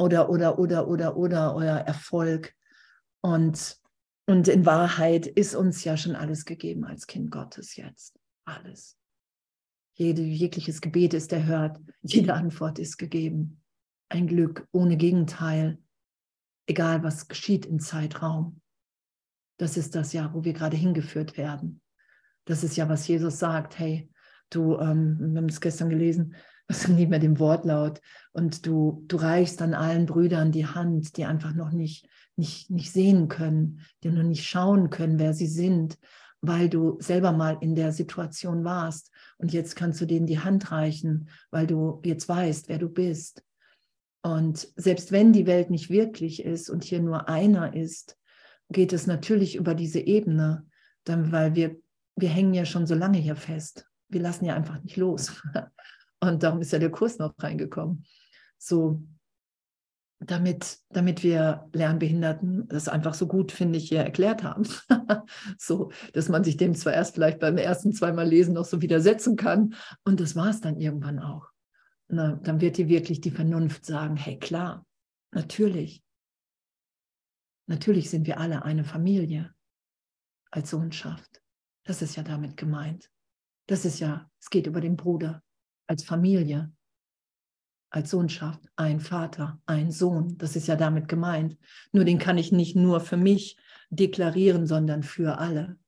oder, 0.00 0.30
oder, 0.30 0.58
oder, 0.58 0.88
oder, 0.88 1.16
oder 1.16 1.54
euer 1.54 1.76
Erfolg. 1.76 2.54
Und, 3.20 3.78
und 4.26 4.48
in 4.48 4.64
Wahrheit 4.64 5.26
ist 5.26 5.54
uns 5.54 5.84
ja 5.84 5.96
schon 5.96 6.16
alles 6.16 6.46
gegeben 6.46 6.84
als 6.84 7.06
Kind 7.06 7.30
Gottes 7.30 7.76
jetzt. 7.76 8.18
Alles. 8.46 8.96
Jede, 9.94 10.22
jegliches 10.22 10.80
Gebet 10.80 11.12
ist 11.12 11.32
erhört, 11.32 11.78
jede 12.00 12.32
Antwort 12.32 12.78
ist 12.78 12.96
gegeben. 12.96 13.60
Ein 14.08 14.26
Glück 14.26 14.66
ohne 14.72 14.96
Gegenteil, 14.96 15.78
egal 16.66 17.02
was 17.02 17.28
geschieht 17.28 17.66
im 17.66 17.78
Zeitraum. 17.78 18.59
Das 19.60 19.76
ist 19.76 19.94
das 19.94 20.14
ja, 20.14 20.30
wo 20.32 20.42
wir 20.42 20.54
gerade 20.54 20.76
hingeführt 20.78 21.36
werden. 21.36 21.82
Das 22.46 22.64
ist 22.64 22.78
ja, 22.78 22.88
was 22.88 23.06
Jesus 23.06 23.38
sagt. 23.38 23.78
Hey, 23.78 24.10
du, 24.48 24.78
ähm, 24.78 25.18
wir 25.20 25.36
haben 25.36 25.50
es 25.50 25.60
gestern 25.60 25.90
gelesen, 25.90 26.34
was 26.68 26.88
nicht 26.88 27.10
mehr 27.10 27.18
dem 27.18 27.38
Wortlaut. 27.38 28.00
Und 28.32 28.64
du, 28.64 29.04
du 29.06 29.18
reichst 29.18 29.60
an 29.60 29.74
allen 29.74 30.06
Brüdern 30.06 30.50
die 30.50 30.64
Hand, 30.64 31.18
die 31.18 31.26
einfach 31.26 31.54
noch 31.54 31.72
nicht, 31.72 32.08
nicht, 32.36 32.70
nicht 32.70 32.90
sehen 32.90 33.28
können, 33.28 33.82
die 34.02 34.08
noch 34.08 34.22
nicht 34.22 34.48
schauen 34.48 34.88
können, 34.88 35.18
wer 35.18 35.34
sie 35.34 35.46
sind, 35.46 35.98
weil 36.40 36.70
du 36.70 36.96
selber 36.98 37.32
mal 37.32 37.58
in 37.60 37.74
der 37.74 37.92
Situation 37.92 38.64
warst. 38.64 39.10
Und 39.36 39.52
jetzt 39.52 39.76
kannst 39.76 40.00
du 40.00 40.06
denen 40.06 40.26
die 40.26 40.38
Hand 40.38 40.72
reichen, 40.72 41.28
weil 41.50 41.66
du 41.66 42.00
jetzt 42.02 42.26
weißt, 42.26 42.70
wer 42.70 42.78
du 42.78 42.88
bist. 42.88 43.44
Und 44.22 44.68
selbst 44.76 45.12
wenn 45.12 45.34
die 45.34 45.46
Welt 45.46 45.68
nicht 45.68 45.90
wirklich 45.90 46.46
ist 46.46 46.70
und 46.70 46.82
hier 46.82 47.02
nur 47.02 47.28
einer 47.28 47.76
ist, 47.76 48.16
geht 48.70 48.92
es 48.92 49.06
natürlich 49.06 49.56
über 49.56 49.74
diese 49.74 50.00
Ebene, 50.00 50.66
dann, 51.04 51.32
weil 51.32 51.54
wir, 51.54 51.76
wir 52.16 52.28
hängen 52.28 52.54
ja 52.54 52.64
schon 52.64 52.86
so 52.86 52.94
lange 52.94 53.18
hier 53.18 53.36
fest. 53.36 53.86
Wir 54.08 54.20
lassen 54.20 54.44
ja 54.44 54.54
einfach 54.54 54.82
nicht 54.82 54.96
los. 54.96 55.42
Und 56.20 56.42
darum 56.42 56.60
ist 56.60 56.72
ja 56.72 56.78
der 56.78 56.90
Kurs 56.90 57.18
noch 57.18 57.32
reingekommen. 57.38 58.04
So, 58.58 59.02
damit, 60.20 60.78
damit 60.90 61.22
wir 61.22 61.68
Lernbehinderten 61.72 62.68
das 62.68 62.88
einfach 62.88 63.14
so 63.14 63.26
gut, 63.26 63.52
finde 63.52 63.78
ich, 63.78 63.88
hier 63.88 64.00
erklärt 64.00 64.42
haben. 64.42 64.64
so, 65.58 65.90
dass 66.12 66.28
man 66.28 66.44
sich 66.44 66.58
dem 66.58 66.74
zwar 66.74 66.92
erst 66.92 67.14
vielleicht 67.14 67.40
beim 67.40 67.56
ersten 67.56 67.92
zweimal 67.92 68.28
Lesen 68.28 68.54
noch 68.54 68.66
so 68.66 68.82
widersetzen 68.82 69.36
kann. 69.36 69.74
Und 70.04 70.20
das 70.20 70.36
war 70.36 70.50
es 70.50 70.60
dann 70.60 70.78
irgendwann 70.78 71.18
auch. 71.18 71.48
Na, 72.08 72.38
dann 72.42 72.60
wird 72.60 72.76
dir 72.76 72.88
wirklich 72.88 73.20
die 73.20 73.30
Vernunft 73.30 73.86
sagen, 73.86 74.16
hey 74.16 74.38
klar, 74.38 74.84
natürlich, 75.32 76.02
Natürlich 77.70 78.10
sind 78.10 78.26
wir 78.26 78.40
alle 78.40 78.64
eine 78.64 78.82
Familie 78.82 79.54
als 80.50 80.70
Sohnschaft. 80.70 81.40
Das 81.84 82.02
ist 82.02 82.16
ja 82.16 82.24
damit 82.24 82.56
gemeint. 82.56 83.12
Das 83.68 83.84
ist 83.84 84.00
ja, 84.00 84.28
es 84.40 84.50
geht 84.50 84.66
über 84.66 84.80
den 84.80 84.96
Bruder 84.96 85.40
als 85.86 86.02
Familie, 86.02 86.72
als 87.90 88.10
Sohnschaft, 88.10 88.60
ein 88.74 88.98
Vater, 88.98 89.62
ein 89.66 89.92
Sohn. 89.92 90.36
Das 90.36 90.56
ist 90.56 90.66
ja 90.66 90.74
damit 90.74 91.06
gemeint. 91.06 91.56
Nur 91.92 92.04
den 92.04 92.18
kann 92.18 92.38
ich 92.38 92.50
nicht 92.50 92.74
nur 92.74 92.98
für 92.98 93.16
mich 93.16 93.56
deklarieren, 93.88 94.66
sondern 94.66 95.04
für 95.04 95.38
alle. 95.38 95.78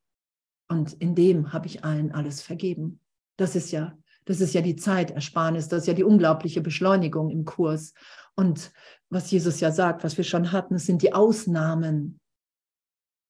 Und 0.69 0.93
in 0.93 1.17
dem 1.17 1.53
habe 1.53 1.67
ich 1.67 1.83
allen 1.83 2.13
alles 2.13 2.43
vergeben. 2.43 3.01
Das 3.37 3.57
ist 3.57 3.73
ja, 3.73 3.99
das 4.25 4.41
ist 4.41 4.55
ja 4.55 4.61
die 4.61 4.77
Zeitersparnis, 4.77 5.69
das 5.69 5.83
ist 5.83 5.87
ja 5.89 5.95
die 5.95 6.05
unglaubliche 6.05 6.61
Beschleunigung 6.61 7.31
im 7.31 7.45
Kurs. 7.45 7.95
Und 8.35 8.73
was 9.11 9.31
Jesus 9.31 9.61
ja 9.61 9.71
sagt, 9.71 10.05
was 10.05 10.17
wir 10.17 10.25
schon 10.25 10.53
hatten, 10.53 10.77
es 10.77 10.87
sind 10.87 11.03
die 11.03 11.13
Ausnahmen. 11.13 12.19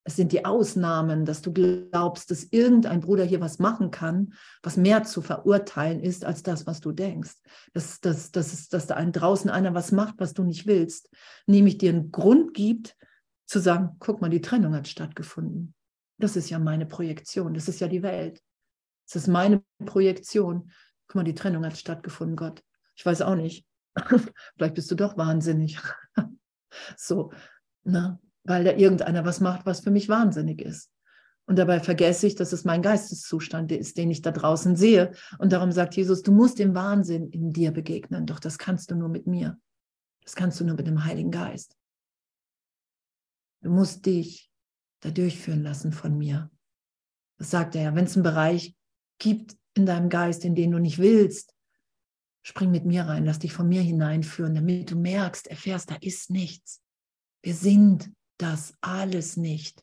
Es 0.04 0.16
sind 0.16 0.32
die 0.32 0.44
Ausnahmen, 0.44 1.24
dass 1.24 1.42
du 1.42 1.52
glaubst, 1.52 2.30
dass 2.32 2.44
irgendein 2.44 3.00
Bruder 3.00 3.24
hier 3.24 3.40
was 3.40 3.60
machen 3.60 3.92
kann, 3.92 4.34
was 4.62 4.76
mehr 4.76 5.04
zu 5.04 5.22
verurteilen 5.22 6.00
ist 6.00 6.24
als 6.24 6.42
das, 6.42 6.66
was 6.66 6.80
du 6.80 6.90
denkst. 6.90 7.36
Dass, 7.72 8.00
dass, 8.00 8.32
dass, 8.32 8.68
dass 8.68 8.86
da 8.88 9.00
draußen 9.04 9.48
einer 9.48 9.74
was 9.74 9.92
macht, 9.92 10.16
was 10.18 10.34
du 10.34 10.42
nicht 10.42 10.66
willst, 10.66 11.08
nämlich 11.46 11.78
dir 11.78 11.90
einen 11.90 12.10
Grund 12.10 12.52
gibt, 12.52 12.96
zu 13.46 13.60
sagen, 13.60 13.96
guck 14.00 14.20
mal, 14.20 14.30
die 14.30 14.40
Trennung 14.40 14.74
hat 14.74 14.88
stattgefunden. 14.88 15.74
Das 16.18 16.36
ist 16.36 16.50
ja 16.50 16.58
meine 16.58 16.86
Projektion, 16.86 17.54
das 17.54 17.68
ist 17.68 17.80
ja 17.80 17.86
die 17.86 18.02
Welt. 18.02 18.40
Das 19.06 19.16
ist 19.16 19.28
meine 19.28 19.62
Projektion. 19.84 20.70
Guck 21.06 21.16
mal, 21.16 21.24
die 21.24 21.34
Trennung 21.34 21.64
hat 21.64 21.76
stattgefunden, 21.76 22.36
Gott. 22.36 22.62
Ich 22.94 23.04
weiß 23.04 23.22
auch 23.22 23.34
nicht. 23.34 23.66
Vielleicht 24.56 24.74
bist 24.74 24.90
du 24.90 24.94
doch 24.94 25.16
wahnsinnig. 25.16 25.78
so, 26.96 27.32
na, 27.84 28.20
weil 28.44 28.64
da 28.64 28.72
irgendeiner 28.72 29.24
was 29.24 29.40
macht, 29.40 29.66
was 29.66 29.80
für 29.80 29.90
mich 29.90 30.08
wahnsinnig 30.08 30.62
ist. 30.62 30.90
Und 31.46 31.56
dabei 31.56 31.80
vergesse 31.80 32.26
ich, 32.26 32.34
dass 32.36 32.52
es 32.52 32.64
mein 32.64 32.82
Geisteszustand 32.82 33.72
ist, 33.72 33.98
den 33.98 34.10
ich 34.10 34.22
da 34.22 34.30
draußen 34.30 34.76
sehe. 34.76 35.12
Und 35.38 35.52
darum 35.52 35.72
sagt 35.72 35.96
Jesus, 35.96 36.22
du 36.22 36.32
musst 36.32 36.58
dem 36.58 36.74
Wahnsinn 36.74 37.28
in 37.30 37.52
dir 37.52 37.72
begegnen. 37.72 38.26
Doch 38.26 38.38
das 38.38 38.58
kannst 38.58 38.90
du 38.90 38.94
nur 38.94 39.08
mit 39.08 39.26
mir. 39.26 39.58
Das 40.22 40.36
kannst 40.36 40.60
du 40.60 40.64
nur 40.64 40.76
mit 40.76 40.86
dem 40.86 41.04
Heiligen 41.04 41.32
Geist. 41.32 41.76
Du 43.62 43.70
musst 43.70 44.06
dich 44.06 44.50
da 45.00 45.10
durchführen 45.10 45.62
lassen 45.62 45.92
von 45.92 46.16
mir. 46.16 46.50
Das 47.38 47.50
sagt 47.50 47.74
er 47.74 47.82
ja. 47.82 47.94
Wenn 47.94 48.04
es 48.04 48.14
einen 48.16 48.22
Bereich 48.22 48.76
gibt 49.22 49.56
in 49.74 49.86
deinem 49.86 50.08
Geist, 50.08 50.44
in 50.44 50.54
den 50.54 50.72
du 50.72 50.78
nicht 50.78 50.98
willst, 50.98 51.54
spring 52.42 52.72
mit 52.72 52.84
mir 52.84 53.04
rein, 53.04 53.24
lass 53.24 53.38
dich 53.38 53.52
von 53.52 53.68
mir 53.68 53.80
hineinführen, 53.80 54.54
damit 54.54 54.90
du 54.90 54.96
merkst, 54.96 55.46
erfährst, 55.46 55.90
da 55.90 55.96
ist 56.00 56.28
nichts. 56.28 56.82
Wir 57.40 57.54
sind 57.54 58.10
das 58.36 58.74
alles 58.80 59.36
nicht. 59.36 59.82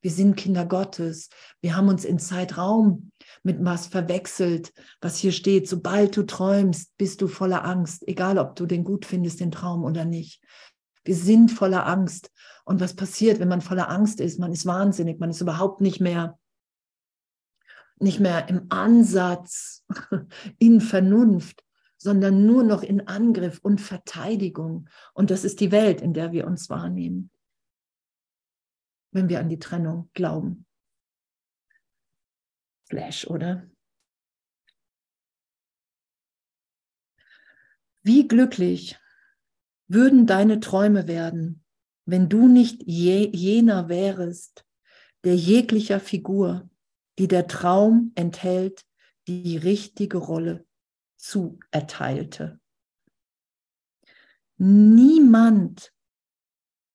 Wir 0.00 0.10
sind 0.10 0.36
Kinder 0.36 0.64
Gottes. 0.64 1.28
Wir 1.60 1.76
haben 1.76 1.88
uns 1.88 2.04
in 2.04 2.18
Zeitraum 2.18 3.10
mit 3.42 3.58
was 3.60 3.88
verwechselt, 3.88 4.72
was 5.00 5.18
hier 5.18 5.32
steht. 5.32 5.68
Sobald 5.68 6.16
du 6.16 6.22
träumst, 6.22 6.96
bist 6.96 7.20
du 7.20 7.28
voller 7.28 7.64
Angst, 7.64 8.06
egal 8.08 8.38
ob 8.38 8.56
du 8.56 8.64
den 8.64 8.84
gut 8.84 9.04
findest, 9.04 9.40
den 9.40 9.50
Traum 9.50 9.84
oder 9.84 10.04
nicht. 10.04 10.42
Wir 11.04 11.16
sind 11.16 11.50
voller 11.50 11.86
Angst. 11.86 12.30
Und 12.64 12.80
was 12.80 12.94
passiert, 12.94 13.38
wenn 13.40 13.48
man 13.48 13.60
voller 13.60 13.90
Angst 13.90 14.20
ist? 14.20 14.38
Man 14.38 14.52
ist 14.52 14.66
wahnsinnig, 14.66 15.18
man 15.18 15.30
ist 15.30 15.40
überhaupt 15.40 15.80
nicht 15.80 16.00
mehr, 16.00 16.37
nicht 18.02 18.20
mehr 18.20 18.48
im 18.48 18.66
Ansatz 18.70 19.84
in 20.58 20.80
Vernunft, 20.80 21.64
sondern 21.96 22.46
nur 22.46 22.62
noch 22.62 22.82
in 22.82 23.06
Angriff 23.06 23.58
und 23.62 23.80
Verteidigung. 23.80 24.88
Und 25.14 25.30
das 25.30 25.44
ist 25.44 25.60
die 25.60 25.72
Welt, 25.72 26.00
in 26.00 26.14
der 26.14 26.32
wir 26.32 26.46
uns 26.46 26.70
wahrnehmen 26.70 27.30
wenn 29.10 29.28
wir 29.28 29.40
an 29.40 29.48
die 29.48 29.58
Trennung 29.58 30.10
glauben. 30.14 30.66
Flash, 32.88 33.26
oder? 33.26 33.68
Wie 38.02 38.26
glücklich 38.26 38.98
würden 39.88 40.26
deine 40.26 40.60
Träume 40.60 41.06
werden, 41.06 41.64
wenn 42.06 42.28
du 42.28 42.48
nicht 42.48 42.82
je, 42.84 43.28
jener 43.34 43.88
wärest, 43.88 44.64
der 45.24 45.36
jeglicher 45.36 46.00
Figur, 46.00 46.70
die 47.18 47.28
der 47.28 47.46
Traum 47.46 48.12
enthält, 48.14 48.84
die 49.26 49.56
richtige 49.56 50.18
Rolle 50.18 50.66
zuerteilte. 51.16 52.60
Niemand 54.56 55.92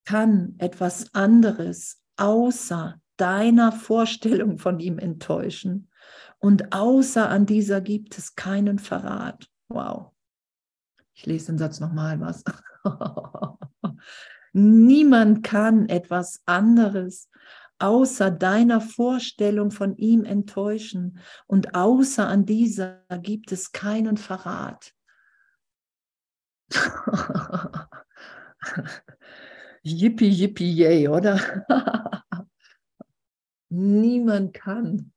kann 0.05 0.55
etwas 0.57 1.13
anderes 1.13 2.01
außer 2.17 2.99
deiner 3.17 3.71
Vorstellung 3.71 4.57
von 4.57 4.79
ihm 4.79 4.99
enttäuschen. 4.99 5.89
Und 6.39 6.73
außer 6.73 7.29
an 7.29 7.45
dieser 7.45 7.79
gibt 7.79 8.17
es 8.17 8.35
keinen 8.35 8.79
Verrat. 8.79 9.47
Wow. 9.69 10.11
Ich 11.13 11.25
lese 11.25 11.47
den 11.47 11.57
Satz 11.57 11.79
nochmal 11.79 12.19
was. 12.19 12.43
Niemand 14.53 15.43
kann 15.43 15.87
etwas 15.87 16.41
anderes 16.45 17.29
außer 17.79 18.31
deiner 18.31 18.81
Vorstellung 18.81 19.71
von 19.71 19.95
ihm 19.97 20.23
enttäuschen. 20.23 21.19
Und 21.47 21.75
außer 21.75 22.27
an 22.27 22.45
dieser 22.45 23.03
gibt 23.21 23.51
es 23.51 23.71
keinen 23.71 24.17
Verrat. 24.17 24.93
Yippie, 29.83 30.29
yippie, 30.29 30.71
yay, 30.71 31.07
oder? 31.09 31.39
Niemand 33.69 34.53
kann. 34.53 35.11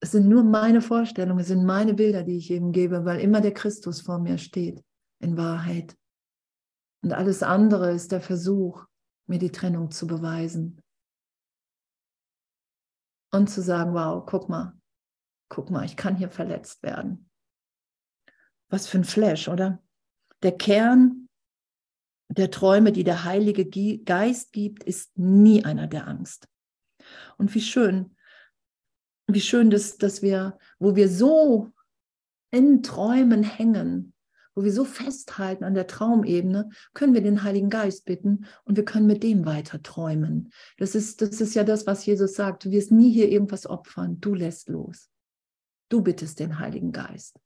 Es 0.00 0.12
sind 0.12 0.28
nur 0.28 0.42
meine 0.42 0.80
Vorstellungen, 0.80 1.40
es 1.40 1.48
sind 1.48 1.64
meine 1.64 1.94
Bilder, 1.94 2.24
die 2.24 2.38
ich 2.38 2.50
ihm 2.50 2.72
gebe, 2.72 3.04
weil 3.04 3.20
immer 3.20 3.40
der 3.40 3.54
Christus 3.54 4.00
vor 4.00 4.18
mir 4.18 4.38
steht, 4.38 4.82
in 5.20 5.36
Wahrheit. 5.36 5.96
Und 7.02 7.12
alles 7.12 7.42
andere 7.42 7.92
ist 7.92 8.10
der 8.12 8.20
Versuch, 8.20 8.84
mir 9.26 9.38
die 9.38 9.52
Trennung 9.52 9.90
zu 9.90 10.06
beweisen. 10.06 10.81
Und 13.32 13.48
zu 13.48 13.62
sagen, 13.62 13.94
wow, 13.94 14.24
guck 14.26 14.48
mal, 14.48 14.78
guck 15.48 15.70
mal, 15.70 15.84
ich 15.84 15.96
kann 15.96 16.16
hier 16.16 16.30
verletzt 16.30 16.82
werden. 16.82 17.30
Was 18.68 18.86
für 18.86 18.98
ein 18.98 19.04
Flash, 19.04 19.48
oder? 19.48 19.82
Der 20.42 20.52
Kern 20.52 21.22
der 22.36 22.50
Träume, 22.50 22.92
die 22.92 23.04
der 23.04 23.24
Heilige 23.24 23.66
Geist 24.04 24.52
gibt, 24.52 24.84
ist 24.84 25.16
nie 25.18 25.64
einer 25.64 25.86
der 25.86 26.06
Angst. 26.06 26.48
Und 27.36 27.54
wie 27.54 27.60
schön, 27.60 28.16
wie 29.26 29.40
schön, 29.40 29.70
dass, 29.70 29.98
dass 29.98 30.22
wir, 30.22 30.58
wo 30.78 30.96
wir 30.96 31.08
so 31.08 31.70
in 32.50 32.82
Träumen 32.82 33.42
hängen, 33.42 34.14
wo 34.54 34.64
wir 34.64 34.72
so 34.72 34.84
festhalten 34.84 35.64
an 35.64 35.74
der 35.74 35.86
Traumebene, 35.86 36.68
können 36.94 37.14
wir 37.14 37.22
den 37.22 37.42
Heiligen 37.42 37.70
Geist 37.70 38.04
bitten 38.04 38.46
und 38.64 38.76
wir 38.76 38.84
können 38.84 39.06
mit 39.06 39.22
dem 39.22 39.46
weiter 39.46 39.82
träumen. 39.82 40.52
Das 40.78 40.94
ist, 40.94 41.22
das 41.22 41.40
ist 41.40 41.54
ja 41.54 41.64
das, 41.64 41.86
was 41.86 42.04
Jesus 42.04 42.34
sagt. 42.34 42.64
Du 42.64 42.70
wirst 42.70 42.92
nie 42.92 43.12
hier 43.12 43.30
irgendwas 43.30 43.66
opfern. 43.66 44.20
Du 44.20 44.34
lässt 44.34 44.68
los. 44.68 45.08
Du 45.88 46.02
bittest 46.02 46.40
den 46.40 46.58
Heiligen 46.58 46.92
Geist. 46.92 47.38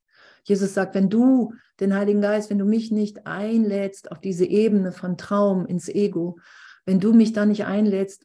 Jesus 0.44 0.74
sagt, 0.74 0.94
wenn 0.94 1.10
du 1.10 1.52
den 1.80 1.94
Heiligen 1.94 2.20
Geist, 2.20 2.50
wenn 2.50 2.58
du 2.58 2.64
mich 2.64 2.92
nicht 2.92 3.26
einlädst 3.26 4.12
auf 4.12 4.20
diese 4.20 4.44
Ebene 4.44 4.92
von 4.92 5.18
Traum 5.18 5.66
ins 5.66 5.88
Ego, 5.88 6.38
wenn 6.84 7.00
du 7.00 7.12
mich 7.12 7.32
da 7.32 7.44
nicht 7.44 7.64
einlädst, 7.64 8.24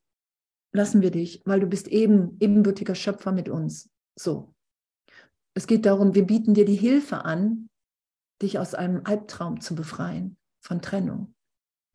lassen 0.72 1.02
wir 1.02 1.12
dich, 1.12 1.42
weil 1.46 1.60
du 1.60 1.68
bist 1.68 1.88
eben 1.88 2.38
ebenbürtiger 2.40 2.96
Schöpfer 2.96 3.32
mit 3.32 3.50
uns. 3.50 3.90
So. 4.16 4.54
Es 5.54 5.68
geht 5.68 5.86
darum, 5.86 6.16
wir 6.16 6.26
bieten 6.26 6.54
dir 6.54 6.66
die 6.66 6.76
Hilfe 6.76 7.26
an, 7.26 7.70
dich 8.42 8.60
aus 8.60 8.74
einem 8.74 9.02
Albtraum 9.04 9.62
zu 9.62 9.76
befreien, 9.76 10.38
von 10.60 10.82
Trennung. 10.82 11.36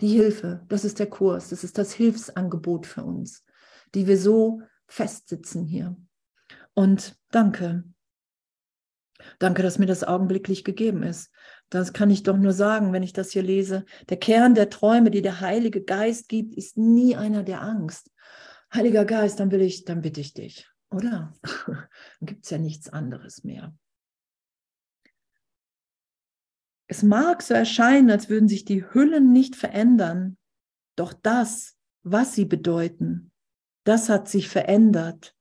Die 0.01 0.09
Hilfe, 0.09 0.65
das 0.69 0.85
ist 0.85 0.99
der 0.99 1.09
Kurs, 1.09 1.49
das 1.49 1.65
ist 1.65 1.79
das 1.79 1.93
Hilfsangebot 1.93 2.87
für 2.87 3.05
uns, 3.05 3.45
die 3.95 4.07
wir 4.07 4.19
so 4.19 4.61
festsitzen 4.87 5.65
hier. 5.65 5.97
Und 6.75 7.19
danke, 7.31 7.85
Danke, 9.39 9.63
dass 9.63 9.79
mir 9.79 9.87
das 9.87 10.05
augenblicklich 10.05 10.65
gegeben 10.65 11.03
ist. 11.03 11.31
Das 11.71 11.93
kann 11.93 12.11
ich 12.11 12.23
doch 12.23 12.37
nur 12.37 12.53
sagen, 12.53 12.93
wenn 12.93 13.03
ich 13.03 13.13
das 13.13 13.31
hier 13.31 13.43
lese. 13.43 13.85
Der 14.09 14.19
Kern 14.19 14.55
der 14.55 14.71
Träume, 14.71 15.11
die 15.11 15.23
der 15.23 15.41
Heilige 15.41 15.83
Geist 15.83 16.29
gibt, 16.29 16.55
ist 16.55 16.77
nie 16.77 17.17
einer 17.17 17.43
der 17.43 17.63
Angst. 17.63 18.11
Heiliger 18.73 19.05
Geist, 19.05 19.41
dann 19.41 19.51
will 19.51 19.63
ich, 19.63 19.85
dann 19.85 20.03
bitte 20.03 20.21
ich 20.21 20.35
dich, 20.35 20.69
oder? 20.91 21.33
Dann 21.67 22.27
gibt 22.27 22.45
es 22.45 22.51
ja 22.51 22.59
nichts 22.59 22.89
anderes 22.89 23.45
mehr. 23.45 23.75
Es 26.89 27.03
mag 27.03 27.43
so 27.43 27.55
erscheinen, 27.55 28.11
als 28.11 28.29
würden 28.29 28.49
sich 28.49 28.65
die 28.65 28.85
Hüllen 28.93 29.33
nicht 29.33 29.57
verändern, 29.57 30.37
doch 30.97 31.13
das, 31.13 31.77
was 32.03 32.35
sie 32.35 32.45
bedeuten, 32.45 33.33
das 33.85 34.09
hat 34.09 34.29
sich 34.29 34.49
verändert, 34.49 35.35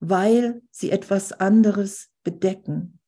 weil 0.00 0.62
sie 0.70 0.90
etwas 0.90 1.32
anderes 1.32 2.10
bedecken. 2.22 3.00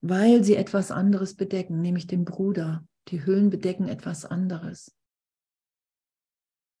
weil 0.00 0.42
sie 0.44 0.56
etwas 0.56 0.90
anderes 0.90 1.34
bedecken, 1.34 1.80
nämlich 1.80 2.06
den 2.06 2.24
Bruder. 2.24 2.86
Die 3.08 3.24
Hüllen 3.24 3.50
bedecken 3.50 3.88
etwas 3.88 4.24
anderes. 4.24 4.96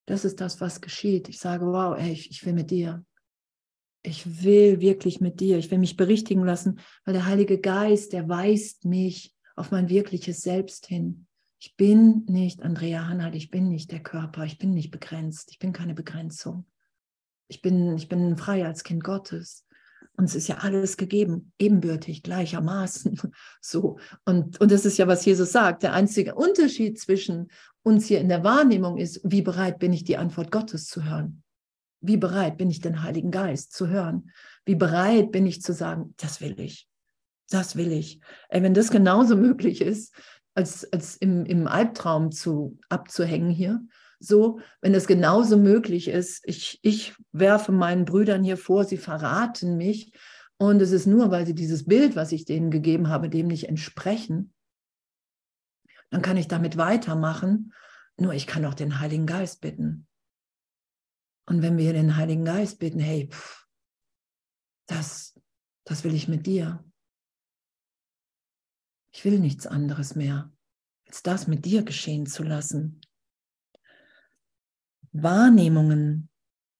Das 0.06 0.24
ist 0.24 0.40
das, 0.40 0.60
was 0.60 0.80
geschieht. 0.80 1.28
Ich 1.28 1.38
sage, 1.38 1.66
wow, 1.66 1.96
ey, 1.96 2.12
ich, 2.12 2.30
ich 2.30 2.44
will 2.44 2.54
mit 2.54 2.70
dir. 2.70 3.04
Ich 4.02 4.42
will 4.42 4.80
wirklich 4.80 5.20
mit 5.20 5.40
dir, 5.40 5.58
ich 5.58 5.70
will 5.70 5.78
mich 5.78 5.96
berichtigen 5.96 6.44
lassen, 6.44 6.80
weil 7.04 7.14
der 7.14 7.26
Heilige 7.26 7.58
Geist, 7.60 8.12
der 8.12 8.28
weist 8.28 8.84
mich 8.84 9.34
auf 9.56 9.70
mein 9.70 9.88
wirkliches 9.88 10.40
Selbst 10.42 10.86
hin. 10.86 11.26
Ich 11.58 11.76
bin 11.76 12.24
nicht 12.26 12.62
Andrea 12.62 13.06
Hannert, 13.06 13.34
ich 13.34 13.50
bin 13.50 13.68
nicht 13.68 13.92
der 13.92 14.00
Körper, 14.00 14.44
ich 14.44 14.58
bin 14.58 14.70
nicht 14.70 14.90
begrenzt, 14.90 15.50
ich 15.50 15.58
bin 15.58 15.72
keine 15.72 15.94
Begrenzung. 15.94 16.64
Ich 17.48 17.60
bin, 17.60 17.96
ich 17.96 18.08
bin 18.08 18.36
frei 18.36 18.64
als 18.64 18.84
Kind 18.84 19.04
Gottes. 19.04 19.66
Uns 20.16 20.34
ist 20.34 20.48
ja 20.48 20.58
alles 20.58 20.96
gegeben, 20.96 21.52
ebenbürtig, 21.58 22.22
gleichermaßen. 22.22 23.20
So. 23.60 23.98
Und, 24.24 24.60
und 24.60 24.70
das 24.70 24.86
ist 24.86 24.96
ja, 24.98 25.06
was 25.06 25.24
Jesus 25.24 25.52
sagt. 25.52 25.82
Der 25.82 25.92
einzige 25.92 26.34
Unterschied 26.34 26.98
zwischen 26.98 27.50
uns 27.82 28.06
hier 28.06 28.20
in 28.20 28.28
der 28.28 28.44
Wahrnehmung 28.44 28.96
ist, 28.96 29.20
wie 29.24 29.42
bereit 29.42 29.78
bin 29.78 29.92
ich, 29.92 30.04
die 30.04 30.16
Antwort 30.16 30.50
Gottes 30.50 30.86
zu 30.86 31.04
hören. 31.04 31.42
Wie 32.00 32.16
bereit 32.16 32.56
bin 32.56 32.70
ich, 32.70 32.80
den 32.80 33.02
Heiligen 33.02 33.30
Geist 33.30 33.72
zu 33.72 33.88
hören? 33.88 34.30
Wie 34.64 34.74
bereit 34.74 35.32
bin 35.32 35.46
ich 35.46 35.62
zu 35.62 35.72
sagen, 35.72 36.14
das 36.16 36.40
will 36.40 36.58
ich. 36.58 36.88
Das 37.50 37.76
will 37.76 37.92
ich. 37.92 38.20
Ey, 38.48 38.62
wenn 38.62 38.74
das 38.74 38.90
genauso 38.90 39.36
möglich 39.36 39.80
ist, 39.80 40.14
als, 40.54 40.90
als 40.92 41.16
im, 41.16 41.44
im 41.44 41.66
Albtraum 41.66 42.32
zu, 42.32 42.78
abzuhängen 42.88 43.50
hier, 43.50 43.80
so, 44.18 44.60
wenn 44.82 44.94
es 44.94 45.06
genauso 45.06 45.56
möglich 45.56 46.08
ist, 46.08 46.42
ich, 46.44 46.78
ich 46.82 47.14
werfe 47.32 47.72
meinen 47.72 48.04
Brüdern 48.04 48.44
hier 48.44 48.58
vor, 48.58 48.84
sie 48.84 48.98
verraten 48.98 49.76
mich 49.78 50.12
und 50.58 50.82
es 50.82 50.92
ist 50.92 51.06
nur, 51.06 51.30
weil 51.30 51.46
sie 51.46 51.54
dieses 51.54 51.86
Bild, 51.86 52.16
was 52.16 52.32
ich 52.32 52.44
denen 52.44 52.70
gegeben 52.70 53.08
habe, 53.08 53.30
dem 53.30 53.46
nicht 53.46 53.68
entsprechen, 53.68 54.52
dann 56.10 56.20
kann 56.20 56.36
ich 56.36 56.48
damit 56.48 56.76
weitermachen. 56.76 57.72
Nur 58.18 58.34
ich 58.34 58.46
kann 58.46 58.66
auch 58.66 58.74
den 58.74 59.00
Heiligen 59.00 59.24
Geist 59.24 59.62
bitten. 59.62 60.06
Und 61.50 61.62
wenn 61.62 61.78
wir 61.78 61.92
den 61.92 62.14
Heiligen 62.14 62.44
Geist 62.44 62.78
bitten, 62.78 63.00
hey, 63.00 63.26
pff, 63.28 63.66
das, 64.86 65.36
das 65.84 66.04
will 66.04 66.14
ich 66.14 66.28
mit 66.28 66.46
dir. 66.46 66.88
Ich 69.12 69.24
will 69.24 69.40
nichts 69.40 69.66
anderes 69.66 70.14
mehr, 70.14 70.52
als 71.06 71.24
das 71.24 71.48
mit 71.48 71.64
dir 71.64 71.82
geschehen 71.82 72.26
zu 72.26 72.44
lassen. 72.44 73.00
Wahrnehmungen 75.10 76.30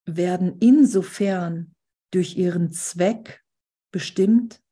werden 0.05 0.59
insofern 0.61 1.75
durch 2.13 2.37
ihren 2.37 2.71
Zweck 2.71 3.45
bestimmt, 3.91 4.63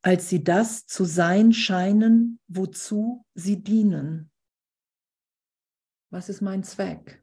als 0.00 0.30
sie 0.30 0.42
das 0.42 0.86
zu 0.86 1.04
sein 1.04 1.52
scheinen, 1.52 2.40
wozu 2.48 3.26
sie 3.34 3.62
dienen. 3.62 4.32
Was 6.08 6.30
ist 6.30 6.40
mein 6.40 6.64
Zweck? 6.64 7.21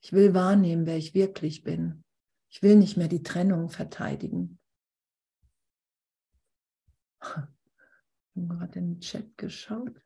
Ich 0.00 0.12
will 0.12 0.34
wahrnehmen, 0.34 0.86
wer 0.86 0.96
ich 0.96 1.14
wirklich 1.14 1.62
bin. 1.62 2.04
Ich 2.48 2.62
will 2.62 2.76
nicht 2.76 2.96
mehr 2.96 3.08
die 3.08 3.22
Trennung 3.22 3.68
verteidigen. 3.68 4.58
Ich 7.22 7.28
habe 7.28 7.48
gerade 8.34 8.78
in 8.78 8.94
den 8.94 9.00
Chat 9.00 9.36
geschaut. 9.36 10.00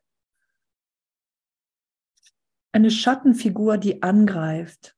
Eine 2.73 2.91
Schattenfigur, 2.91 3.77
die 3.77 4.03
angreift. 4.03 4.97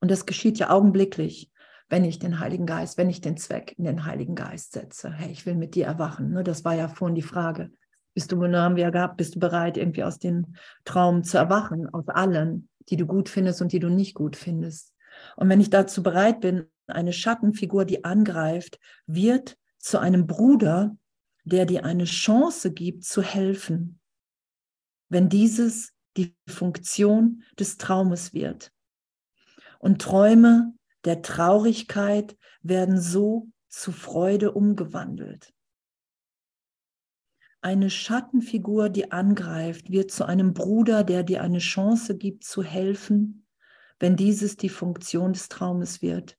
Und 0.00 0.10
das 0.10 0.26
geschieht 0.26 0.58
ja 0.58 0.70
augenblicklich, 0.70 1.52
wenn 1.88 2.04
ich 2.04 2.18
den 2.18 2.40
Heiligen 2.40 2.66
Geist, 2.66 2.98
wenn 2.98 3.08
ich 3.08 3.20
den 3.20 3.36
Zweck 3.36 3.74
in 3.78 3.84
den 3.84 4.04
Heiligen 4.04 4.34
Geist 4.34 4.72
setze. 4.72 5.12
Hey, 5.12 5.30
ich 5.30 5.46
will 5.46 5.54
mit 5.54 5.74
dir 5.74 5.86
erwachen. 5.86 6.30
Ne? 6.30 6.42
Das 6.42 6.64
war 6.64 6.74
ja 6.74 6.88
vorhin 6.88 7.14
die 7.14 7.22
Frage. 7.22 7.70
Bist 8.14 8.32
du, 8.32 8.42
haben 8.42 8.76
wir 8.76 8.82
ja 8.82 8.90
gehabt, 8.90 9.16
bist 9.16 9.36
du 9.36 9.38
bereit, 9.38 9.76
irgendwie 9.76 10.02
aus 10.02 10.18
dem 10.18 10.56
Traum 10.84 11.22
zu 11.22 11.38
erwachen, 11.38 11.88
aus 11.88 12.08
allen, 12.08 12.68
die 12.88 12.96
du 12.96 13.06
gut 13.06 13.28
findest 13.28 13.62
und 13.62 13.72
die 13.72 13.80
du 13.80 13.88
nicht 13.88 14.14
gut 14.14 14.36
findest? 14.36 14.94
Und 15.36 15.48
wenn 15.48 15.60
ich 15.60 15.70
dazu 15.70 16.02
bereit 16.02 16.40
bin, 16.40 16.66
eine 16.86 17.12
Schattenfigur, 17.12 17.84
die 17.84 18.04
angreift, 18.04 18.78
wird 19.06 19.56
zu 19.78 19.98
einem 19.98 20.26
Bruder, 20.26 20.96
der 21.44 21.66
dir 21.66 21.84
eine 21.84 22.04
Chance 22.04 22.72
gibt, 22.72 23.04
zu 23.04 23.22
helfen, 23.22 24.00
wenn 25.08 25.28
dieses 25.28 25.92
die 26.16 26.36
Funktion 26.48 27.42
des 27.58 27.76
Traumes 27.78 28.34
wird. 28.34 28.72
Und 29.78 30.02
Träume 30.02 30.74
der 31.04 31.22
Traurigkeit 31.22 32.36
werden 32.62 33.00
so 33.00 33.48
zu 33.68 33.92
Freude 33.92 34.52
umgewandelt. 34.52 35.54
Eine 37.68 37.90
Schattenfigur, 37.90 38.88
die 38.88 39.12
angreift, 39.12 39.90
wird 39.90 40.10
zu 40.10 40.24
einem 40.24 40.54
Bruder, 40.54 41.04
der 41.04 41.22
dir 41.22 41.42
eine 41.42 41.58
Chance 41.58 42.16
gibt 42.16 42.44
zu 42.44 42.62
helfen, 42.62 43.46
wenn 43.98 44.16
dieses 44.16 44.56
die 44.56 44.70
Funktion 44.70 45.34
des 45.34 45.50
Traumes 45.50 46.00
wird. 46.00 46.38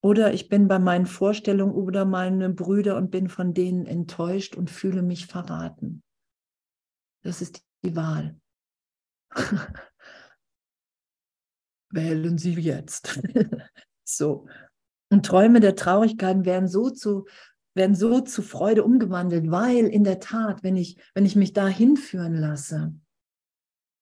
Oder 0.00 0.32
ich 0.34 0.48
bin 0.48 0.68
bei 0.68 0.78
meinen 0.78 1.06
Vorstellungen 1.06 1.74
oder 1.74 2.04
meine 2.04 2.48
Brüder 2.50 2.96
und 2.96 3.10
bin 3.10 3.28
von 3.28 3.54
denen 3.54 3.86
enttäuscht 3.86 4.54
und 4.54 4.70
fühle 4.70 5.02
mich 5.02 5.26
verraten. 5.26 6.04
Das 7.24 7.42
ist 7.42 7.64
die 7.82 7.96
Wahl. 7.96 8.40
Wählen 11.90 12.38
Sie 12.38 12.54
jetzt. 12.54 13.20
so. 14.04 14.46
Und 15.10 15.26
Träume 15.26 15.58
der 15.58 15.74
Traurigkeit 15.74 16.44
werden 16.44 16.68
so 16.68 16.90
zu, 16.90 17.26
werden 17.78 17.94
so 17.94 18.20
zu 18.20 18.42
Freude 18.42 18.84
umgewandelt, 18.84 19.50
weil 19.50 19.86
in 19.86 20.04
der 20.04 20.20
Tat, 20.20 20.62
wenn 20.62 20.76
ich, 20.76 20.98
wenn 21.14 21.24
ich 21.24 21.36
mich 21.36 21.54
da 21.54 21.66
hinführen 21.66 22.34
lasse, 22.34 22.92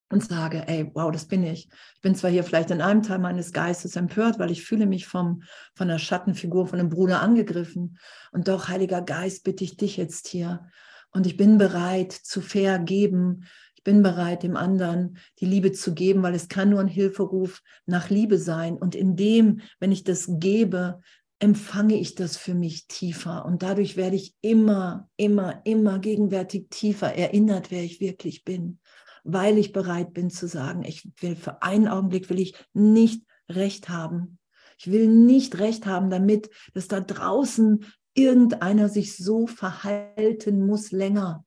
und 0.09 0.25
sage, 0.25 0.67
ey, 0.69 0.91
wow, 0.95 1.11
das 1.11 1.27
bin 1.27 1.43
ich. 1.43 1.69
Ich 1.97 2.01
bin 2.01 2.15
zwar 2.15 2.31
hier 2.31 2.45
vielleicht 2.45 2.71
in 2.71 2.81
einem 2.81 3.03
Teil 3.03 3.19
meines 3.19 3.53
Geistes 3.53 3.97
empört, 3.97 4.39
weil 4.39 4.51
ich 4.51 4.65
fühle 4.65 4.87
mich 4.87 5.07
vom, 5.07 5.43
von 5.75 5.89
der 5.89 5.99
Schattenfigur, 5.99 6.67
von 6.67 6.79
einem 6.79 6.91
Bruder 6.91 7.21
angegriffen. 7.21 7.99
Und 8.31 8.47
doch, 8.49 8.69
Heiliger 8.69 9.03
Geist, 9.03 9.43
bitte 9.43 9.65
ich 9.65 9.77
dich 9.77 9.97
jetzt 9.97 10.29
hier. 10.29 10.69
Und 11.11 11.27
ich 11.27 11.37
bin 11.37 11.59
bereit 11.59 12.13
zu 12.13 12.41
vergeben. 12.41 13.47
Ich 13.75 13.83
bin 13.83 14.03
bereit, 14.03 14.43
dem 14.43 14.57
anderen 14.57 15.19
die 15.41 15.47
Liebe 15.47 15.73
zu 15.73 15.93
geben, 15.93 16.23
weil 16.23 16.35
es 16.35 16.49
kann 16.49 16.71
nur 16.71 16.81
ein 16.81 16.89
Hilferuf 16.89 17.63
nach 17.87 18.09
Liebe 18.09 18.39
sein. 18.39 18.77
Und 18.77 18.95
in 18.95 19.17
dem, 19.17 19.61
wenn 19.81 19.91
ich 19.91 20.05
das 20.05 20.29
gebe, 20.39 21.01
empfange 21.39 21.99
ich 21.99 22.15
das 22.15 22.37
für 22.37 22.55
mich 22.55 22.87
tiefer. 22.87 23.45
Und 23.45 23.63
dadurch 23.63 23.97
werde 23.97 24.17
ich 24.17 24.35
immer, 24.41 25.09
immer, 25.17 25.61
immer 25.65 25.99
gegenwärtig 25.99 26.69
tiefer 26.71 27.15
erinnert, 27.15 27.71
wer 27.71 27.83
ich 27.83 28.01
wirklich 28.01 28.45
bin 28.45 28.79
weil 29.27 29.59
ich 29.59 29.73
bereit 29.73 30.15
bin 30.15 30.31
zu 30.31 30.47
sagen, 30.47 30.85
ich 30.85 31.11
will 31.21 31.35
für 31.35 31.63
einen 31.63 31.89
Augenblick 31.89 32.31
will 32.31 32.39
ich 32.39 32.55
nicht 32.73 33.27
recht 33.49 33.89
haben. 33.89 34.39
Ich 34.79 34.91
will 34.91 35.09
nicht 35.09 35.59
recht 35.59 35.85
haben, 35.87 36.11
damit 36.11 36.49
dass 36.75 36.87
da 36.87 37.01
draußen 37.01 37.85
irgendeiner 38.15 38.89
sich 38.89 39.17
so 39.17 39.47
verhalten 39.47 40.65
muss 40.65 40.93
länger, 40.93 41.45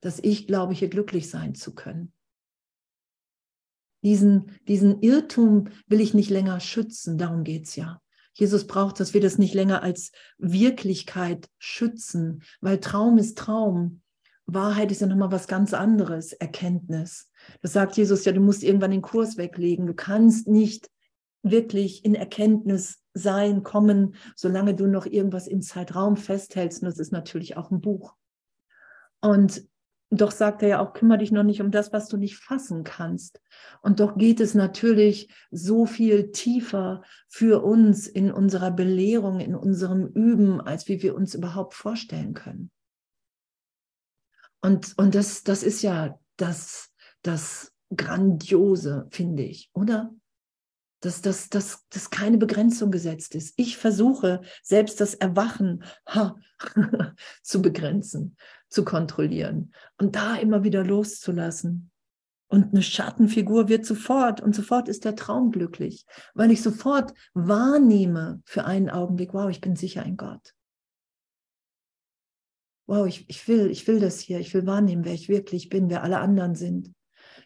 dass 0.00 0.18
ich 0.18 0.46
glaube, 0.46 0.74
hier 0.74 0.88
glücklich 0.88 1.30
sein 1.30 1.54
zu 1.54 1.74
können. 1.74 2.12
Diesen, 4.02 4.50
diesen 4.68 5.00
Irrtum 5.00 5.68
will 5.86 6.00
ich 6.00 6.12
nicht 6.12 6.30
länger 6.30 6.60
schützen, 6.60 7.18
darum 7.18 7.44
geht 7.44 7.64
es 7.64 7.76
ja. 7.76 8.02
Jesus 8.36 8.66
braucht, 8.66 9.00
dass 9.00 9.14
wir 9.14 9.22
das 9.22 9.38
nicht 9.38 9.54
länger 9.54 9.82
als 9.82 10.12
Wirklichkeit 10.36 11.48
schützen, 11.58 12.42
weil 12.60 12.80
Traum 12.80 13.16
ist 13.16 13.38
Traum. 13.38 14.02
Wahrheit 14.44 14.92
ist 14.92 15.00
ja 15.00 15.06
nochmal 15.06 15.32
was 15.32 15.48
ganz 15.48 15.72
anderes, 15.72 16.34
Erkenntnis. 16.34 17.32
Das 17.62 17.72
sagt 17.72 17.96
Jesus 17.96 18.26
ja, 18.26 18.32
du 18.32 18.40
musst 18.40 18.62
irgendwann 18.62 18.90
den 18.90 19.00
Kurs 19.00 19.38
weglegen. 19.38 19.86
Du 19.86 19.94
kannst 19.94 20.48
nicht 20.48 20.90
wirklich 21.42 22.04
in 22.04 22.14
Erkenntnis 22.14 22.98
sein, 23.14 23.62
kommen, 23.62 24.16
solange 24.36 24.74
du 24.74 24.86
noch 24.86 25.06
irgendwas 25.06 25.46
im 25.46 25.62
Zeitraum 25.62 26.16
festhältst. 26.16 26.82
Und 26.82 26.88
das 26.88 26.98
ist 26.98 27.12
natürlich 27.12 27.56
auch 27.56 27.70
ein 27.70 27.80
Buch. 27.80 28.14
Und 29.20 29.66
doch 30.10 30.30
sagt 30.30 30.62
er 30.62 30.68
ja 30.68 30.80
auch, 30.80 30.92
kümmere 30.92 31.18
dich 31.18 31.32
noch 31.32 31.42
nicht 31.42 31.60
um 31.60 31.70
das, 31.70 31.92
was 31.92 32.08
du 32.08 32.16
nicht 32.16 32.36
fassen 32.36 32.84
kannst. 32.84 33.40
Und 33.82 33.98
doch 34.00 34.16
geht 34.16 34.40
es 34.40 34.54
natürlich 34.54 35.32
so 35.50 35.84
viel 35.84 36.30
tiefer 36.30 37.02
für 37.28 37.64
uns 37.64 38.06
in 38.06 38.30
unserer 38.30 38.70
Belehrung, 38.70 39.40
in 39.40 39.56
unserem 39.56 40.06
Üben, 40.06 40.60
als 40.60 40.88
wie 40.88 41.02
wir 41.02 41.16
uns 41.16 41.34
überhaupt 41.34 41.74
vorstellen 41.74 42.34
können. 42.34 42.70
Und, 44.60 44.96
und 44.96 45.14
das, 45.14 45.42
das 45.42 45.62
ist 45.62 45.82
ja 45.82 46.18
das, 46.36 46.92
das 47.22 47.72
Grandiose, 47.94 49.06
finde 49.10 49.42
ich, 49.42 49.70
oder? 49.72 50.14
Dass, 51.00 51.20
dass, 51.20 51.50
dass, 51.50 51.86
dass 51.90 52.10
keine 52.10 52.38
Begrenzung 52.38 52.90
gesetzt 52.90 53.34
ist. 53.34 53.54
Ich 53.56 53.76
versuche 53.76 54.40
selbst 54.62 55.00
das 55.00 55.14
Erwachen 55.14 55.84
ha, 56.08 56.36
zu 57.42 57.60
begrenzen, 57.60 58.36
zu 58.68 58.84
kontrollieren 58.84 59.72
und 59.98 60.16
da 60.16 60.36
immer 60.36 60.64
wieder 60.64 60.84
loszulassen. 60.84 61.90
Und 62.48 62.72
eine 62.72 62.82
Schattenfigur 62.82 63.68
wird 63.68 63.84
sofort 63.84 64.40
und 64.40 64.54
sofort 64.54 64.88
ist 64.88 65.04
der 65.04 65.16
Traum 65.16 65.50
glücklich, 65.50 66.06
weil 66.34 66.52
ich 66.52 66.62
sofort 66.62 67.12
wahrnehme 67.34 68.40
für 68.44 68.64
einen 68.64 68.88
Augenblick, 68.88 69.34
wow, 69.34 69.50
ich 69.50 69.60
bin 69.60 69.74
sicher 69.74 70.04
in 70.04 70.16
Gott 70.16 70.54
wow, 72.86 73.06
ich, 73.06 73.28
ich 73.28 73.46
will, 73.48 73.70
ich 73.70 73.86
will 73.86 74.00
das 74.00 74.20
hier, 74.20 74.38
ich 74.40 74.54
will 74.54 74.66
wahrnehmen, 74.66 75.04
wer 75.04 75.14
ich 75.14 75.28
wirklich 75.28 75.68
bin, 75.68 75.90
wer 75.90 76.02
alle 76.02 76.18
anderen 76.18 76.54
sind. 76.54 76.92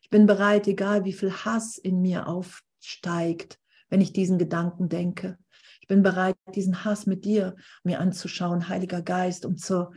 Ich 0.03 0.11
bin 0.11 0.27
bereit, 0.27 0.67
egal 0.67 1.05
wie 1.05 1.13
viel 1.13 1.33
Hass 1.33 1.79
in 1.79 2.01
mir 2.01 2.29
auf, 2.29 2.63
steigt, 2.81 3.59
wenn 3.89 4.01
ich 4.01 4.13
diesen 4.13 4.39
Gedanken 4.39 4.89
denke. 4.89 5.39
Ich 5.81 5.89
bin 5.89 6.03
bereit, 6.03 6.37
diesen 6.55 6.85
Hass 6.85 7.07
mit 7.07 7.25
dir 7.25 7.57
mir 7.83 8.01
anzuschauen, 8.01 8.69
Heiliger 8.69 9.03
Geist, 9.03 9.45
um 9.45 9.57
zu, 9.57 9.91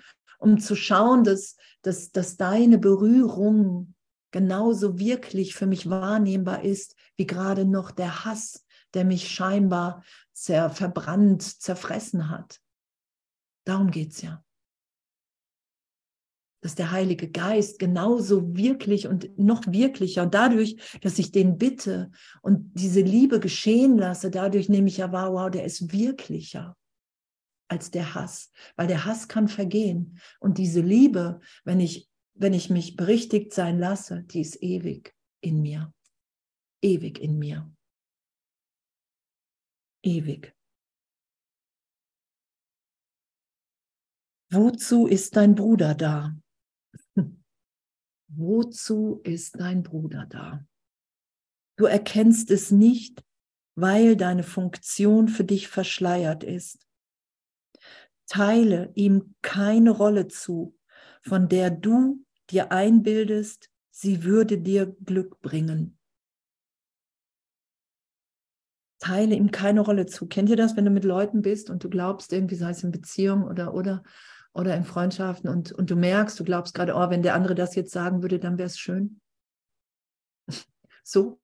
um 0.43 0.59
zu 0.59 0.75
schauen, 0.75 1.23
dass, 1.23 1.55
dass, 1.81 2.11
dass 2.11 2.37
deine 2.37 2.77
Berührung 2.77 3.95
genauso 4.31 4.99
wirklich 4.99 5.55
für 5.55 5.65
mich 5.65 5.89
wahrnehmbar 5.89 6.63
ist, 6.63 6.95
wie 7.15 7.25
gerade 7.25 7.65
noch 7.65 7.91
der 7.91 8.25
Hass, 8.25 8.65
der 8.93 9.05
mich 9.05 9.29
scheinbar 9.29 10.03
zer, 10.33 10.69
verbrannt, 10.69 11.41
zerfressen 11.41 12.29
hat. 12.29 12.59
Darum 13.65 13.89
geht 13.89 14.11
es 14.11 14.21
ja 14.21 14.43
dass 16.63 16.75
der 16.75 16.91
Heilige 16.91 17.29
Geist 17.29 17.77
genauso 17.77 18.55
wirklich 18.55 19.07
und 19.07 19.37
noch 19.37 19.63
wirklicher 19.67 20.25
dadurch, 20.25 20.77
dass 21.01 21.19
ich 21.19 21.33
den 21.33 21.57
bitte 21.57 22.09
und 22.41 22.71
diese 22.75 23.01
Liebe 23.01 23.41
geschehen 23.41 23.97
lasse, 23.97 24.31
dadurch 24.31 24.69
nehme 24.69 24.87
ich 24.87 24.97
ja 24.97 25.11
wahr, 25.11 25.33
wow, 25.33 25.51
der 25.51 25.65
ist 25.65 25.91
wirklicher 25.91 26.77
als 27.67 27.91
der 27.91 28.13
Hass, 28.13 28.51
weil 28.75 28.87
der 28.87 29.05
Hass 29.05 29.27
kann 29.27 29.47
vergehen 29.47 30.19
und 30.39 30.57
diese 30.57 30.81
Liebe, 30.81 31.39
wenn 31.63 31.79
ich 31.79 32.09
wenn 32.35 32.53
ich 32.53 32.69
mich 32.69 32.95
berichtigt 32.95 33.53
sein 33.53 33.79
lasse, 33.79 34.23
die 34.23 34.41
ist 34.41 34.61
ewig 34.61 35.15
in 35.41 35.61
mir. 35.61 35.93
Ewig 36.81 37.19
in 37.19 37.37
mir. 37.37 37.71
Ewig. 40.03 40.55
Wozu 44.51 45.07
ist 45.07 45.35
dein 45.35 45.55
Bruder 45.55 45.95
da? 45.95 46.35
Wozu 48.27 49.21
ist 49.23 49.59
dein 49.59 49.83
Bruder 49.83 50.25
da? 50.25 50.65
Du 51.77 51.85
erkennst 51.85 52.51
es 52.51 52.69
nicht, 52.69 53.23
weil 53.75 54.15
deine 54.15 54.43
Funktion 54.43 55.27
für 55.27 55.43
dich 55.43 55.67
verschleiert 55.67 56.43
ist. 56.43 56.87
Teile 58.27 58.91
ihm 58.95 59.35
keine 59.41 59.91
Rolle 59.91 60.27
zu, 60.27 60.75
von 61.21 61.49
der 61.49 61.71
du 61.71 62.23
dir 62.49 62.71
einbildest, 62.71 63.69
sie 63.89 64.23
würde 64.23 64.57
dir 64.57 64.95
Glück 65.03 65.41
bringen. 65.41 65.97
Teile 68.99 69.35
ihm 69.35 69.51
keine 69.51 69.81
Rolle 69.81 70.05
zu. 70.05 70.27
Kennt 70.27 70.49
ihr 70.49 70.55
das, 70.55 70.77
wenn 70.77 70.85
du 70.85 70.91
mit 70.91 71.03
Leuten 71.03 71.41
bist 71.41 71.69
und 71.69 71.83
du 71.83 71.89
glaubst 71.89 72.31
irgendwie, 72.31 72.55
sei 72.55 72.69
es 72.69 72.83
in 72.83 72.91
Beziehung 72.91 73.43
oder 73.43 73.73
oder 73.73 74.03
oder 74.53 74.75
in 74.75 74.83
Freundschaften 74.83 75.49
und, 75.49 75.71
und 75.71 75.89
du 75.89 75.95
merkst, 75.95 76.39
du 76.39 76.43
glaubst 76.43 76.73
gerade, 76.73 76.93
oh, 76.93 77.09
wenn 77.09 77.23
der 77.23 77.33
andere 77.33 77.55
das 77.55 77.75
jetzt 77.75 77.91
sagen 77.91 78.21
würde, 78.21 78.39
dann 78.39 78.57
wäre 78.57 78.67
es 78.67 78.77
schön. 78.77 79.19
so. 81.03 81.39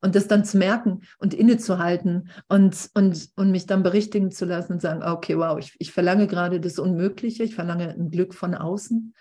Und 0.00 0.14
das 0.14 0.28
dann 0.28 0.44
zu 0.44 0.58
merken 0.58 1.02
und 1.18 1.34
innezuhalten 1.34 2.30
und, 2.48 2.90
und, 2.94 3.30
und 3.36 3.50
mich 3.50 3.66
dann 3.66 3.82
berichtigen 3.82 4.30
zu 4.30 4.44
lassen 4.44 4.74
und 4.74 4.82
sagen, 4.82 5.02
okay, 5.02 5.36
wow, 5.38 5.58
ich, 5.58 5.74
ich 5.78 5.92
verlange 5.92 6.26
gerade 6.26 6.60
das 6.60 6.78
Unmögliche, 6.78 7.42
ich 7.44 7.54
verlange 7.54 7.90
ein 7.90 8.10
Glück 8.10 8.34
von 8.34 8.54
außen, 8.54 9.14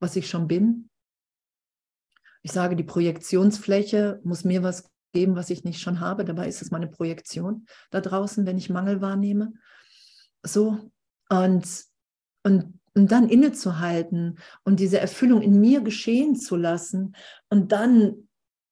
was 0.00 0.16
ich 0.16 0.28
schon 0.28 0.48
bin. 0.48 0.90
Ich 2.42 2.52
sage, 2.52 2.76
die 2.76 2.84
Projektionsfläche 2.84 4.20
muss 4.22 4.44
mir 4.44 4.62
was 4.62 4.90
geben, 5.12 5.36
was 5.36 5.50
ich 5.50 5.64
nicht 5.64 5.80
schon 5.80 6.00
habe. 6.00 6.24
Dabei 6.24 6.48
ist 6.48 6.62
es 6.62 6.70
meine 6.70 6.86
Projektion 6.86 7.66
da 7.90 8.00
draußen, 8.00 8.46
wenn 8.46 8.58
ich 8.58 8.70
Mangel 8.70 9.00
wahrnehme. 9.00 9.54
So. 10.42 10.90
Und 11.28 11.66
und, 12.46 12.78
und 12.94 13.10
dann 13.10 13.28
innezuhalten 13.28 14.38
und 14.62 14.78
diese 14.78 15.00
Erfüllung 15.00 15.42
in 15.42 15.60
mir 15.60 15.80
geschehen 15.80 16.36
zu 16.36 16.54
lassen. 16.54 17.16
Und 17.50 17.72
dann 17.72 18.25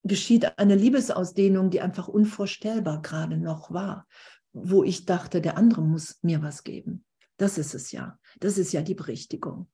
geschieht 0.05 0.59
eine 0.59 0.77
Liebesausdehnung, 0.77 1.71
die 1.71 1.81
einfach 1.81 2.09
unvorstellbar 2.09 3.03
gerade 3.03 3.37
noch 3.37 3.73
war, 3.73 4.07
wo 4.53 4.85
ich 4.85 5.07
dachte, 5.07 5.41
der 5.41 5.57
andere 5.57 5.83
muss 5.83 6.19
mir 6.23 6.43
was 6.43 6.63
geben. 6.63 7.05
Das 7.37 7.59
ist 7.59 7.75
es 7.75 7.91
ja. 7.91 8.19
Das 8.39 8.59
ist 8.59 8.73
ja 8.73 8.83
die 8.83 8.95
Berichtigung. 8.95 9.67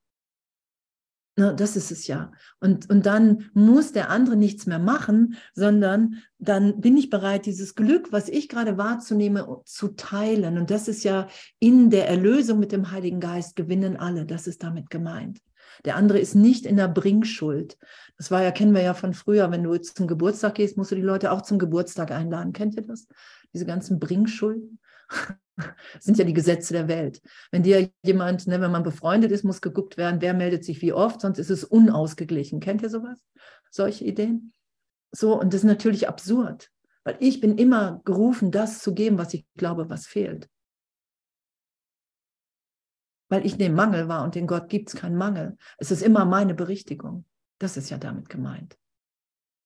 Ne, 1.36 1.54
das 1.54 1.76
ist 1.76 1.90
es 1.90 2.06
ja. 2.06 2.32
Und, 2.60 2.90
und 2.90 3.06
dann 3.06 3.50
muss 3.54 3.92
der 3.92 4.10
andere 4.10 4.36
nichts 4.36 4.66
mehr 4.66 4.78
machen, 4.78 5.36
sondern 5.54 6.16
dann 6.38 6.80
bin 6.80 6.96
ich 6.96 7.08
bereit, 7.08 7.46
dieses 7.46 7.74
Glück, 7.74 8.12
was 8.12 8.28
ich 8.28 8.48
gerade 8.48 8.76
wahrzunehmen, 8.78 9.44
zu 9.64 9.88
teilen. 9.88 10.58
Und 10.58 10.70
das 10.70 10.88
ist 10.88 11.04
ja 11.04 11.28
in 11.58 11.90
der 11.90 12.08
Erlösung 12.08 12.58
mit 12.58 12.72
dem 12.72 12.90
Heiligen 12.90 13.20
Geist 13.20 13.56
gewinnen 13.56 13.96
alle. 13.96 14.26
Das 14.26 14.46
ist 14.46 14.62
damit 14.62 14.90
gemeint. 14.90 15.40
Der 15.84 15.96
andere 15.96 16.18
ist 16.18 16.34
nicht 16.34 16.66
in 16.66 16.76
der 16.76 16.88
Bringschuld. 16.88 17.78
Das 18.16 18.30
war 18.30 18.42
ja, 18.42 18.50
kennen 18.50 18.74
wir 18.74 18.82
ja 18.82 18.94
von 18.94 19.14
früher, 19.14 19.50
wenn 19.50 19.62
du 19.62 19.72
jetzt 19.74 19.96
zum 19.96 20.06
Geburtstag 20.06 20.56
gehst, 20.56 20.76
musst 20.76 20.90
du 20.90 20.94
die 20.94 21.02
Leute 21.02 21.32
auch 21.32 21.42
zum 21.42 21.58
Geburtstag 21.58 22.10
einladen. 22.10 22.52
Kennt 22.52 22.76
ihr 22.76 22.82
das? 22.82 23.08
Diese 23.54 23.66
ganzen 23.66 23.98
Bringschulden. 23.98 24.78
Sind 26.00 26.18
ja 26.18 26.24
die 26.24 26.34
Gesetze 26.34 26.72
der 26.72 26.88
Welt. 26.88 27.20
Wenn 27.50 27.62
dir 27.62 27.90
jemand, 28.02 28.46
ne, 28.46 28.60
wenn 28.60 28.70
man 28.70 28.82
befreundet 28.82 29.30
ist, 29.32 29.44
muss 29.44 29.60
geguckt 29.60 29.96
werden, 29.96 30.20
wer 30.20 30.34
meldet 30.34 30.64
sich 30.64 30.80
wie 30.80 30.92
oft, 30.92 31.20
sonst 31.20 31.38
ist 31.38 31.50
es 31.50 31.64
unausgeglichen. 31.64 32.60
Kennt 32.60 32.82
ihr 32.82 32.90
sowas? 32.90 33.20
Solche 33.70 34.04
Ideen? 34.04 34.52
So, 35.12 35.38
und 35.38 35.52
das 35.52 35.60
ist 35.60 35.66
natürlich 35.66 36.08
absurd, 36.08 36.70
weil 37.04 37.16
ich 37.18 37.40
bin 37.40 37.58
immer 37.58 38.00
gerufen, 38.04 38.50
das 38.50 38.80
zu 38.80 38.94
geben, 38.94 39.18
was 39.18 39.34
ich 39.34 39.44
glaube, 39.56 39.90
was 39.90 40.06
fehlt. 40.06 40.48
Weil 43.30 43.46
ich 43.46 43.56
dem 43.56 43.74
Mangel 43.74 44.08
war 44.08 44.24
und 44.24 44.36
in 44.36 44.46
Gott 44.46 44.68
gibt 44.68 44.88
es 44.88 44.96
keinen 44.96 45.16
Mangel. 45.16 45.56
Es 45.78 45.90
ist 45.90 46.02
immer 46.02 46.26
meine 46.26 46.52
Berichtigung. 46.52 47.24
Das 47.58 47.76
ist 47.76 47.88
ja 47.88 47.96
damit 47.96 48.28
gemeint. 48.28 48.76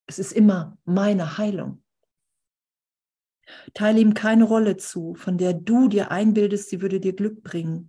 Es 0.06 0.18
ist 0.18 0.32
immer 0.32 0.76
meine 0.84 1.38
Heilung. 1.38 1.82
Teile 3.72 4.00
ihm 4.00 4.14
keine 4.14 4.44
Rolle 4.44 4.76
zu, 4.76 5.14
von 5.14 5.38
der 5.38 5.54
du 5.54 5.88
dir 5.88 6.10
einbildest, 6.10 6.68
sie 6.68 6.82
würde 6.82 7.00
dir 7.00 7.14
Glück 7.14 7.42
bringen. 7.42 7.88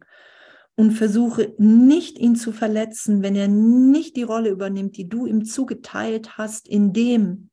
Und 0.77 0.91
versuche 0.91 1.53
nicht, 1.57 2.17
ihn 2.19 2.35
zu 2.35 2.51
verletzen, 2.51 3.21
wenn 3.21 3.35
er 3.35 3.47
nicht 3.47 4.17
die 4.17 4.23
Rolle 4.23 4.49
übernimmt, 4.49 4.97
die 4.97 5.07
du 5.07 5.25
ihm 5.25 5.45
zugeteilt 5.45 6.37
hast, 6.37 6.67
in 6.67 6.91
dem, 6.91 7.49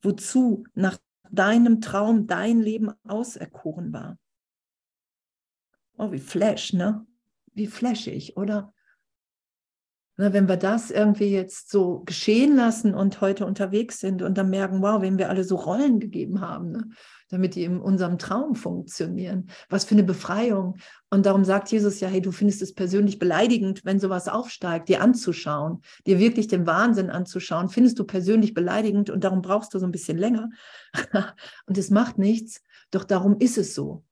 wozu 0.00 0.64
nach 0.74 0.98
deinem 1.30 1.80
Traum 1.80 2.26
dein 2.26 2.60
Leben 2.60 2.92
auserkoren 3.04 3.92
war. 3.92 4.18
Oh, 5.96 6.10
wie 6.10 6.18
flash, 6.18 6.72
ne? 6.72 7.06
Wie 7.52 7.66
flashig, 7.66 8.36
oder? 8.36 8.72
Na, 10.18 10.34
wenn 10.34 10.46
wir 10.46 10.58
das 10.58 10.90
irgendwie 10.90 11.30
jetzt 11.30 11.70
so 11.70 12.00
geschehen 12.00 12.54
lassen 12.54 12.94
und 12.94 13.22
heute 13.22 13.46
unterwegs 13.46 13.98
sind 13.98 14.20
und 14.20 14.36
dann 14.36 14.50
merken, 14.50 14.82
wow, 14.82 15.00
wenn 15.00 15.16
wir 15.16 15.30
alle 15.30 15.42
so 15.42 15.56
Rollen 15.56 16.00
gegeben 16.00 16.42
haben, 16.42 16.70
ne? 16.70 16.90
damit 17.30 17.54
die 17.54 17.64
in 17.64 17.80
unserem 17.80 18.18
Traum 18.18 18.54
funktionieren. 18.54 19.48
Was 19.70 19.86
für 19.86 19.94
eine 19.94 20.02
Befreiung. 20.02 20.76
Und 21.08 21.24
darum 21.24 21.46
sagt 21.46 21.72
Jesus 21.72 21.98
ja, 22.00 22.08
hey, 22.08 22.20
du 22.20 22.30
findest 22.30 22.60
es 22.60 22.74
persönlich 22.74 23.18
beleidigend, 23.18 23.86
wenn 23.86 23.98
sowas 23.98 24.28
aufsteigt, 24.28 24.90
dir 24.90 25.00
anzuschauen, 25.00 25.80
dir 26.06 26.18
wirklich 26.18 26.46
den 26.46 26.66
Wahnsinn 26.66 27.08
anzuschauen, 27.08 27.70
findest 27.70 27.98
du 27.98 28.04
persönlich 28.04 28.52
beleidigend 28.52 29.08
und 29.08 29.24
darum 29.24 29.40
brauchst 29.40 29.72
du 29.72 29.78
so 29.78 29.86
ein 29.86 29.92
bisschen 29.92 30.18
länger. 30.18 30.50
und 31.66 31.78
es 31.78 31.88
macht 31.88 32.18
nichts, 32.18 32.60
doch 32.90 33.04
darum 33.04 33.38
ist 33.38 33.56
es 33.56 33.74
so. 33.74 34.04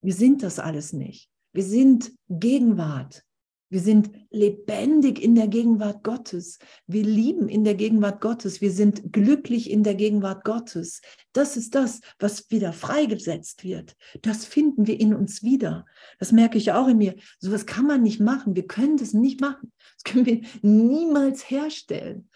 Wir 0.00 0.14
sind 0.14 0.42
das 0.42 0.58
alles 0.58 0.94
nicht. 0.94 1.30
Wir 1.56 1.64
sind 1.64 2.12
Gegenwart. 2.28 3.24
Wir 3.70 3.80
sind 3.80 4.10
lebendig 4.28 5.18
in 5.22 5.34
der 5.34 5.48
Gegenwart 5.48 6.04
Gottes. 6.04 6.58
Wir 6.86 7.02
lieben 7.02 7.48
in 7.48 7.64
der 7.64 7.74
Gegenwart 7.74 8.20
Gottes. 8.20 8.60
Wir 8.60 8.70
sind 8.70 9.10
glücklich 9.10 9.70
in 9.70 9.82
der 9.82 9.94
Gegenwart 9.94 10.44
Gottes. 10.44 11.00
Das 11.32 11.56
ist 11.56 11.74
das, 11.74 12.02
was 12.18 12.50
wieder 12.50 12.74
freigesetzt 12.74 13.64
wird. 13.64 13.96
Das 14.20 14.44
finden 14.44 14.86
wir 14.86 15.00
in 15.00 15.14
uns 15.14 15.42
wieder. 15.42 15.86
Das 16.18 16.30
merke 16.30 16.58
ich 16.58 16.72
auch 16.72 16.88
in 16.88 16.98
mir. 16.98 17.14
So 17.38 17.50
was 17.50 17.64
kann 17.64 17.86
man 17.86 18.02
nicht 18.02 18.20
machen. 18.20 18.54
Wir 18.54 18.66
können 18.66 18.98
das 18.98 19.14
nicht 19.14 19.40
machen. 19.40 19.72
Das 19.94 20.12
können 20.12 20.26
wir 20.26 20.42
niemals 20.60 21.48
herstellen, 21.48 22.28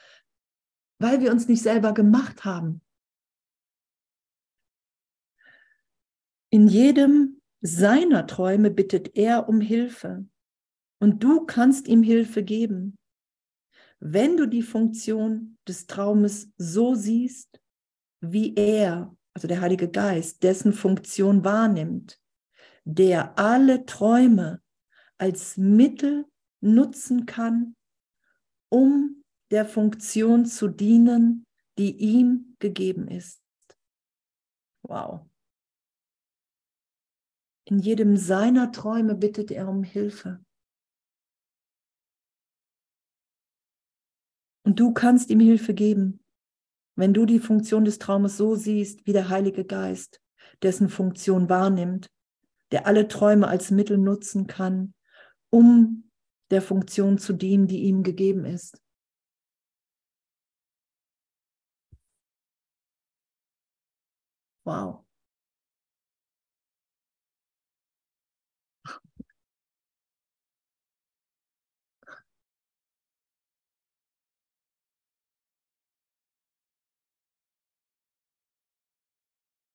weil 0.99 1.21
wir 1.21 1.31
uns 1.31 1.47
nicht 1.47 1.62
selber 1.62 1.93
gemacht 1.93 2.47
haben. 2.47 2.81
In 6.49 6.68
jedem 6.68 7.39
seiner 7.61 8.26
Träume 8.26 8.70
bittet 8.70 9.16
er 9.16 9.48
um 9.48 9.61
Hilfe. 9.61 10.26
Und 10.98 11.22
du 11.22 11.46
kannst 11.46 11.88
ihm 11.88 12.02
Hilfe 12.02 12.42
geben. 12.42 12.98
Wenn 14.00 14.36
du 14.36 14.46
die 14.46 14.62
Funktion 14.62 15.58
des 15.68 15.86
Traumes 15.86 16.50
so 16.56 16.94
siehst, 16.94 17.61
wie 18.20 18.54
er, 18.54 19.14
also 19.34 19.48
der 19.48 19.61
Heilige 19.61 19.90
Geist, 19.90 20.42
dessen 20.42 20.72
Funktion 20.72 21.44
wahrnimmt, 21.44 22.18
der 22.84 23.38
alle 23.38 23.86
Träume 23.86 24.62
als 25.18 25.56
Mittel 25.56 26.26
nutzen 26.61 27.26
kann, 27.26 27.76
um 28.68 29.22
der 29.50 29.66
Funktion 29.66 30.46
zu 30.46 30.68
dienen, 30.68 31.46
die 31.78 31.96
ihm 31.96 32.56
gegeben 32.58 33.08
ist. 33.08 33.40
Wow. 34.82 35.30
In 37.71 37.79
jedem 37.79 38.16
seiner 38.16 38.73
Träume 38.73 39.14
bittet 39.14 39.53
er 39.53 39.68
um 39.68 39.85
Hilfe. 39.85 40.45
Und 44.64 44.81
du 44.81 44.93
kannst 44.93 45.31
ihm 45.31 45.39
Hilfe 45.39 45.73
geben, 45.73 46.21
wenn 46.97 47.14
du 47.14 47.27
die 47.27 47.39
Funktion 47.39 47.85
des 47.85 48.01
Traumes 48.01 48.37
so 48.37 48.57
siehst 48.57 49.07
wie 49.07 49.12
der 49.12 49.29
Heilige 49.29 49.64
Geist, 49.64 50.21
dessen 50.62 50.89
Funktion 50.89 51.49
wahrnimmt, 51.49 52.11
der 52.73 52.87
alle 52.87 53.07
Träume 53.07 53.47
als 53.47 53.71
Mittel 53.71 53.99
nutzen 53.99 54.49
kann, 54.49 54.93
um 55.51 56.11
der 56.51 56.62
Funktion 56.62 57.18
zu 57.18 57.33
dienen, 57.33 57.68
die 57.68 57.85
ihm 57.85 58.03
gegeben 58.03 58.45
ist. 58.45 58.83
Wow. 64.64 65.05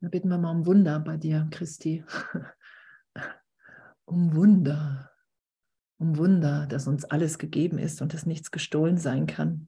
Da 0.06 0.10
bitten 0.10 0.30
wir 0.30 0.38
mal 0.38 0.52
um 0.52 0.68
Wunder 0.68 1.00
bei 1.00 1.18
dir, 1.18 1.48
Christi. 1.50 2.04
um 4.06 4.36
Wunder. 4.36 5.10
Um 5.98 6.18
Wunder, 6.18 6.68
dass 6.68 6.86
uns 6.86 7.06
alles 7.06 7.40
gegeben 7.40 7.80
ist 7.80 8.04
und 8.04 8.14
dass 8.14 8.28
nichts 8.28 8.52
gestohlen 8.52 9.00
sein 9.00 9.26
kann. 9.26 9.68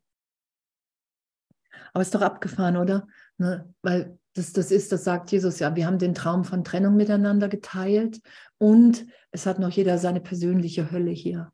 Aber 1.91 2.03
ist 2.03 2.13
doch 2.13 2.21
abgefahren, 2.21 2.77
oder? 2.77 3.07
Ne? 3.39 3.67
Weil 3.81 4.19
das, 4.35 4.53
das 4.53 4.69
ist, 4.69 4.91
das 4.91 5.05
sagt 5.05 5.31
Jesus 5.31 5.57
ja, 5.57 5.75
wir 5.75 5.87
haben 5.87 5.97
den 5.97 6.13
Traum 6.13 6.43
von 6.43 6.63
Trennung 6.63 6.95
miteinander 6.95 7.49
geteilt 7.49 8.21
und 8.59 9.07
es 9.31 9.47
hat 9.47 9.57
noch 9.57 9.71
jeder 9.71 9.97
seine 9.97 10.21
persönliche 10.21 10.91
Hölle 10.91 11.09
hier. 11.09 11.51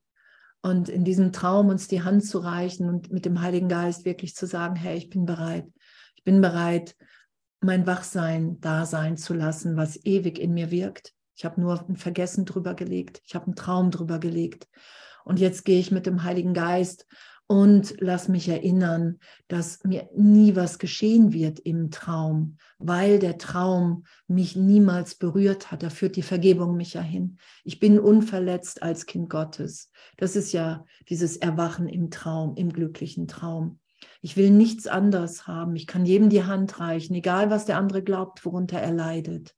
Und 0.61 0.89
in 0.89 1.05
diesem 1.05 1.31
Traum 1.31 1.69
uns 1.69 1.87
die 1.87 2.01
Hand 2.01 2.25
zu 2.25 2.39
reichen 2.39 2.89
und 2.89 3.13
mit 3.13 3.23
dem 3.23 3.39
Heiligen 3.39 3.69
Geist 3.69 4.03
wirklich 4.03 4.35
zu 4.35 4.45
sagen, 4.45 4.75
hey, 4.75 4.97
ich 4.97 5.09
bin 5.09 5.25
bereit. 5.25 5.71
Ich 6.15 6.25
bin 6.25 6.41
bereit, 6.41 6.97
mein 7.63 7.87
Wachsein 7.87 8.59
da 8.61 8.85
sein 8.85 9.17
zu 9.17 9.33
lassen, 9.33 9.77
was 9.77 10.03
ewig 10.05 10.39
in 10.39 10.53
mir 10.53 10.71
wirkt. 10.71 11.13
Ich 11.35 11.45
habe 11.45 11.59
nur 11.59 11.83
ein 11.87 11.95
Vergessen 11.95 12.45
drüber 12.45 12.73
gelegt. 12.73 13.21
Ich 13.25 13.35
habe 13.35 13.47
einen 13.47 13.55
Traum 13.55 13.91
drüber 13.91 14.19
gelegt. 14.19 14.67
Und 15.25 15.39
jetzt 15.39 15.65
gehe 15.65 15.79
ich 15.79 15.91
mit 15.91 16.05
dem 16.05 16.23
Heiligen 16.23 16.53
Geist 16.53 17.07
und 17.47 17.95
lass 17.99 18.29
mich 18.29 18.47
erinnern, 18.47 19.19
dass 19.47 19.83
mir 19.83 20.09
nie 20.15 20.55
was 20.55 20.79
geschehen 20.79 21.33
wird 21.33 21.59
im 21.59 21.91
Traum, 21.91 22.57
weil 22.79 23.19
der 23.19 23.37
Traum 23.37 24.05
mich 24.27 24.55
niemals 24.55 25.15
berührt 25.15 25.71
hat. 25.71 25.83
Da 25.83 25.89
führt 25.89 26.15
die 26.15 26.21
Vergebung 26.21 26.77
mich 26.77 26.93
ja 26.93 27.01
hin. 27.01 27.37
Ich 27.63 27.79
bin 27.79 27.99
unverletzt 27.99 28.81
als 28.81 29.05
Kind 29.05 29.29
Gottes. 29.29 29.91
Das 30.17 30.35
ist 30.35 30.51
ja 30.53 30.85
dieses 31.09 31.37
Erwachen 31.37 31.87
im 31.87 32.09
Traum, 32.09 32.55
im 32.55 32.71
glücklichen 32.71 33.27
Traum. 33.27 33.79
Ich 34.25 34.37
will 34.37 34.51
nichts 34.51 34.87
anderes 34.87 35.47
haben. 35.47 35.75
Ich 35.75 35.85
kann 35.85 36.05
jedem 36.05 36.29
die 36.29 36.45
Hand 36.45 36.79
reichen, 36.79 37.13
egal 37.13 37.49
was 37.49 37.65
der 37.65 37.77
andere 37.77 38.01
glaubt, 38.01 38.45
worunter 38.45 38.79
er 38.79 38.93
leidet. 38.93 39.53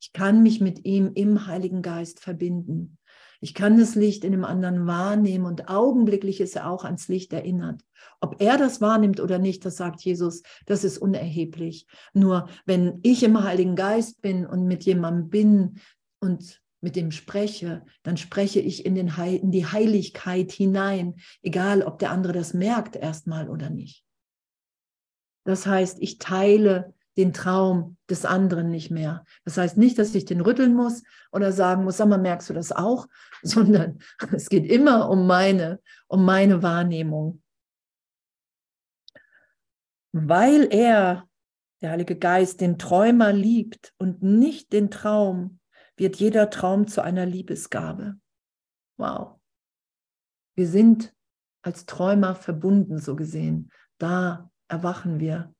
Ich 0.00 0.14
kann 0.14 0.42
mich 0.42 0.58
mit 0.58 0.86
ihm 0.86 1.10
im 1.14 1.46
Heiligen 1.46 1.82
Geist 1.82 2.20
verbinden. 2.20 2.96
Ich 3.42 3.52
kann 3.52 3.78
das 3.78 3.94
Licht 3.94 4.24
in 4.24 4.32
dem 4.32 4.46
anderen 4.46 4.86
wahrnehmen 4.86 5.44
und 5.44 5.68
augenblicklich 5.68 6.40
ist 6.40 6.56
er 6.56 6.70
auch 6.70 6.84
ans 6.84 7.08
Licht 7.08 7.34
erinnert. 7.34 7.82
Ob 8.22 8.40
er 8.40 8.56
das 8.56 8.80
wahrnimmt 8.80 9.20
oder 9.20 9.38
nicht, 9.38 9.66
das 9.66 9.76
sagt 9.76 10.00
Jesus, 10.00 10.42
das 10.64 10.82
ist 10.82 10.96
unerheblich. 10.96 11.86
Nur 12.14 12.48
wenn 12.64 13.00
ich 13.02 13.22
im 13.22 13.44
Heiligen 13.44 13.76
Geist 13.76 14.22
bin 14.22 14.46
und 14.46 14.66
mit 14.66 14.84
jemandem 14.84 15.28
bin 15.28 15.80
und 16.20 16.62
mit 16.80 16.96
dem 16.96 17.10
spreche, 17.10 17.84
dann 18.02 18.16
spreche 18.16 18.60
ich 18.60 18.86
in, 18.86 18.94
den 18.94 19.18
Heil 19.18 19.36
in 19.36 19.50
die 19.50 19.66
Heiligkeit 19.66 20.52
hinein, 20.52 21.16
egal 21.42 21.82
ob 21.82 21.98
der 21.98 22.12
andere 22.12 22.32
das 22.32 22.54
merkt 22.54 22.96
erstmal 22.96 23.50
oder 23.50 23.68
nicht. 23.68 24.05
Das 25.46 25.66
heißt, 25.66 25.98
ich 26.00 26.18
teile 26.18 26.92
den 27.16 27.32
Traum 27.32 27.96
des 28.10 28.24
anderen 28.24 28.70
nicht 28.70 28.90
mehr. 28.90 29.24
Das 29.44 29.56
heißt 29.56 29.78
nicht, 29.78 29.98
dass 29.98 30.14
ich 30.14 30.26
den 30.26 30.40
rütteln 30.40 30.74
muss 30.74 31.02
oder 31.32 31.52
sagen 31.52 31.84
muss, 31.84 31.96
sag 31.96 32.08
mal, 32.08 32.18
merkst 32.18 32.50
du 32.50 32.54
das 32.54 32.72
auch? 32.72 33.06
Sondern 33.42 34.00
es 34.32 34.48
geht 34.48 34.70
immer 34.70 35.08
um 35.08 35.26
meine, 35.26 35.80
um 36.08 36.24
meine 36.24 36.62
Wahrnehmung. 36.62 37.42
Weil 40.12 40.68
er, 40.70 41.28
der 41.80 41.90
Heilige 41.90 42.16
Geist, 42.16 42.60
den 42.60 42.78
Träumer 42.78 43.32
liebt 43.32 43.94
und 43.98 44.22
nicht 44.22 44.72
den 44.72 44.90
Traum, 44.90 45.60
wird 45.96 46.16
jeder 46.16 46.50
Traum 46.50 46.86
zu 46.86 47.02
einer 47.02 47.24
Liebesgabe. 47.24 48.18
Wow. 48.98 49.38
Wir 50.54 50.66
sind 50.66 51.14
als 51.62 51.86
Träumer 51.86 52.34
verbunden, 52.34 52.98
so 52.98 53.14
gesehen. 53.16 53.70
Da 53.98 54.50
erwachen 54.68 55.20
wir 55.20 55.54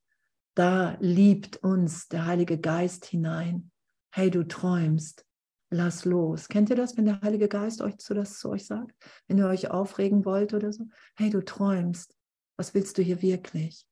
da 0.57 0.97
liebt 1.01 1.59
uns 1.59 2.09
der 2.09 2.25
Heilige 2.25 2.59
Geist 2.59 3.05
hinein. 3.05 3.71
Hey, 4.11 4.31
du 4.31 4.43
träumst, 4.49 5.27
lass 5.69 6.07
los. 6.07 6.49
Kennt 6.49 6.71
ihr 6.71 6.77
das, 6.77 6.97
wenn 6.97 7.05
der 7.05 7.21
Heilige 7.21 7.47
Geist 7.47 7.83
euch 7.83 7.99
zu 7.99 8.15
das 8.15 8.39
zu 8.39 8.49
euch 8.49 8.65
sagt? 8.65 8.97
Wenn 9.29 9.37
ihr 9.37 9.49
euch 9.49 9.71
aufregen 9.71 10.25
wollt 10.25 10.55
oder 10.55 10.73
so? 10.73 10.89
Hey, 11.15 11.29
du 11.29 11.45
träumst. 11.45 12.17
Was 12.57 12.73
willst 12.73 12.97
du 12.97 13.03
hier 13.03 13.21
wirklich? 13.21 13.87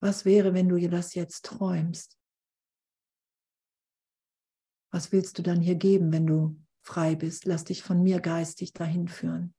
Was 0.00 0.24
wäre, 0.24 0.54
wenn 0.54 0.68
du 0.68 0.88
das 0.88 1.14
jetzt 1.14 1.44
träumst? 1.44 2.18
Was 4.90 5.12
willst 5.12 5.38
du 5.38 5.42
dann 5.42 5.60
hier 5.60 5.76
geben, 5.76 6.10
wenn 6.10 6.26
du 6.26 6.60
frei 6.82 7.14
bist? 7.14 7.44
Lass 7.44 7.62
dich 7.62 7.84
von 7.84 8.02
mir 8.02 8.18
geistig 8.18 8.72
dahin 8.72 9.06
führen. 9.06 9.54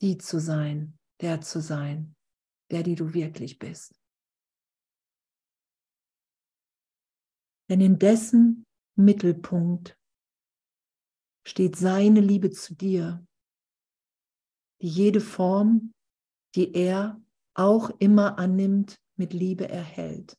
Die 0.00 0.18
zu 0.18 0.38
sein, 0.40 0.98
der 1.20 1.40
zu 1.40 1.60
sein, 1.60 2.14
der, 2.70 2.82
die 2.82 2.94
du 2.94 3.14
wirklich 3.14 3.58
bist. 3.58 4.00
Denn 7.68 7.80
in 7.80 7.98
dessen 7.98 8.66
Mittelpunkt 8.96 9.98
steht 11.46 11.76
seine 11.76 12.20
Liebe 12.20 12.50
zu 12.50 12.74
dir, 12.74 13.26
die 14.82 14.88
jede 14.88 15.20
Form, 15.20 15.92
die 16.54 16.74
er 16.74 17.20
auch 17.54 17.90
immer 18.00 18.38
annimmt, 18.38 19.00
mit 19.16 19.32
Liebe 19.32 19.68
erhält. 19.68 20.36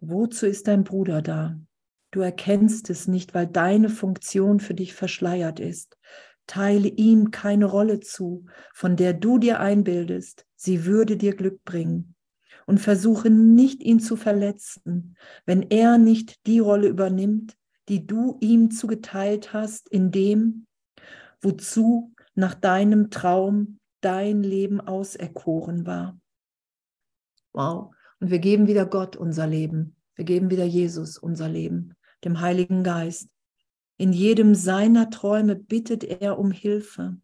Wozu 0.00 0.46
ist 0.46 0.66
dein 0.66 0.84
Bruder 0.84 1.20
da? 1.20 1.58
Du 2.10 2.20
erkennst 2.20 2.90
es 2.90 3.06
nicht, 3.06 3.34
weil 3.34 3.46
deine 3.46 3.88
Funktion 3.88 4.58
für 4.58 4.74
dich 4.74 4.94
verschleiert 4.94 5.60
ist. 5.60 5.98
Teile 6.46 6.88
ihm 6.88 7.30
keine 7.30 7.66
Rolle 7.66 8.00
zu, 8.00 8.46
von 8.74 8.96
der 8.96 9.12
du 9.12 9.38
dir 9.38 9.60
einbildest, 9.60 10.46
sie 10.56 10.84
würde 10.84 11.16
dir 11.16 11.36
Glück 11.36 11.64
bringen. 11.64 12.16
Und 12.66 12.78
versuche 12.78 13.30
nicht, 13.30 13.82
ihn 13.82 14.00
zu 14.00 14.16
verletzen, 14.16 15.16
wenn 15.44 15.62
er 15.62 15.98
nicht 15.98 16.46
die 16.46 16.60
Rolle 16.60 16.88
übernimmt, 16.88 17.56
die 17.88 18.06
du 18.06 18.38
ihm 18.40 18.70
zugeteilt 18.70 19.52
hast, 19.52 19.88
in 19.88 20.10
dem, 20.10 20.66
wozu 21.40 22.14
nach 22.34 22.54
deinem 22.54 23.10
Traum 23.10 23.78
dein 24.00 24.42
Leben 24.42 24.80
auserkoren 24.80 25.84
war. 25.86 26.18
Wow. 27.52 27.92
Und 28.20 28.30
wir 28.30 28.38
geben 28.38 28.66
wieder 28.66 28.86
Gott 28.86 29.16
unser 29.16 29.46
Leben. 29.46 29.96
Wir 30.14 30.24
geben 30.24 30.50
wieder 30.50 30.64
Jesus 30.64 31.18
unser 31.18 31.48
Leben 31.48 31.94
dem 32.24 32.40
Heiligen 32.40 32.82
Geist. 32.82 33.28
In 33.96 34.12
jedem 34.12 34.54
seiner 34.54 35.10
Träume 35.10 35.56
bittet 35.56 36.04
er 36.04 36.38
um 36.38 36.50
Hilfe. 36.50 37.16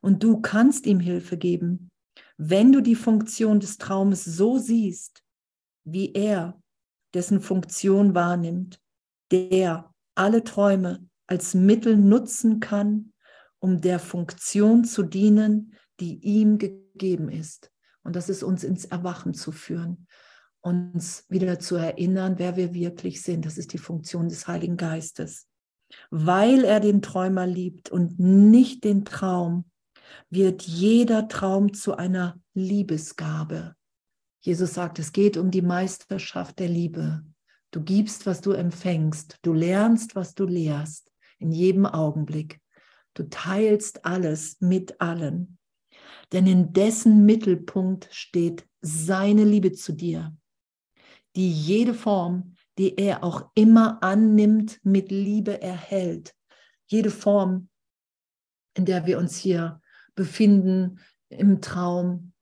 Und 0.00 0.22
du 0.22 0.40
kannst 0.40 0.86
ihm 0.86 1.00
Hilfe 1.00 1.36
geben, 1.36 1.90
wenn 2.36 2.72
du 2.72 2.80
die 2.80 2.94
Funktion 2.94 3.60
des 3.60 3.78
Traumes 3.78 4.24
so 4.24 4.58
siehst, 4.58 5.22
wie 5.84 6.12
er 6.12 6.60
dessen 7.14 7.40
Funktion 7.40 8.14
wahrnimmt, 8.14 8.80
der 9.30 9.92
alle 10.14 10.44
Träume 10.44 11.08
als 11.26 11.54
Mittel 11.54 11.96
nutzen 11.96 12.60
kann, 12.60 13.12
um 13.58 13.80
der 13.80 13.98
Funktion 13.98 14.84
zu 14.84 15.02
dienen, 15.02 15.74
die 16.00 16.18
ihm 16.18 16.58
gegeben 16.58 17.30
ist. 17.30 17.71
Und 18.02 18.16
das 18.16 18.28
ist 18.28 18.42
uns 18.42 18.64
ins 18.64 18.84
Erwachen 18.84 19.34
zu 19.34 19.52
führen 19.52 20.06
uns 20.62 21.26
wieder 21.28 21.58
zu 21.58 21.76
erinnern, 21.76 22.38
wer 22.38 22.56
wir 22.56 22.72
wirklich 22.72 23.22
sind. 23.22 23.44
Das 23.44 23.58
ist 23.58 23.72
die 23.72 23.78
Funktion 23.78 24.28
des 24.28 24.46
Heiligen 24.46 24.76
Geistes. 24.76 25.48
Weil 26.10 26.64
er 26.64 26.80
den 26.80 27.02
Träumer 27.02 27.46
liebt 27.46 27.90
und 27.90 28.18
nicht 28.18 28.84
den 28.84 29.04
Traum, 29.04 29.66
wird 30.30 30.62
jeder 30.62 31.28
Traum 31.28 31.74
zu 31.74 31.96
einer 31.96 32.40
Liebesgabe. 32.54 33.74
Jesus 34.40 34.74
sagt, 34.74 34.98
es 34.98 35.12
geht 35.12 35.36
um 35.36 35.50
die 35.50 35.62
Meisterschaft 35.62 36.58
der 36.58 36.68
Liebe. 36.68 37.22
Du 37.70 37.82
gibst, 37.82 38.26
was 38.26 38.40
du 38.40 38.52
empfängst. 38.52 39.38
Du 39.42 39.52
lernst, 39.52 40.14
was 40.14 40.34
du 40.34 40.44
lehrst. 40.44 41.10
In 41.38 41.50
jedem 41.50 41.86
Augenblick. 41.86 42.60
Du 43.14 43.24
teilst 43.24 44.04
alles 44.04 44.58
mit 44.60 45.00
allen. 45.00 45.58
Denn 46.32 46.46
in 46.46 46.72
dessen 46.72 47.26
Mittelpunkt 47.26 48.08
steht 48.10 48.66
seine 48.80 49.44
Liebe 49.44 49.72
zu 49.72 49.92
dir 49.92 50.36
die 51.36 51.50
jede 51.50 51.94
Form, 51.94 52.54
die 52.78 52.96
er 52.98 53.24
auch 53.24 53.50
immer 53.54 54.02
annimmt, 54.02 54.80
mit 54.82 55.10
Liebe 55.10 55.60
erhält. 55.60 56.34
Jede 56.86 57.10
Form, 57.10 57.68
in 58.74 58.84
der 58.84 59.06
wir 59.06 59.18
uns 59.18 59.36
hier 59.36 59.80
befinden, 60.14 61.00
im 61.28 61.60
Traum, 61.60 62.32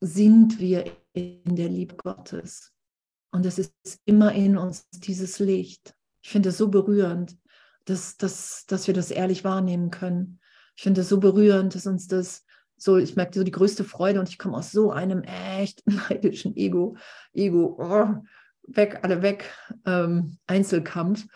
sind 0.00 0.58
wir 0.58 0.84
in 1.12 1.56
der 1.56 1.68
Liebe 1.68 1.96
Gottes. 1.96 2.72
Und 3.30 3.46
es 3.46 3.58
ist 3.58 4.00
immer 4.04 4.32
in 4.32 4.56
uns 4.56 4.88
dieses 4.90 5.38
Licht. 5.38 5.94
Ich 6.22 6.30
finde 6.30 6.50
es 6.50 6.58
so 6.58 6.68
berührend, 6.68 7.36
dass, 7.86 8.16
dass, 8.16 8.64
dass 8.66 8.86
wir 8.86 8.94
das 8.94 9.10
ehrlich 9.10 9.44
wahrnehmen 9.44 9.90
können. 9.90 10.40
Ich 10.76 10.82
finde 10.82 11.02
es 11.02 11.08
so 11.08 11.20
berührend, 11.20 11.74
dass 11.74 11.86
uns 11.86 12.06
das 12.06 12.44
so, 12.76 12.96
ich 12.96 13.16
merke 13.16 13.38
so 13.38 13.44
die 13.44 13.50
größte 13.50 13.84
Freude 13.84 14.20
und 14.20 14.28
ich 14.28 14.38
komme 14.38 14.56
aus 14.56 14.72
so 14.72 14.90
einem 14.90 15.22
echt 15.22 15.82
neidischen 15.86 16.56
Ego, 16.56 16.96
Ego, 17.32 17.76
oh, 17.78 18.22
weg, 18.66 19.00
alle 19.02 19.22
weg, 19.22 19.52
ähm, 19.86 20.38
Einzelkampf. 20.46 21.26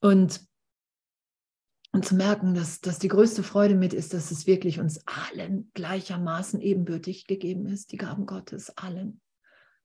Und, 0.00 0.40
und 1.92 2.04
zu 2.04 2.14
merken, 2.14 2.54
dass, 2.54 2.80
dass 2.80 2.98
die 2.98 3.08
größte 3.08 3.42
Freude 3.42 3.74
mit 3.74 3.92
ist, 3.92 4.14
dass 4.14 4.30
es 4.30 4.46
wirklich 4.46 4.80
uns 4.80 5.00
allen 5.06 5.70
gleichermaßen 5.74 6.60
ebenbürtig 6.60 7.26
gegeben 7.26 7.66
ist, 7.66 7.92
die 7.92 7.96
Gaben 7.98 8.26
Gottes, 8.26 8.76
allen. 8.76 9.20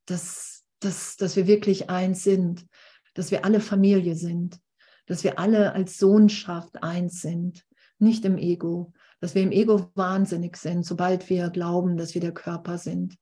Dass, 0.06 0.64
dass, 0.80 1.18
dass 1.18 1.36
wir 1.36 1.48
wirklich 1.48 1.90
eins 1.90 2.24
sind, 2.24 2.66
dass 3.14 3.32
wir 3.32 3.44
alle 3.44 3.60
Familie 3.60 4.16
sind, 4.16 4.60
dass 5.08 5.24
wir 5.24 5.40
alle 5.40 5.74
als 5.74 5.98
Sohnschaft 5.98 6.84
eins 6.84 7.22
sind, 7.22 7.66
nicht 7.98 8.26
im 8.26 8.38
Ego, 8.38 8.94
dass 9.20 9.36
wir 9.36 9.44
im 9.44 9.52
Ego 9.52 9.92
wahnsinnig 9.96 10.58
sind, 10.58 10.86
sobald 10.86 11.30
wir 11.30 11.50
glauben, 11.50 11.98
dass 11.98 12.14
wir 12.14 12.22
der 12.22 12.34
Körper 12.34 12.78
sind, 12.78 13.18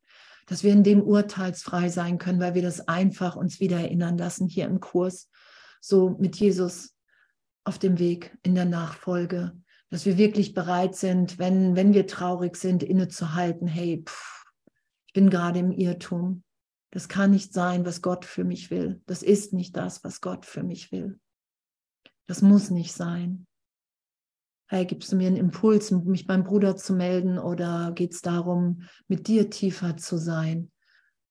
dass 0.47 0.63
wir 0.63 0.73
in 0.73 0.83
dem 0.83 1.01
urteilsfrei 1.01 1.89
sein 1.89 2.17
können, 2.17 2.39
weil 2.39 2.55
wir 2.55 2.61
das 2.61 2.87
einfach 2.87 3.35
uns 3.35 3.59
wieder 3.59 3.79
erinnern 3.79 4.17
lassen 4.17 4.47
hier 4.47 4.65
im 4.65 4.79
Kurs, 4.79 5.29
so 5.79 6.09
mit 6.19 6.35
Jesus 6.35 6.95
auf 7.63 7.79
dem 7.79 7.99
Weg 7.99 8.37
in 8.43 8.55
der 8.55 8.65
Nachfolge, 8.65 9.53
dass 9.89 10.05
wir 10.05 10.17
wirklich 10.17 10.53
bereit 10.53 10.95
sind, 10.95 11.39
wenn, 11.39 11.75
wenn 11.75 11.93
wir 11.93 12.07
traurig 12.07 12.57
sind, 12.57 12.83
innezuhalten, 12.83 13.67
hey, 13.67 14.03
pff, 14.05 14.45
ich 15.07 15.13
bin 15.13 15.29
gerade 15.29 15.59
im 15.59 15.71
Irrtum. 15.71 16.43
Das 16.91 17.07
kann 17.07 17.31
nicht 17.31 17.53
sein, 17.53 17.85
was 17.85 18.01
Gott 18.01 18.25
für 18.25 18.43
mich 18.43 18.69
will. 18.69 19.01
Das 19.05 19.23
ist 19.23 19.53
nicht 19.53 19.77
das, 19.77 20.03
was 20.03 20.21
Gott 20.21 20.45
für 20.45 20.63
mich 20.63 20.91
will. 20.91 21.19
Das 22.27 22.41
muss 22.41 22.69
nicht 22.69 22.93
sein 22.93 23.47
hey, 24.73 24.85
gibst 24.85 25.11
du 25.11 25.15
mir 25.15 25.27
einen 25.27 25.37
Impuls, 25.37 25.91
mich 25.91 26.25
beim 26.25 26.43
Bruder 26.43 26.75
zu 26.75 26.93
melden 26.93 27.37
oder 27.37 27.91
geht 27.93 28.13
es 28.13 28.21
darum, 28.21 28.81
mit 29.07 29.27
dir 29.27 29.51
tiefer 29.51 29.97
zu 29.97 30.17
sein? 30.17 30.71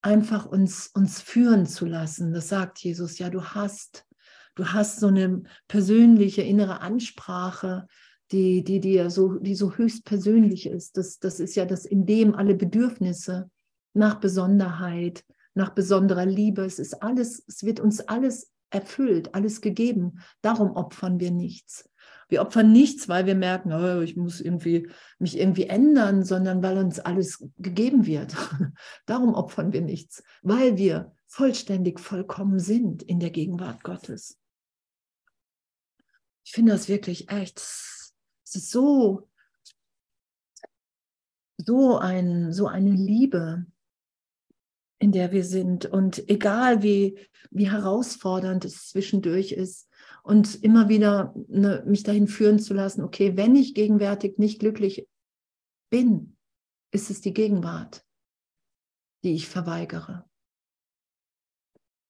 Einfach 0.01 0.47
uns, 0.47 0.91
uns 0.95 1.21
führen 1.21 1.67
zu 1.67 1.85
lassen. 1.85 2.33
Das 2.33 2.49
sagt 2.49 2.79
Jesus, 2.79 3.19
ja, 3.19 3.31
du 3.31 3.43
hast, 3.43 4.07
du 4.55 4.67
hast 4.67 5.01
so 5.01 5.09
eine 5.09 5.43
persönliche 5.67 6.43
innere 6.43 6.83
Ansprache, 6.83 7.89
die, 8.31 8.63
die 8.63 8.79
dir 8.79 9.11
so, 9.11 9.41
die 9.41 9.57
so 9.57 9.75
höchst 9.75 10.05
persönlich 10.05 10.67
ist. 10.67 10.97
Das, 10.97 11.19
das 11.19 11.41
ist 11.41 11.57
ja 11.57 11.65
das, 11.65 11.85
in 11.85 12.07
dem 12.07 12.37
alle 12.37 12.55
Bedürfnisse 12.55 13.51
nach 13.93 14.21
Besonderheit, 14.21 15.25
nach 15.55 15.71
besonderer 15.71 16.27
Liebe, 16.27 16.65
es 16.65 16.79
ist 16.79 17.03
alles, 17.03 17.43
es 17.49 17.65
wird 17.65 17.81
uns 17.81 18.01
alles 18.01 18.53
erfüllt, 18.71 19.35
alles 19.35 19.61
gegeben. 19.61 20.21
Darum 20.43 20.77
opfern 20.77 21.19
wir 21.19 21.33
nichts. 21.33 21.89
Wir 22.29 22.43
opfern 22.43 22.73
nichts, 22.73 23.09
weil 23.09 23.27
wir 23.27 23.35
merken, 23.35 23.73
oh, 23.73 24.01
ich 24.01 24.17
muss 24.17 24.41
irgendwie 24.41 24.89
mich 25.19 25.39
irgendwie 25.39 25.67
ändern, 25.67 26.25
sondern 26.25 26.63
weil 26.63 26.79
uns 26.79 26.99
alles 27.01 27.47
gegeben 27.59 28.07
wird. 28.07 28.35
Darum 29.07 29.35
opfern 29.35 29.73
wir 29.73 29.83
nichts, 29.83 30.23
weil 30.43 30.77
wir 30.77 31.15
vollständig 31.27 32.01
vollkommen 32.01 32.59
sind 32.59 33.03
in 33.03 33.21
der 33.21 33.31
Gegenwart 33.31 33.83
Gottes. 33.83 34.39
Ich 36.45 36.53
finde 36.53 36.73
das 36.73 36.89
wirklich 36.89 37.31
echt, 37.31 37.59
es 37.59 38.55
ist 38.55 38.71
so, 38.71 39.29
so, 41.57 41.99
ein, 41.99 42.53
so 42.53 42.67
eine 42.67 42.91
Liebe, 42.91 43.67
in 44.99 45.13
der 45.13 45.33
wir 45.33 45.45
sind. 45.45 45.87
Und 45.87 46.29
egal 46.29 46.83
wie, 46.83 47.19
wie 47.51 47.71
herausfordernd 47.71 48.65
es 48.65 48.89
zwischendurch 48.89 49.53
ist, 49.53 49.89
und 50.23 50.63
immer 50.63 50.89
wieder 50.89 51.35
ne, 51.49 51.83
mich 51.87 52.05
dahin 52.05 52.29
führen 52.29 52.59
zu 52.59 52.75
lassen, 52.75 53.03
okay, 53.03 53.37
wenn 53.37 53.57
ich 53.57 53.75
gegenwärtig 53.75 54.39
nicht 54.39 54.61
glücklich 54.61 55.09
bin, 55.91 56.37
ist 56.93 57.11
es 57.11 57.21
die 57.21 57.35
Gegenwart, 57.35 58.05
die 59.25 59.35
ich 59.35 59.49
verweigere. 59.49 60.25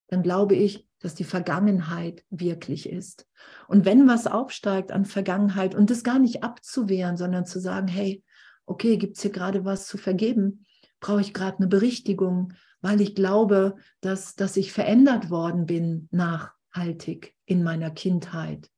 Dann 0.09 0.23
glaube 0.23 0.55
ich, 0.55 0.87
dass 0.99 1.15
die 1.15 1.25
Vergangenheit 1.25 2.25
wirklich 2.31 2.89
ist. 2.89 3.27
Und 3.67 3.85
wenn 3.85 4.07
was 4.07 4.27
aufsteigt 4.27 4.93
an 4.93 5.05
Vergangenheit 5.05 5.75
und 5.75 5.91
das 5.91 6.05
gar 6.05 6.19
nicht 6.19 6.45
abzuwehren, 6.45 7.17
sondern 7.17 7.47
zu 7.47 7.61
sagen, 7.61 7.89
hey, 7.89 8.23
okay, 8.67 8.99
gibt 8.99 9.17
es 9.17 9.23
hier 9.23 9.33
gerade 9.33 9.65
was 9.65 9.87
zu 9.87 9.99
vergeben? 9.99 10.67
Brauche 11.01 11.23
ich 11.23 11.35
gerade 11.35 11.57
eine 11.59 11.67
Berichtigung, 11.67 12.53
weil 12.81 13.01
ich 13.01 13.15
glaube, 13.15 13.77
dass, 14.01 14.35
dass 14.35 14.57
ich 14.57 14.73
verändert 14.73 15.31
worden 15.31 15.67
bin 15.67 16.09
nach 16.13 16.53
haltig 16.73 17.35
in 17.53 17.63
meiner 17.63 17.91
Kindheit 17.91 18.71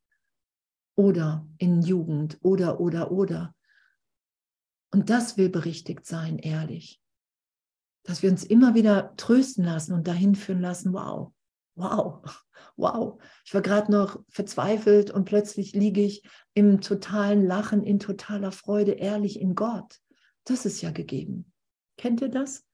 oder 0.97 1.47
in 1.59 1.81
Jugend 1.81 2.39
oder, 2.43 2.81
oder, 2.81 3.13
oder. 3.13 3.55
Und 4.91 5.11
das 5.11 5.37
will 5.37 5.49
berichtigt 5.49 6.07
sein, 6.07 6.39
ehrlich. 6.39 7.01
Dass 8.03 8.25
wir 8.25 8.31
uns 8.33 8.43
immer 8.43 8.75
wieder 8.75 9.15
trösten 9.17 9.65
lassen 9.65 9.93
und 9.93 10.09
dahin 10.09 10.35
führen 10.35 10.61
lassen, 10.61 10.93
wow, 10.93 11.33
wow, 11.77 12.21
wow. 12.77 13.23
Ich 13.45 13.55
war 13.55 13.63
gerade 13.63 13.93
noch 13.93 14.19
verzweifelt 14.29 15.13
und 15.13 15.25
plötzlich 15.25 15.73
liege 15.73 16.03
ich 16.03 16.29
im 16.55 16.81
totalen 16.81 17.47
Lachen, 17.47 17.85
in 17.85 18.01
totaler 18.01 18.51
Freude, 18.51 18.93
ehrlich 18.93 19.41
in 19.41 19.55
Gott. 19.55 20.01
Das 20.43 20.67
ist 20.67 20.83
ja 20.83 20.91
gegeben. 20.91 21.53
Kennt 21.97 22.21
ihr 22.23 22.29
das? 22.29 22.65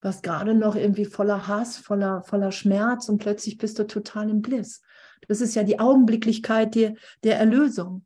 warst 0.00 0.22
gerade 0.22 0.54
noch 0.54 0.76
irgendwie 0.76 1.04
voller 1.04 1.46
Hass, 1.46 1.76
voller, 1.76 2.22
voller 2.22 2.52
Schmerz 2.52 3.08
und 3.08 3.18
plötzlich 3.18 3.58
bist 3.58 3.78
du 3.78 3.86
total 3.86 4.30
im 4.30 4.42
Bliss. 4.42 4.80
Das 5.28 5.40
ist 5.40 5.54
ja 5.54 5.62
die 5.62 5.78
Augenblicklichkeit 5.78 6.74
der, 6.74 6.94
der 7.22 7.38
Erlösung. 7.38 8.04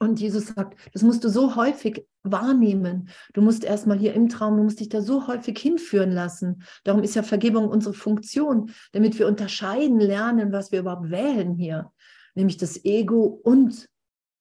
Und 0.00 0.20
Jesus 0.20 0.48
sagt, 0.48 0.78
das 0.92 1.02
musst 1.02 1.24
du 1.24 1.28
so 1.28 1.56
häufig 1.56 2.06
wahrnehmen. 2.22 3.08
Du 3.32 3.42
musst 3.42 3.64
erstmal 3.64 3.98
hier 3.98 4.14
im 4.14 4.28
Traum, 4.28 4.56
du 4.56 4.62
musst 4.62 4.78
dich 4.78 4.88
da 4.88 5.02
so 5.02 5.26
häufig 5.26 5.58
hinführen 5.58 6.12
lassen. 6.12 6.62
Darum 6.84 7.02
ist 7.02 7.16
ja 7.16 7.22
Vergebung 7.24 7.68
unsere 7.68 7.94
Funktion, 7.94 8.70
damit 8.92 9.18
wir 9.18 9.26
unterscheiden 9.26 9.98
lernen, 9.98 10.52
was 10.52 10.70
wir 10.70 10.80
überhaupt 10.80 11.10
wählen 11.10 11.54
hier, 11.54 11.92
nämlich 12.34 12.58
das 12.58 12.84
Ego 12.84 13.40
und 13.42 13.88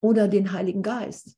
oder 0.02 0.28
den 0.28 0.52
Heiligen 0.52 0.84
Geist. 0.84 1.36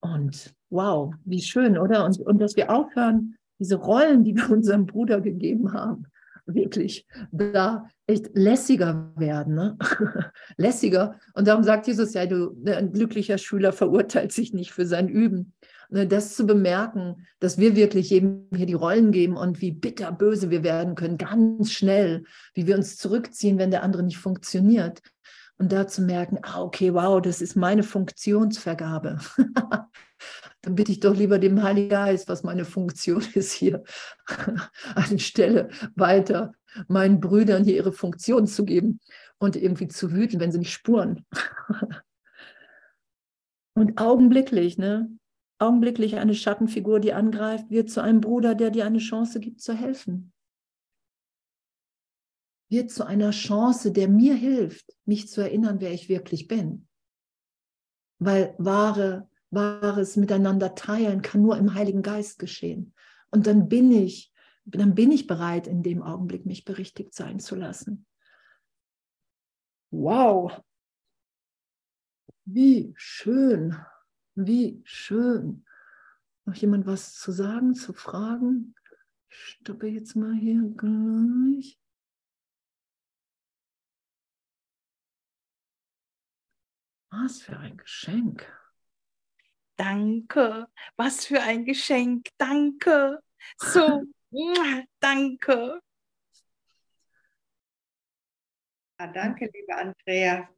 Und 0.00 0.54
wow, 0.70 1.12
wie 1.24 1.42
schön, 1.42 1.76
oder? 1.76 2.06
Und, 2.06 2.18
und 2.20 2.38
dass 2.38 2.56
wir 2.56 2.70
aufhören, 2.70 3.36
diese 3.58 3.76
Rollen, 3.76 4.24
die 4.24 4.34
wir 4.34 4.48
unserem 4.50 4.86
Bruder 4.86 5.20
gegeben 5.20 5.72
haben, 5.74 6.06
wirklich 6.48 7.06
da 7.30 7.88
echt 8.06 8.30
lässiger 8.34 9.12
werden, 9.16 9.54
ne? 9.54 9.78
lässiger. 10.56 11.16
Und 11.34 11.46
darum 11.46 11.62
sagt 11.62 11.86
Jesus 11.86 12.14
ja, 12.14 12.26
du, 12.26 12.56
ne, 12.62 12.76
ein 12.76 12.92
glücklicher 12.92 13.38
Schüler 13.38 13.72
verurteilt 13.72 14.32
sich 14.32 14.52
nicht 14.52 14.72
für 14.72 14.86
sein 14.86 15.08
Üben. 15.08 15.54
Ne, 15.90 16.06
das 16.06 16.36
zu 16.36 16.46
bemerken, 16.46 17.26
dass 17.40 17.58
wir 17.58 17.74
wirklich 17.74 18.10
jedem 18.10 18.46
hier 18.54 18.66
die 18.66 18.74
Rollen 18.74 19.10
geben 19.10 19.36
und 19.36 19.62
wie 19.62 19.72
bitterböse 19.72 20.50
wir 20.50 20.62
werden 20.62 20.94
können, 20.94 21.16
ganz 21.16 21.72
schnell, 21.72 22.24
wie 22.52 22.66
wir 22.66 22.76
uns 22.76 22.98
zurückziehen, 22.98 23.58
wenn 23.58 23.70
der 23.70 23.82
andere 23.82 24.02
nicht 24.02 24.18
funktioniert. 24.18 25.00
Und 25.58 25.72
da 25.72 25.88
zu 25.88 26.02
merken, 26.02 26.38
ah, 26.42 26.62
okay, 26.62 26.94
wow, 26.94 27.20
das 27.20 27.40
ist 27.42 27.56
meine 27.56 27.82
Funktionsvergabe. 27.82 29.18
Dann 30.62 30.74
bitte 30.74 30.92
ich 30.92 31.00
doch 31.00 31.14
lieber 31.14 31.38
dem 31.38 31.62
Heiligen 31.62 31.88
Geist, 31.88 32.28
was 32.28 32.44
meine 32.44 32.64
Funktion 32.64 33.24
ist 33.34 33.52
hier, 33.52 33.82
anstelle 34.94 35.68
weiter 35.94 36.52
meinen 36.86 37.20
Brüdern 37.20 37.64
hier 37.64 37.76
ihre 37.76 37.92
Funktion 37.92 38.46
zu 38.46 38.64
geben 38.64 39.00
und 39.38 39.56
irgendwie 39.56 39.88
zu 39.88 40.12
wüten, 40.12 40.38
wenn 40.38 40.52
sie 40.52 40.58
nicht 40.58 40.72
spuren. 40.72 41.24
und 43.74 43.98
augenblicklich, 43.98 44.78
ne? 44.78 45.10
Augenblicklich 45.60 46.16
eine 46.16 46.34
Schattenfigur, 46.34 47.00
die 47.00 47.14
angreift, 47.14 47.68
wird 47.68 47.90
zu 47.90 48.00
einem 48.00 48.20
Bruder, 48.20 48.54
der 48.54 48.70
dir 48.70 48.86
eine 48.86 48.98
Chance 48.98 49.40
gibt 49.40 49.60
zu 49.60 49.72
helfen 49.72 50.32
wird 52.68 52.90
zu 52.90 53.06
einer 53.06 53.30
Chance, 53.30 53.92
der 53.92 54.08
mir 54.08 54.34
hilft, 54.34 54.94
mich 55.04 55.28
zu 55.28 55.40
erinnern, 55.40 55.80
wer 55.80 55.92
ich 55.92 56.08
wirklich 56.08 56.48
bin. 56.48 56.86
Weil 58.18 58.54
wahre, 58.58 59.28
wahres 59.50 60.16
Miteinander 60.16 60.74
teilen 60.74 61.22
kann 61.22 61.42
nur 61.42 61.56
im 61.56 61.74
Heiligen 61.74 62.02
Geist 62.02 62.38
geschehen. 62.38 62.94
Und 63.30 63.46
dann 63.46 63.68
bin 63.68 63.92
ich, 63.92 64.32
dann 64.64 64.94
bin 64.94 65.12
ich 65.12 65.26
bereit, 65.26 65.66
in 65.66 65.82
dem 65.82 66.02
Augenblick 66.02 66.44
mich 66.44 66.64
berichtigt 66.64 67.14
sein 67.14 67.40
zu 67.40 67.54
lassen. 67.54 68.06
Wow, 69.90 70.62
wie 72.44 72.92
schön, 72.96 73.76
wie 74.34 74.80
schön. 74.84 75.64
Noch 76.44 76.54
jemand 76.54 76.86
was 76.86 77.14
zu 77.14 77.30
sagen, 77.30 77.74
zu 77.74 77.92
fragen? 77.92 78.74
stoppe 79.28 79.86
jetzt 79.86 80.16
mal 80.16 80.34
hier 80.34 80.62
gleich. 80.76 81.78
Was 87.20 87.42
für 87.42 87.58
ein 87.58 87.76
Geschenk. 87.76 88.46
Danke. 89.76 90.68
Was 90.96 91.26
für 91.26 91.40
ein 91.40 91.64
Geschenk. 91.64 92.28
Danke. 92.36 93.20
So, 93.56 94.04
danke. 95.00 95.80
Ja, 99.00 99.06
danke, 99.06 99.50
liebe 99.52 99.74
Andrea. 99.74 100.48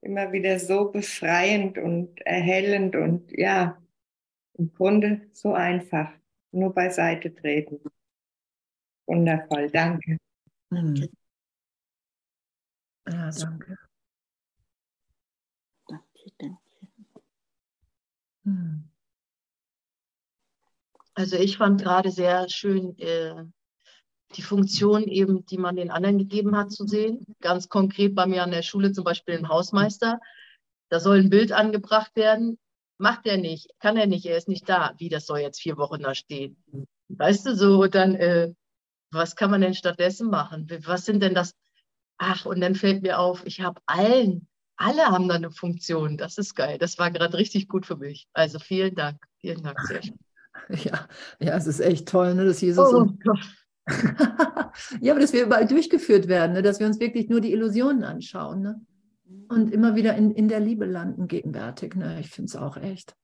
Immer 0.00 0.30
wieder 0.32 0.58
so 0.60 0.90
befreiend 0.90 1.78
und 1.78 2.20
erhellend 2.22 2.94
und 2.94 3.32
ja, 3.32 3.80
im 4.54 4.72
Grunde 4.72 5.28
so 5.32 5.54
einfach. 5.54 6.12
Nur 6.52 6.72
beiseite 6.72 7.34
treten. 7.34 7.80
Wundervoll, 9.06 9.70
danke. 9.70 10.18
Hm. 10.70 11.08
Ja, 13.08 13.30
danke. 13.30 13.78
Danke, 15.88 16.32
danke. 16.38 16.58
Hm. 16.80 17.06
Also 21.14 21.36
ich 21.36 21.56
fand 21.56 21.82
gerade 21.82 22.10
sehr 22.10 22.48
schön 22.48 22.98
äh, 22.98 23.44
die 24.34 24.42
Funktion 24.42 25.04
eben, 25.04 25.46
die 25.46 25.58
man 25.58 25.76
den 25.76 25.90
anderen 25.90 26.18
gegeben 26.18 26.56
hat, 26.56 26.72
zu 26.72 26.86
sehen. 26.86 27.24
Ganz 27.40 27.68
konkret 27.68 28.14
bei 28.14 28.26
mir 28.26 28.42
an 28.42 28.50
der 28.50 28.62
Schule 28.62 28.92
zum 28.92 29.04
Beispiel 29.04 29.36
ein 29.36 29.48
Hausmeister. 29.48 30.20
Da 30.88 31.00
soll 31.00 31.20
ein 31.20 31.30
Bild 31.30 31.52
angebracht 31.52 32.14
werden. 32.16 32.58
Macht 32.98 33.26
er 33.26 33.36
nicht, 33.36 33.70
kann 33.78 33.96
er 33.96 34.06
nicht, 34.06 34.24
er 34.26 34.36
ist 34.36 34.48
nicht 34.48 34.68
da. 34.68 34.94
Wie, 34.98 35.08
das 35.08 35.26
soll 35.26 35.40
jetzt 35.40 35.60
vier 35.60 35.76
Wochen 35.76 36.02
da 36.02 36.14
stehen. 36.14 36.56
Weißt 37.08 37.46
du, 37.46 37.54
so, 37.54 37.86
dann, 37.86 38.14
äh, 38.14 38.54
was 39.10 39.36
kann 39.36 39.50
man 39.50 39.60
denn 39.60 39.74
stattdessen 39.74 40.30
machen? 40.30 40.68
Was 40.84 41.04
sind 41.04 41.22
denn 41.22 41.34
das? 41.34 41.54
Ach, 42.18 42.46
und 42.46 42.60
dann 42.60 42.74
fällt 42.74 43.02
mir 43.02 43.18
auf, 43.18 43.44
ich 43.44 43.60
habe 43.60 43.80
allen, 43.86 44.48
alle 44.76 45.06
haben 45.06 45.28
da 45.28 45.34
eine 45.34 45.50
Funktion. 45.50 46.16
Das 46.16 46.38
ist 46.38 46.54
geil. 46.54 46.78
Das 46.78 46.98
war 46.98 47.10
gerade 47.10 47.36
richtig 47.36 47.68
gut 47.68 47.86
für 47.86 47.96
mich. 47.96 48.28
Also 48.32 48.58
vielen 48.58 48.94
Dank. 48.94 49.18
Vielen 49.40 49.62
Dank. 49.62 49.80
Sehr 49.82 50.02
schön. 50.02 50.18
Ja, 50.70 51.06
ja, 51.38 51.54
es 51.54 51.66
ist 51.66 51.80
echt 51.80 52.08
toll, 52.08 52.34
ne, 52.34 52.46
dass 52.46 52.62
Jesus 52.62 52.92
Oh 52.92 53.06
ja, 55.00 55.12
aber 55.12 55.20
dass 55.20 55.34
wir 55.34 55.44
überall 55.44 55.66
durchgeführt 55.66 56.28
werden, 56.28 56.54
ne? 56.54 56.62
dass 56.62 56.80
wir 56.80 56.86
uns 56.86 56.98
wirklich 56.98 57.28
nur 57.28 57.42
die 57.42 57.52
Illusionen 57.52 58.04
anschauen 58.04 58.62
ne? 58.62 58.80
und 59.48 59.70
immer 59.70 59.94
wieder 59.96 60.16
in, 60.16 60.32
in 60.32 60.48
der 60.48 60.60
Liebe 60.60 60.86
landen, 60.86 61.28
gegenwärtig. 61.28 61.94
Ne? 61.94 62.20
Ich 62.20 62.30
finde 62.30 62.48
es 62.48 62.56
auch 62.56 62.78
echt 62.78 63.14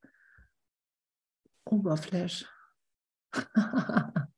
Oberflash. 1.64 2.46